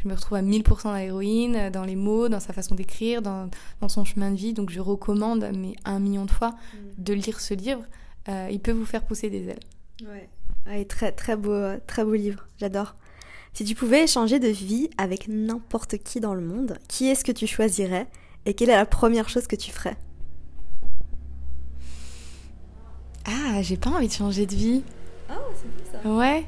Je 0.03 0.07
me 0.09 0.15
retrouve 0.15 0.37
à 0.37 0.41
1000% 0.41 0.83
dans 0.83 0.95
l'héroïne, 0.95 1.69
dans 1.69 1.83
les 1.83 1.95
mots, 1.95 2.29
dans 2.29 2.39
sa 2.39 2.53
façon 2.53 2.75
d'écrire, 2.75 3.21
dans, 3.21 3.49
dans, 3.81 3.89
son 3.89 4.05
chemin 4.05 4.31
de 4.31 4.35
vie. 4.35 4.53
Donc, 4.53 4.69
je 4.69 4.79
recommande, 4.79 5.49
mais 5.55 5.75
un 5.85 5.99
million 5.99 6.25
de 6.25 6.31
fois, 6.31 6.51
mm. 6.51 6.77
de 7.03 7.13
lire 7.13 7.39
ce 7.39 7.53
livre. 7.53 7.83
Euh, 8.29 8.47
il 8.51 8.59
peut 8.59 8.71
vous 8.71 8.85
faire 8.85 9.03
pousser 9.03 9.29
des 9.29 9.47
ailes. 9.49 9.59
Ouais. 10.03 10.29
ouais 10.67 10.85
très, 10.85 11.11
très 11.11 11.35
beau, 11.35 11.77
très 11.87 12.05
beau 12.05 12.13
livre. 12.13 12.47
J'adore. 12.57 12.95
Si 13.53 13.65
tu 13.65 13.75
pouvais 13.75 14.03
échanger 14.03 14.39
de 14.39 14.47
vie 14.47 14.89
avec 14.97 15.27
n'importe 15.27 15.97
qui 15.97 16.19
dans 16.19 16.33
le 16.33 16.41
monde, 16.41 16.79
qui 16.87 17.07
est-ce 17.07 17.23
que 17.23 17.31
tu 17.31 17.47
choisirais 17.47 18.07
et 18.45 18.53
quelle 18.53 18.69
est 18.69 18.75
la 18.75 18.85
première 18.85 19.29
chose 19.29 19.45
que 19.45 19.55
tu 19.55 19.71
ferais? 19.71 19.95
Ah, 23.25 23.61
j'ai 23.61 23.77
pas 23.77 23.89
envie 23.89 24.07
de 24.07 24.13
changer 24.13 24.45
de 24.45 24.55
vie. 24.55 24.83
Ah, 25.29 25.37
c'est 25.55 25.91
ça. 25.91 26.09
Ouais. 26.09 26.45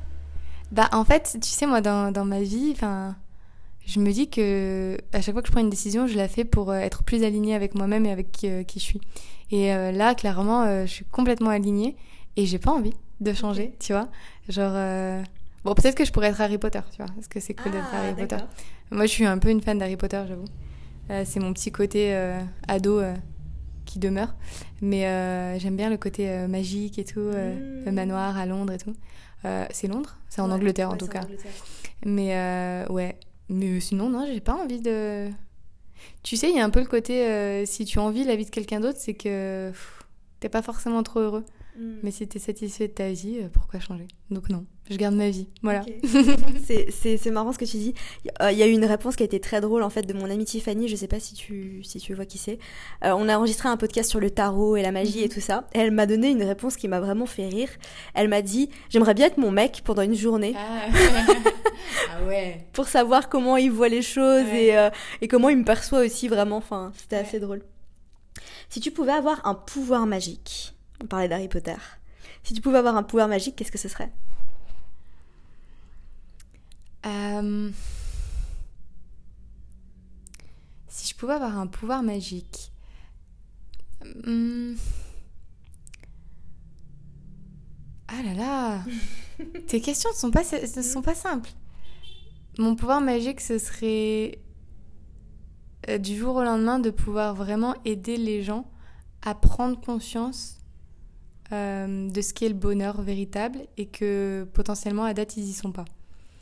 Bah, 0.72 0.90
en 0.92 1.06
fait, 1.06 1.38
tu 1.42 1.50
sais, 1.50 1.66
moi, 1.66 1.82
dans, 1.82 2.12
dans 2.12 2.26
ma 2.26 2.42
vie, 2.42 2.72
enfin, 2.74 3.16
je 3.86 4.00
me 4.00 4.12
dis 4.12 4.30
que 4.30 4.98
à 5.14 5.22
chaque 5.22 5.34
fois 5.34 5.42
que 5.42 5.48
je 5.48 5.52
prends 5.52 5.62
une 5.62 5.70
décision, 5.70 6.08
je 6.08 6.18
la 6.18 6.28
fais 6.28 6.44
pour 6.44 6.72
euh, 6.72 6.80
être 6.80 7.04
plus 7.04 7.24
alignée 7.24 7.54
avec 7.54 7.76
moi-même 7.76 8.06
et 8.06 8.12
avec 8.12 8.32
qui, 8.32 8.50
euh, 8.50 8.64
qui, 8.64 8.80
je 8.80 8.84
suis. 8.84 9.02
Et 9.52 9.74
euh, 9.74 9.92
là, 9.92 10.16
clairement, 10.16 10.86
je 10.86 10.92
suis 10.92 11.06
complètement 11.06 11.52
alignée 11.52 11.96
et 12.36 12.46
j'ai 12.46 12.58
pas 12.58 12.72
envie 12.72 12.96
de 13.22 13.32
changer, 13.32 13.76
tu 13.80 13.94
vois. 13.94 14.08
Genre, 14.50 14.74
bon, 15.64 15.76
peut-être 15.76 15.96
que 15.96 16.04
je 16.04 16.12
pourrais 16.12 16.28
être 16.28 16.42
Harry 16.42 16.58
Potter, 16.58 16.80
tu 16.90 16.98
vois, 16.98 17.12
parce 17.14 17.28
que 17.28 17.40
c'est 17.40 17.54
cool 17.54 17.72
d'être 17.72 17.86
ah, 17.94 18.00
Harry 18.00 18.16
Potter? 18.16 18.44
Moi, 18.90 19.06
je 19.06 19.12
suis 19.12 19.26
un 19.26 19.38
peu 19.38 19.50
une 19.50 19.62
fan 19.62 19.78
d'Harry 19.78 19.98
Potter, 19.98 20.22
j'avoue. 20.28 21.26
c'est 21.26 21.40
mon 21.40 21.54
petit 21.54 21.72
côté 21.72 22.14
ado 22.68 23.02
qui 23.86 24.00
demeure. 24.00 24.36
Mais 24.82 25.08
euh, 25.08 25.58
j'aime 25.60 25.76
bien 25.76 25.90
le 25.90 25.98
côté 25.98 26.30
euh, 26.30 26.48
magique 26.48 27.00
et 27.00 27.06
tout, 27.06 27.20
euh, 27.20 27.84
le 27.86 27.92
mmh. 27.92 27.96
manoir 27.96 28.38
à 28.38 28.46
Londres 28.46 28.74
et 28.74 28.78
tout. 28.78 28.96
c'est 29.72 29.88
Londres? 29.88 30.18
C'est 30.30 30.42
en 30.42 30.52
Angleterre 30.52 30.90
en 30.90 30.98
tout 30.98 31.08
cas. 31.08 31.22
Mais 32.06 32.86
ouais. 32.90 33.18
Mais 33.48 33.80
sinon, 33.80 34.10
non, 34.10 34.26
j'ai 34.26 34.42
pas 34.42 34.56
envie 34.56 34.82
de. 34.82 35.30
Tu 36.24 36.36
sais, 36.36 36.50
il 36.50 36.56
y 36.56 36.60
a 36.60 36.66
un 36.66 36.70
peu 36.70 36.80
le 36.80 36.88
côté 36.88 37.66
si 37.66 37.86
tu 37.86 38.00
envies 38.00 38.24
la 38.24 38.36
vie 38.36 38.46
de 38.46 38.50
quelqu'un 38.50 38.80
d'autre, 38.80 38.98
c'est 39.00 39.14
que 39.14 39.72
t'es 40.40 40.50
pas 40.50 40.62
forcément 40.62 41.04
trop 41.04 41.20
heureux. 41.20 41.46
Mm. 41.78 41.94
Mais 42.04 42.12
si 42.12 42.28
tu 42.28 42.38
es 42.38 42.40
satisfait 42.40 42.88
de 42.88 42.94
ta 42.94 43.10
vie, 43.12 43.42
pourquoi 43.54 43.80
changer? 43.80 44.08
Donc 44.32 44.50
non, 44.50 44.66
je 44.90 44.98
garde 44.98 45.16
ma 45.16 45.30
vie. 45.30 45.48
Voilà. 45.64 45.84
c'est 46.64 47.32
marrant 47.32 47.52
ce 47.52 47.58
que 47.58 47.66
tu 47.66 47.78
dis. 47.78 47.94
Il 48.24 48.58
y 48.58 48.62
a 48.62 48.68
eu 48.68 48.72
une 48.72 48.86
réponse 48.86 49.16
qui 49.16 49.24
a 49.24 49.26
été 49.26 49.40
très 49.40 49.60
drôle 49.60 49.82
en 49.82 49.90
fait 49.90 50.04
de 50.04 50.14
mon 50.14 50.30
amie 50.30 50.46
Tiffany, 50.46 50.88
je 50.88 50.96
sais 50.96 51.08
pas 51.08 51.20
si 51.20 51.34
tu, 51.34 51.84
si 51.84 52.00
tu 52.00 52.14
vois 52.14 52.26
qui 52.26 52.38
c'est. 52.38 52.60
Euh, 53.04 53.14
on 53.18 53.28
a 53.28 53.38
enregistré 53.38 53.68
un 53.68 53.78
podcast 53.78 54.10
sur 54.10 54.20
le 54.20 54.30
tarot 54.30 54.76
et 54.76 54.84
la 54.84 54.92
magie 54.92 55.22
et 55.22 55.28
mhm. 55.28 55.34
tout 55.34 55.40
ça. 55.40 55.68
Et 55.74 55.80
elle 55.80 55.92
m'a 55.92 56.06
donné 56.06 56.30
une 56.30 56.44
réponse 56.44 56.76
qui 56.76 56.88
m'a 56.88 57.00
vraiment 57.00 57.26
fait 57.26 57.48
rire. 57.48 57.70
Elle 58.14 58.28
m'a 58.28 58.44
dit 58.44 58.70
J'aimerais 58.90 59.16
bien 59.16 59.26
être 59.26 59.38
mon 59.38 59.50
mec 59.50 59.82
pendant 59.84 60.04
une 60.04 60.16
journée. 60.16 60.54
Ah, 60.56 60.88
ah 62.12 62.24
ouais. 62.26 62.68
Pour 62.72 62.88
savoir 62.88 63.28
comment 63.28 63.58
il 63.58 63.72
voit 63.72 63.90
les 63.90 64.04
choses 64.04 64.48
et, 64.54 64.78
euh, 64.78 64.92
et, 65.22 65.28
comment 65.28 65.50
il 65.50 65.58
me 65.58 65.66
perçoit 65.66 66.00
aussi 66.00 66.28
vraiment. 66.28 66.58
Enfin, 66.58 66.92
c'était 66.96 67.18
assez 67.18 67.40
drôle. 67.40 67.64
Si 68.70 68.80
tu 68.80 68.92
pouvais 68.92 69.14
avoir 69.14 69.48
un 69.48 69.56
pouvoir 69.56 70.06
magique, 70.06 70.76
on 71.02 71.08
parlait 71.08 71.28
d'Harry 71.28 71.48
Potter. 71.48 71.76
Si 72.44 72.54
tu 72.54 72.62
pouvais 72.62 72.78
avoir 72.78 72.96
un 72.96 73.04
pouvoir 73.04 73.28
magique, 73.28 73.56
qu'est-ce 73.56 73.72
que 73.72 73.80
ce 73.80 73.88
serait? 73.88 74.12
Euh, 77.06 77.70
Si 80.88 81.08
je 81.08 81.16
pouvais 81.16 81.34
avoir 81.34 81.58
un 81.58 81.68
pouvoir 81.68 82.04
magique. 82.04 82.72
Hmm. 84.26 84.76
Ah 88.08 88.22
là 88.24 88.34
là 88.34 88.84
Tes 89.68 89.82
questions 89.82 90.10
ne 90.12 90.16
sont 90.16 90.32
pas, 90.32 90.44
ne 90.44 90.82
sont 90.82 91.02
pas 91.02 91.16
simples. 91.16 91.50
Mon 92.58 92.76
pouvoir 92.76 93.02
magique, 93.02 93.42
ce 93.42 93.58
serait 93.58 94.40
euh, 95.90 95.98
du 95.98 96.16
jour 96.16 96.36
au 96.36 96.44
lendemain 96.44 96.80
de 96.80 96.90
pouvoir 96.90 97.36
vraiment 97.36 97.76
aider 97.84 98.18
les 98.18 98.44
gens 98.44 98.66
à 99.22 99.36
prendre 99.36 99.80
conscience 99.80 100.58
euh, 101.52 102.10
de 102.10 102.22
ce 102.22 102.34
qu'est 102.34 102.48
le 102.48 102.56
bonheur 102.56 103.02
véritable 103.02 103.60
et 103.78 103.88
que 103.88 104.48
potentiellement 104.54 105.04
à 105.04 105.14
date 105.14 105.38
ils 105.38 105.44
y 105.44 105.54
sont 105.54 105.72
pas. 105.72 105.86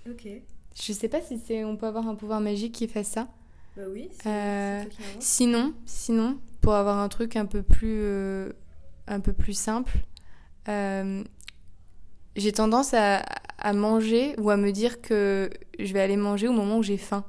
Ok. 0.10 0.28
Je 0.76 0.94
sais 0.94 1.08
pas 1.08 1.22
si 1.22 1.40
c'est 1.46 1.64
on 1.64 1.78
peut 1.78 1.86
avoir 1.86 2.08
un 2.08 2.16
pouvoir 2.16 2.40
magique 2.40 2.74
qui 2.74 2.88
fait 2.88 3.04
ça. 3.04 3.28
Bah 3.76 3.84
oui. 3.90 4.10
Euh, 4.26 4.84
sinon, 5.20 5.74
sinon, 5.86 6.38
pour 6.62 6.74
avoir 6.76 6.98
un 6.98 7.10
truc 7.10 7.36
un 7.36 7.46
peu 7.46 7.64
plus, 7.64 8.02
euh, 8.04 8.52
un 9.08 9.20
peu 9.20 9.34
plus 9.34 9.54
simple, 9.54 9.98
j'ai 12.36 12.52
tendance 12.52 12.94
à, 12.94 13.18
à, 13.58 13.74
manger 13.74 14.36
ou 14.40 14.50
à 14.50 14.58
me 14.58 14.72
dire 14.72 15.02
que 15.02 15.50
je 15.80 15.94
vais 15.94 16.02
aller 16.02 16.18
manger 16.18 16.48
au 16.48 16.54
moment 16.54 16.78
où 16.78 16.84
j'ai 16.84 16.98
faim. 16.98 17.26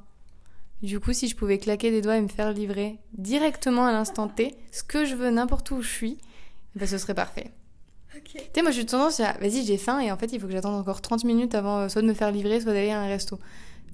Du 0.82 1.01
coup, 1.01 1.14
si 1.14 1.28
je 1.28 1.36
pouvais 1.36 1.59
claquer 1.59 1.90
des 1.90 2.03
doigts 2.03 2.16
et 2.16 2.20
me 2.20 2.28
faire 2.28 2.53
livrer 2.53 2.99
directement 3.16 3.86
à 3.86 3.92
l'instant 3.92 4.28
T, 4.28 4.55
ce 4.70 4.82
que 4.82 5.07
je 5.07 5.14
veux 5.14 5.30
n'importe 5.30 5.70
où 5.70 5.80
je 5.80 5.88
suis, 5.88 6.18
ben, 6.76 6.86
ce 6.86 6.99
serait 6.99 7.14
parfait. 7.14 7.53
Tu 8.24 8.38
sais, 8.54 8.62
moi 8.62 8.70
j'ai 8.70 8.86
tendance 8.86 9.20
à 9.20 9.32
vas-y, 9.34 9.64
j'ai 9.64 9.76
faim 9.76 10.00
et 10.00 10.10
en 10.10 10.16
fait, 10.16 10.32
il 10.32 10.40
faut 10.40 10.46
que 10.46 10.52
j'attende 10.52 10.74
encore 10.74 11.00
30 11.00 11.24
minutes 11.24 11.54
avant 11.54 11.80
euh, 11.80 11.88
soit 11.88 12.02
de 12.02 12.06
me 12.06 12.14
faire 12.14 12.30
livrer, 12.30 12.60
soit 12.60 12.72
d'aller 12.72 12.90
à 12.90 13.00
un 13.00 13.06
resto. 13.06 13.38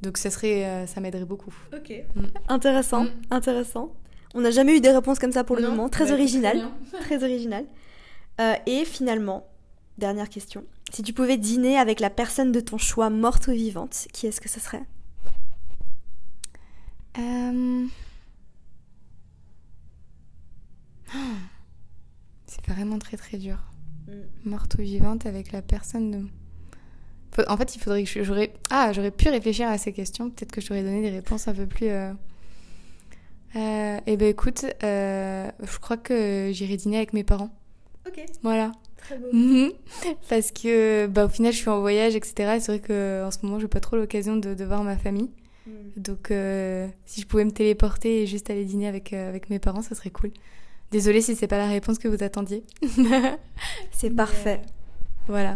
Donc 0.02 0.16
ça 0.18 0.30
serait 0.30 0.64
euh, 0.64 0.86
ça 0.86 1.00
m'aiderait 1.00 1.24
beaucoup. 1.24 1.54
OK. 1.74 1.92
Mm. 2.14 2.24
Intéressant, 2.48 3.04
mm. 3.04 3.10
intéressant. 3.30 3.92
On 4.34 4.40
n'a 4.40 4.50
jamais 4.50 4.76
eu 4.76 4.80
des 4.80 4.90
réponses 4.90 5.18
comme 5.18 5.32
ça 5.32 5.44
pour 5.44 5.56
le 5.56 5.62
moment, 5.62 5.88
très 5.88 6.06
bah, 6.06 6.12
original, 6.12 6.68
très 7.00 7.24
original. 7.24 7.64
Euh, 8.40 8.54
et 8.66 8.84
finalement, 8.84 9.46
dernière 9.98 10.28
question. 10.28 10.64
Si 10.92 11.02
tu 11.02 11.12
pouvais 11.12 11.36
dîner 11.36 11.78
avec 11.78 12.00
la 12.00 12.10
personne 12.10 12.52
de 12.52 12.60
ton 12.60 12.78
choix 12.78 13.10
morte 13.10 13.48
ou 13.48 13.52
vivante, 13.52 14.06
qui 14.12 14.26
est-ce 14.26 14.40
que 14.40 14.48
ce 14.48 14.60
serait? 14.60 14.84
C'est 22.46 22.66
vraiment 22.66 22.98
très 22.98 23.16
très 23.16 23.36
dur. 23.36 23.69
Mm. 24.11 24.50
morte 24.50 24.74
ou 24.74 24.82
vivante 24.82 25.26
avec 25.26 25.52
la 25.52 25.62
personne 25.62 26.11
de... 26.11 26.26
En 27.48 27.56
fait, 27.56 27.76
il 27.76 27.78
faudrait 27.78 28.02
que 28.04 28.24
j'aurais... 28.24 28.52
Ah, 28.70 28.92
j'aurais 28.92 29.12
pu 29.12 29.28
réfléchir 29.28 29.68
à 29.68 29.78
ces 29.78 29.92
questions. 29.92 30.30
Peut-être 30.30 30.52
que 30.52 30.61
je 30.61 30.66
t'aurais 30.66 30.82
donné 30.82 31.00
des 31.00 31.11
réponses 31.11 31.48
un 31.48 31.54
peu 31.54 31.66
plus... 31.66 31.88
Euh... 31.88 32.12
Euh, 33.56 33.98
eh 34.06 34.16
ben 34.16 34.28
écoute, 34.28 34.64
euh, 34.84 35.50
je 35.61 35.78
crois 35.78 35.96
que 35.96 36.50
j'irai 36.52 36.76
dîner 36.76 36.98
avec 36.98 37.12
mes 37.12 37.24
parents. 37.24 37.50
Ok. 38.06 38.24
Voilà. 38.42 38.72
Très 38.96 39.18
beau. 39.18 39.26
Mhm. 39.32 39.72
Parce 40.28 40.52
que 40.52 41.06
bah, 41.06 41.24
au 41.24 41.28
final, 41.28 41.52
je 41.52 41.58
suis 41.58 41.68
en 41.68 41.80
voyage, 41.80 42.14
etc. 42.14 42.54
Et 42.56 42.61
c'est 42.61 42.78
vrai 42.78 42.80
qu'en 42.80 43.30
ce 43.30 43.38
moment, 43.42 43.58
je 43.58 43.64
n'ai 43.64 43.68
pas 43.68 43.80
trop 43.80 43.96
l'occasion 43.96 44.36
de, 44.36 44.54
de, 44.54 44.64
voir 44.64 44.84
ma 44.84 44.96
famille. 44.96 45.30
Mm. 45.66 45.70
Donc, 45.96 46.32
si 47.06 47.20
je 47.20 47.26
pouvais 47.26 47.44
me 47.44 47.50
téléporter 47.50 48.22
et 48.22 48.26
juste 48.26 48.50
aller 48.50 48.64
dîner 48.64 48.86
avec, 48.86 49.12
avec 49.12 49.50
mes 49.50 49.58
parents, 49.58 49.82
ça 49.82 49.94
serait 49.94 50.11
cool. 50.11 50.30
Désolée 50.91 51.20
si 51.20 51.36
c'est 51.36 51.47
pas 51.47 51.59
la 51.59 51.68
réponse 51.68 51.99
que 51.99 52.09
vous 52.09 52.22
attendiez. 52.22 52.64
c'est 53.93 54.11
parfait. 54.11 54.61
Voilà. 55.28 55.53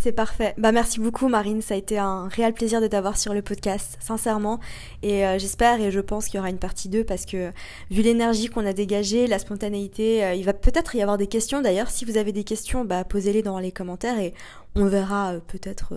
C'est 0.00 0.12
parfait. 0.12 0.54
Bah 0.58 0.70
merci 0.70 1.00
beaucoup 1.00 1.26
Marine, 1.26 1.60
ça 1.60 1.74
a 1.74 1.76
été 1.76 1.98
un 1.98 2.28
réel 2.28 2.54
plaisir 2.54 2.80
de 2.80 2.86
t'avoir 2.86 3.18
sur 3.18 3.34
le 3.34 3.42
podcast, 3.42 3.96
sincèrement. 3.98 4.60
Et 5.02 5.26
euh, 5.26 5.38
j'espère 5.38 5.80
et 5.80 5.90
je 5.90 5.98
pense 5.98 6.26
qu'il 6.26 6.36
y 6.36 6.38
aura 6.38 6.50
une 6.50 6.58
partie 6.58 6.88
2 6.88 7.02
parce 7.02 7.26
que 7.26 7.50
vu 7.90 8.02
l'énergie 8.02 8.46
qu'on 8.48 8.64
a 8.64 8.72
dégagée, 8.72 9.26
la 9.26 9.40
spontanéité, 9.40 10.24
euh, 10.24 10.34
il 10.34 10.44
va 10.44 10.52
peut-être 10.52 10.94
y 10.94 11.02
avoir 11.02 11.18
des 11.18 11.26
questions. 11.26 11.62
D'ailleurs, 11.62 11.90
si 11.90 12.04
vous 12.04 12.16
avez 12.16 12.30
des 12.30 12.44
questions, 12.44 12.84
bah 12.84 13.02
posez-les 13.02 13.42
dans 13.42 13.58
les 13.58 13.72
commentaires 13.72 14.20
et 14.20 14.34
on 14.76 14.84
verra 14.84 15.32
euh, 15.32 15.40
peut-être 15.40 15.94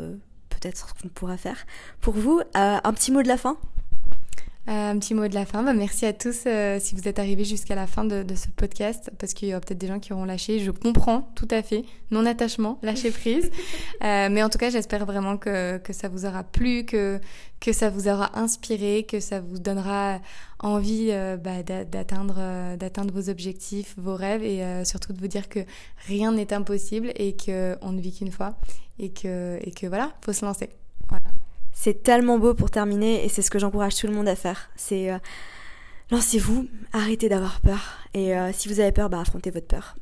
peut-être 0.49 0.89
ce 0.89 1.01
qu'on 1.03 1.09
pourra 1.09 1.37
faire. 1.37 1.65
Pour 1.99 2.15
vous, 2.15 2.41
un 2.55 2.93
petit 2.93 3.11
mot 3.11 3.21
de 3.21 3.27
la 3.27 3.37
fin? 3.37 3.55
euh, 3.55 3.80
un 4.71 4.97
petit 4.99 5.13
mot 5.13 5.27
de 5.27 5.33
la 5.33 5.45
fin. 5.45 5.63
Bah, 5.63 5.73
merci 5.73 6.05
à 6.05 6.13
tous 6.13 6.43
euh, 6.45 6.77
si 6.79 6.95
vous 6.95 7.07
êtes 7.07 7.19
arrivés 7.19 7.43
jusqu'à 7.43 7.75
la 7.75 7.87
fin 7.87 8.05
de, 8.05 8.25
ce 8.35 8.47
podcast, 8.47 9.11
parce 9.19 9.33
qu'il 9.33 9.49
y 9.49 9.51
aura 9.51 9.61
peut-être 9.61 9.77
des 9.77 9.87
gens 9.87 9.99
qui 9.99 10.13
auront 10.13 10.25
lâché. 10.25 10.59
Je 10.59 10.71
comprends 10.71 11.29
tout 11.35 11.47
à 11.51 11.61
fait. 11.61 11.83
Non-attachement, 12.11 12.79
lâcher 12.81 13.11
prise. 13.11 13.49
Euh, 14.03 14.29
mais 14.31 14.41
en 14.41 14.49
tout 14.49 14.57
cas, 14.57 14.71
j'espère 14.71 15.05
vraiment 15.05 15.37
que, 15.37 15.77
que, 15.77 15.93
ça 15.93 16.09
vous 16.09 16.25
aura 16.25 16.43
plu, 16.43 16.85
que, 16.85 17.19
que 17.59 17.71
ça 17.71 17.91
vous 17.91 18.07
aura 18.07 18.39
inspiré, 18.39 19.05
que 19.07 19.19
ça 19.19 19.39
vous 19.41 19.59
donnera 19.59 20.19
envie 20.57 21.11
bah, 21.43 21.61
d'atteindre, 21.61 22.77
d'atteindre 22.77 23.13
vos 23.13 23.29
objectifs, 23.29 23.93
vos 23.97 24.15
rêves, 24.15 24.43
et 24.43 24.83
surtout 24.85 25.13
de 25.13 25.19
vous 25.19 25.27
dire 25.27 25.49
que 25.49 25.59
rien 26.07 26.31
n'est 26.31 26.51
impossible 26.51 27.11
et 27.15 27.35
qu'on 27.37 27.91
ne 27.91 28.01
vit 28.01 28.11
qu'une 28.11 28.31
fois. 28.31 28.57
Et 28.97 29.11
que, 29.11 29.59
et 29.61 29.71
que 29.71 29.85
voilà, 29.85 30.13
faut 30.21 30.33
se 30.33 30.43
lancer. 30.43 30.69
C'est 31.83 32.03
tellement 32.03 32.37
beau 32.37 32.53
pour 32.53 32.69
terminer 32.69 33.25
et 33.25 33.27
c'est 33.27 33.41
ce 33.41 33.49
que 33.49 33.57
j'encourage 33.57 33.95
tout 33.95 34.05
le 34.05 34.13
monde 34.13 34.27
à 34.27 34.35
faire. 34.35 34.69
C'est 34.75 35.09
euh, 35.09 35.17
lancez-vous, 36.11 36.67
arrêtez 36.93 37.27
d'avoir 37.27 37.59
peur 37.59 37.97
et 38.13 38.37
euh, 38.37 38.51
si 38.53 38.69
vous 38.69 38.79
avez 38.79 38.91
peur, 38.91 39.09
bah 39.09 39.19
affrontez 39.19 39.49
votre 39.49 39.65
peur. 39.65 39.95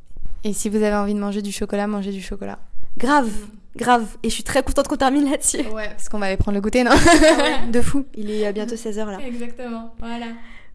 Et 0.44 0.52
si 0.52 0.68
vous 0.68 0.84
avez 0.84 0.98
envie 0.98 1.14
de 1.14 1.20
manger 1.20 1.42
du 1.42 1.54
chocolat, 1.54 1.88
mangez 1.88 2.12
du 2.12 2.22
chocolat. 2.22 2.60
Grave, 2.98 3.32
grave. 3.78 4.18
Et 4.24 4.30
je 4.30 4.34
suis 4.34 4.44
très 4.44 4.62
contente 4.62 4.90
qu'on 4.90 4.98
termine 4.98 5.32
là-dessus. 5.32 5.66
Ouais, 5.70 5.88
parce 5.88 6.10
qu'on 6.10 6.20
va 6.20 6.26
aller 6.26 6.36
prendre 6.36 6.58
le 6.58 6.62
goûter, 6.62 6.84
non 6.84 6.92
ah 6.96 7.66
De 7.72 7.82
fou. 7.82 8.06
Il 8.14 8.30
est 8.30 8.52
bientôt 8.52 8.76
16h 8.76 9.06
là. 9.10 9.20
Exactement, 9.26 9.94
voilà. 10.00 10.34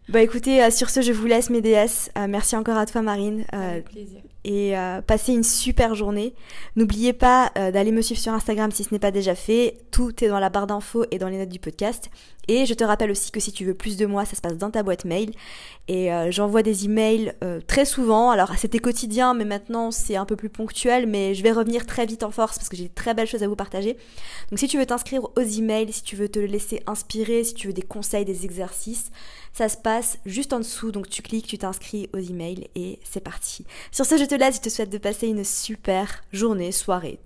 Bah 0.09 0.23
écoutez, 0.23 0.63
euh, 0.63 0.71
sur 0.71 0.89
ce, 0.89 1.03
je 1.03 1.11
vous 1.11 1.27
laisse 1.27 1.51
mes 1.51 1.61
déesses. 1.61 2.09
merci 2.27 2.55
encore 2.55 2.77
à 2.77 2.87
toi, 2.87 3.03
Marine. 3.03 3.45
Avec 3.51 3.91
plaisir. 3.91 4.21
Et 4.45 4.77
euh, 4.77 5.01
passez 5.01 5.33
une 5.33 5.43
super 5.43 5.95
journée. 5.95 6.35
N'oubliez 6.75 7.13
pas 7.13 7.51
euh, 7.57 7.71
d'aller 7.71 7.91
me 7.91 8.03
suivre 8.03 8.21
sur 8.21 8.31
Instagram 8.31 8.71
si 8.71 8.83
ce 8.83 8.93
n'est 8.93 8.99
pas 8.99 9.09
déjà 9.09 9.33
fait. 9.33 9.79
Tout 9.89 10.23
est 10.23 10.27
dans 10.27 10.39
la 10.39 10.51
barre 10.51 10.67
d'infos 10.67 11.03
et 11.09 11.17
dans 11.17 11.29
les 11.29 11.39
notes 11.39 11.49
du 11.49 11.57
podcast. 11.57 12.11
Et 12.47 12.67
je 12.67 12.75
te 12.75 12.83
rappelle 12.83 13.09
aussi 13.09 13.31
que 13.31 13.39
si 13.39 13.51
tu 13.51 13.65
veux 13.65 13.73
plus 13.73 13.97
de 13.97 14.05
moi, 14.05 14.23
ça 14.23 14.35
se 14.35 14.41
passe 14.41 14.55
dans 14.55 14.69
ta 14.69 14.83
boîte 14.83 15.03
mail. 15.03 15.31
Et 15.87 16.13
euh, 16.13 16.29
j'envoie 16.29 16.61
des 16.61 16.85
emails 16.85 17.33
très 17.65 17.85
souvent. 17.85 18.29
Alors 18.29 18.55
c'était 18.55 18.77
quotidien, 18.77 19.33
mais 19.33 19.45
maintenant 19.45 19.89
c'est 19.89 20.15
un 20.15 20.25
peu 20.25 20.35
plus 20.35 20.49
ponctuel. 20.49 21.07
Mais 21.07 21.33
je 21.33 21.41
vais 21.41 21.51
revenir 21.51 21.87
très 21.87 22.05
vite 22.05 22.21
en 22.21 22.29
force 22.29 22.59
parce 22.59 22.69
que 22.69 22.77
j'ai 22.77 22.87
de 22.87 22.93
très 22.93 23.15
belles 23.15 23.27
choses 23.27 23.41
à 23.41 23.47
vous 23.47 23.55
partager. 23.55 23.97
Donc 24.51 24.59
si 24.59 24.67
tu 24.67 24.77
veux 24.77 24.85
t'inscrire 24.85 25.23
aux 25.23 25.41
emails, 25.41 25.91
si 25.91 26.03
tu 26.03 26.15
veux 26.15 26.29
te 26.29 26.37
laisser 26.37 26.83
inspirer, 26.85 27.43
si 27.43 27.55
tu 27.55 27.65
veux 27.65 27.73
des 27.73 27.81
conseils, 27.81 28.25
des 28.25 28.45
exercices, 28.45 29.09
ça 29.53 29.69
se 29.69 29.77
passe 29.77 30.19
juste 30.25 30.53
en 30.53 30.59
dessous. 30.59 30.91
Donc 30.91 31.09
tu 31.09 31.23
cliques, 31.23 31.47
tu 31.47 31.57
t'inscris 31.57 32.09
aux 32.13 32.19
emails 32.19 32.67
et 32.75 32.99
c'est 33.03 33.23
parti. 33.23 33.65
Sur 33.91 34.05
ce, 34.05 34.17
je 34.17 34.34
te 34.35 34.39
laisse. 34.43 34.55
Je 34.55 34.61
te 34.61 34.69
souhaite 34.69 34.89
de 34.89 34.97
passer 34.97 35.27
une 35.27 35.43
super 35.43 36.23
journée, 36.31 36.71
soirée. 36.71 37.19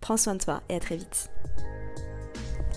Prends 0.00 0.16
soin 0.16 0.34
de 0.34 0.42
toi 0.42 0.62
et 0.68 0.76
à 0.76 0.80
très 0.80 0.96
vite. 0.96 1.30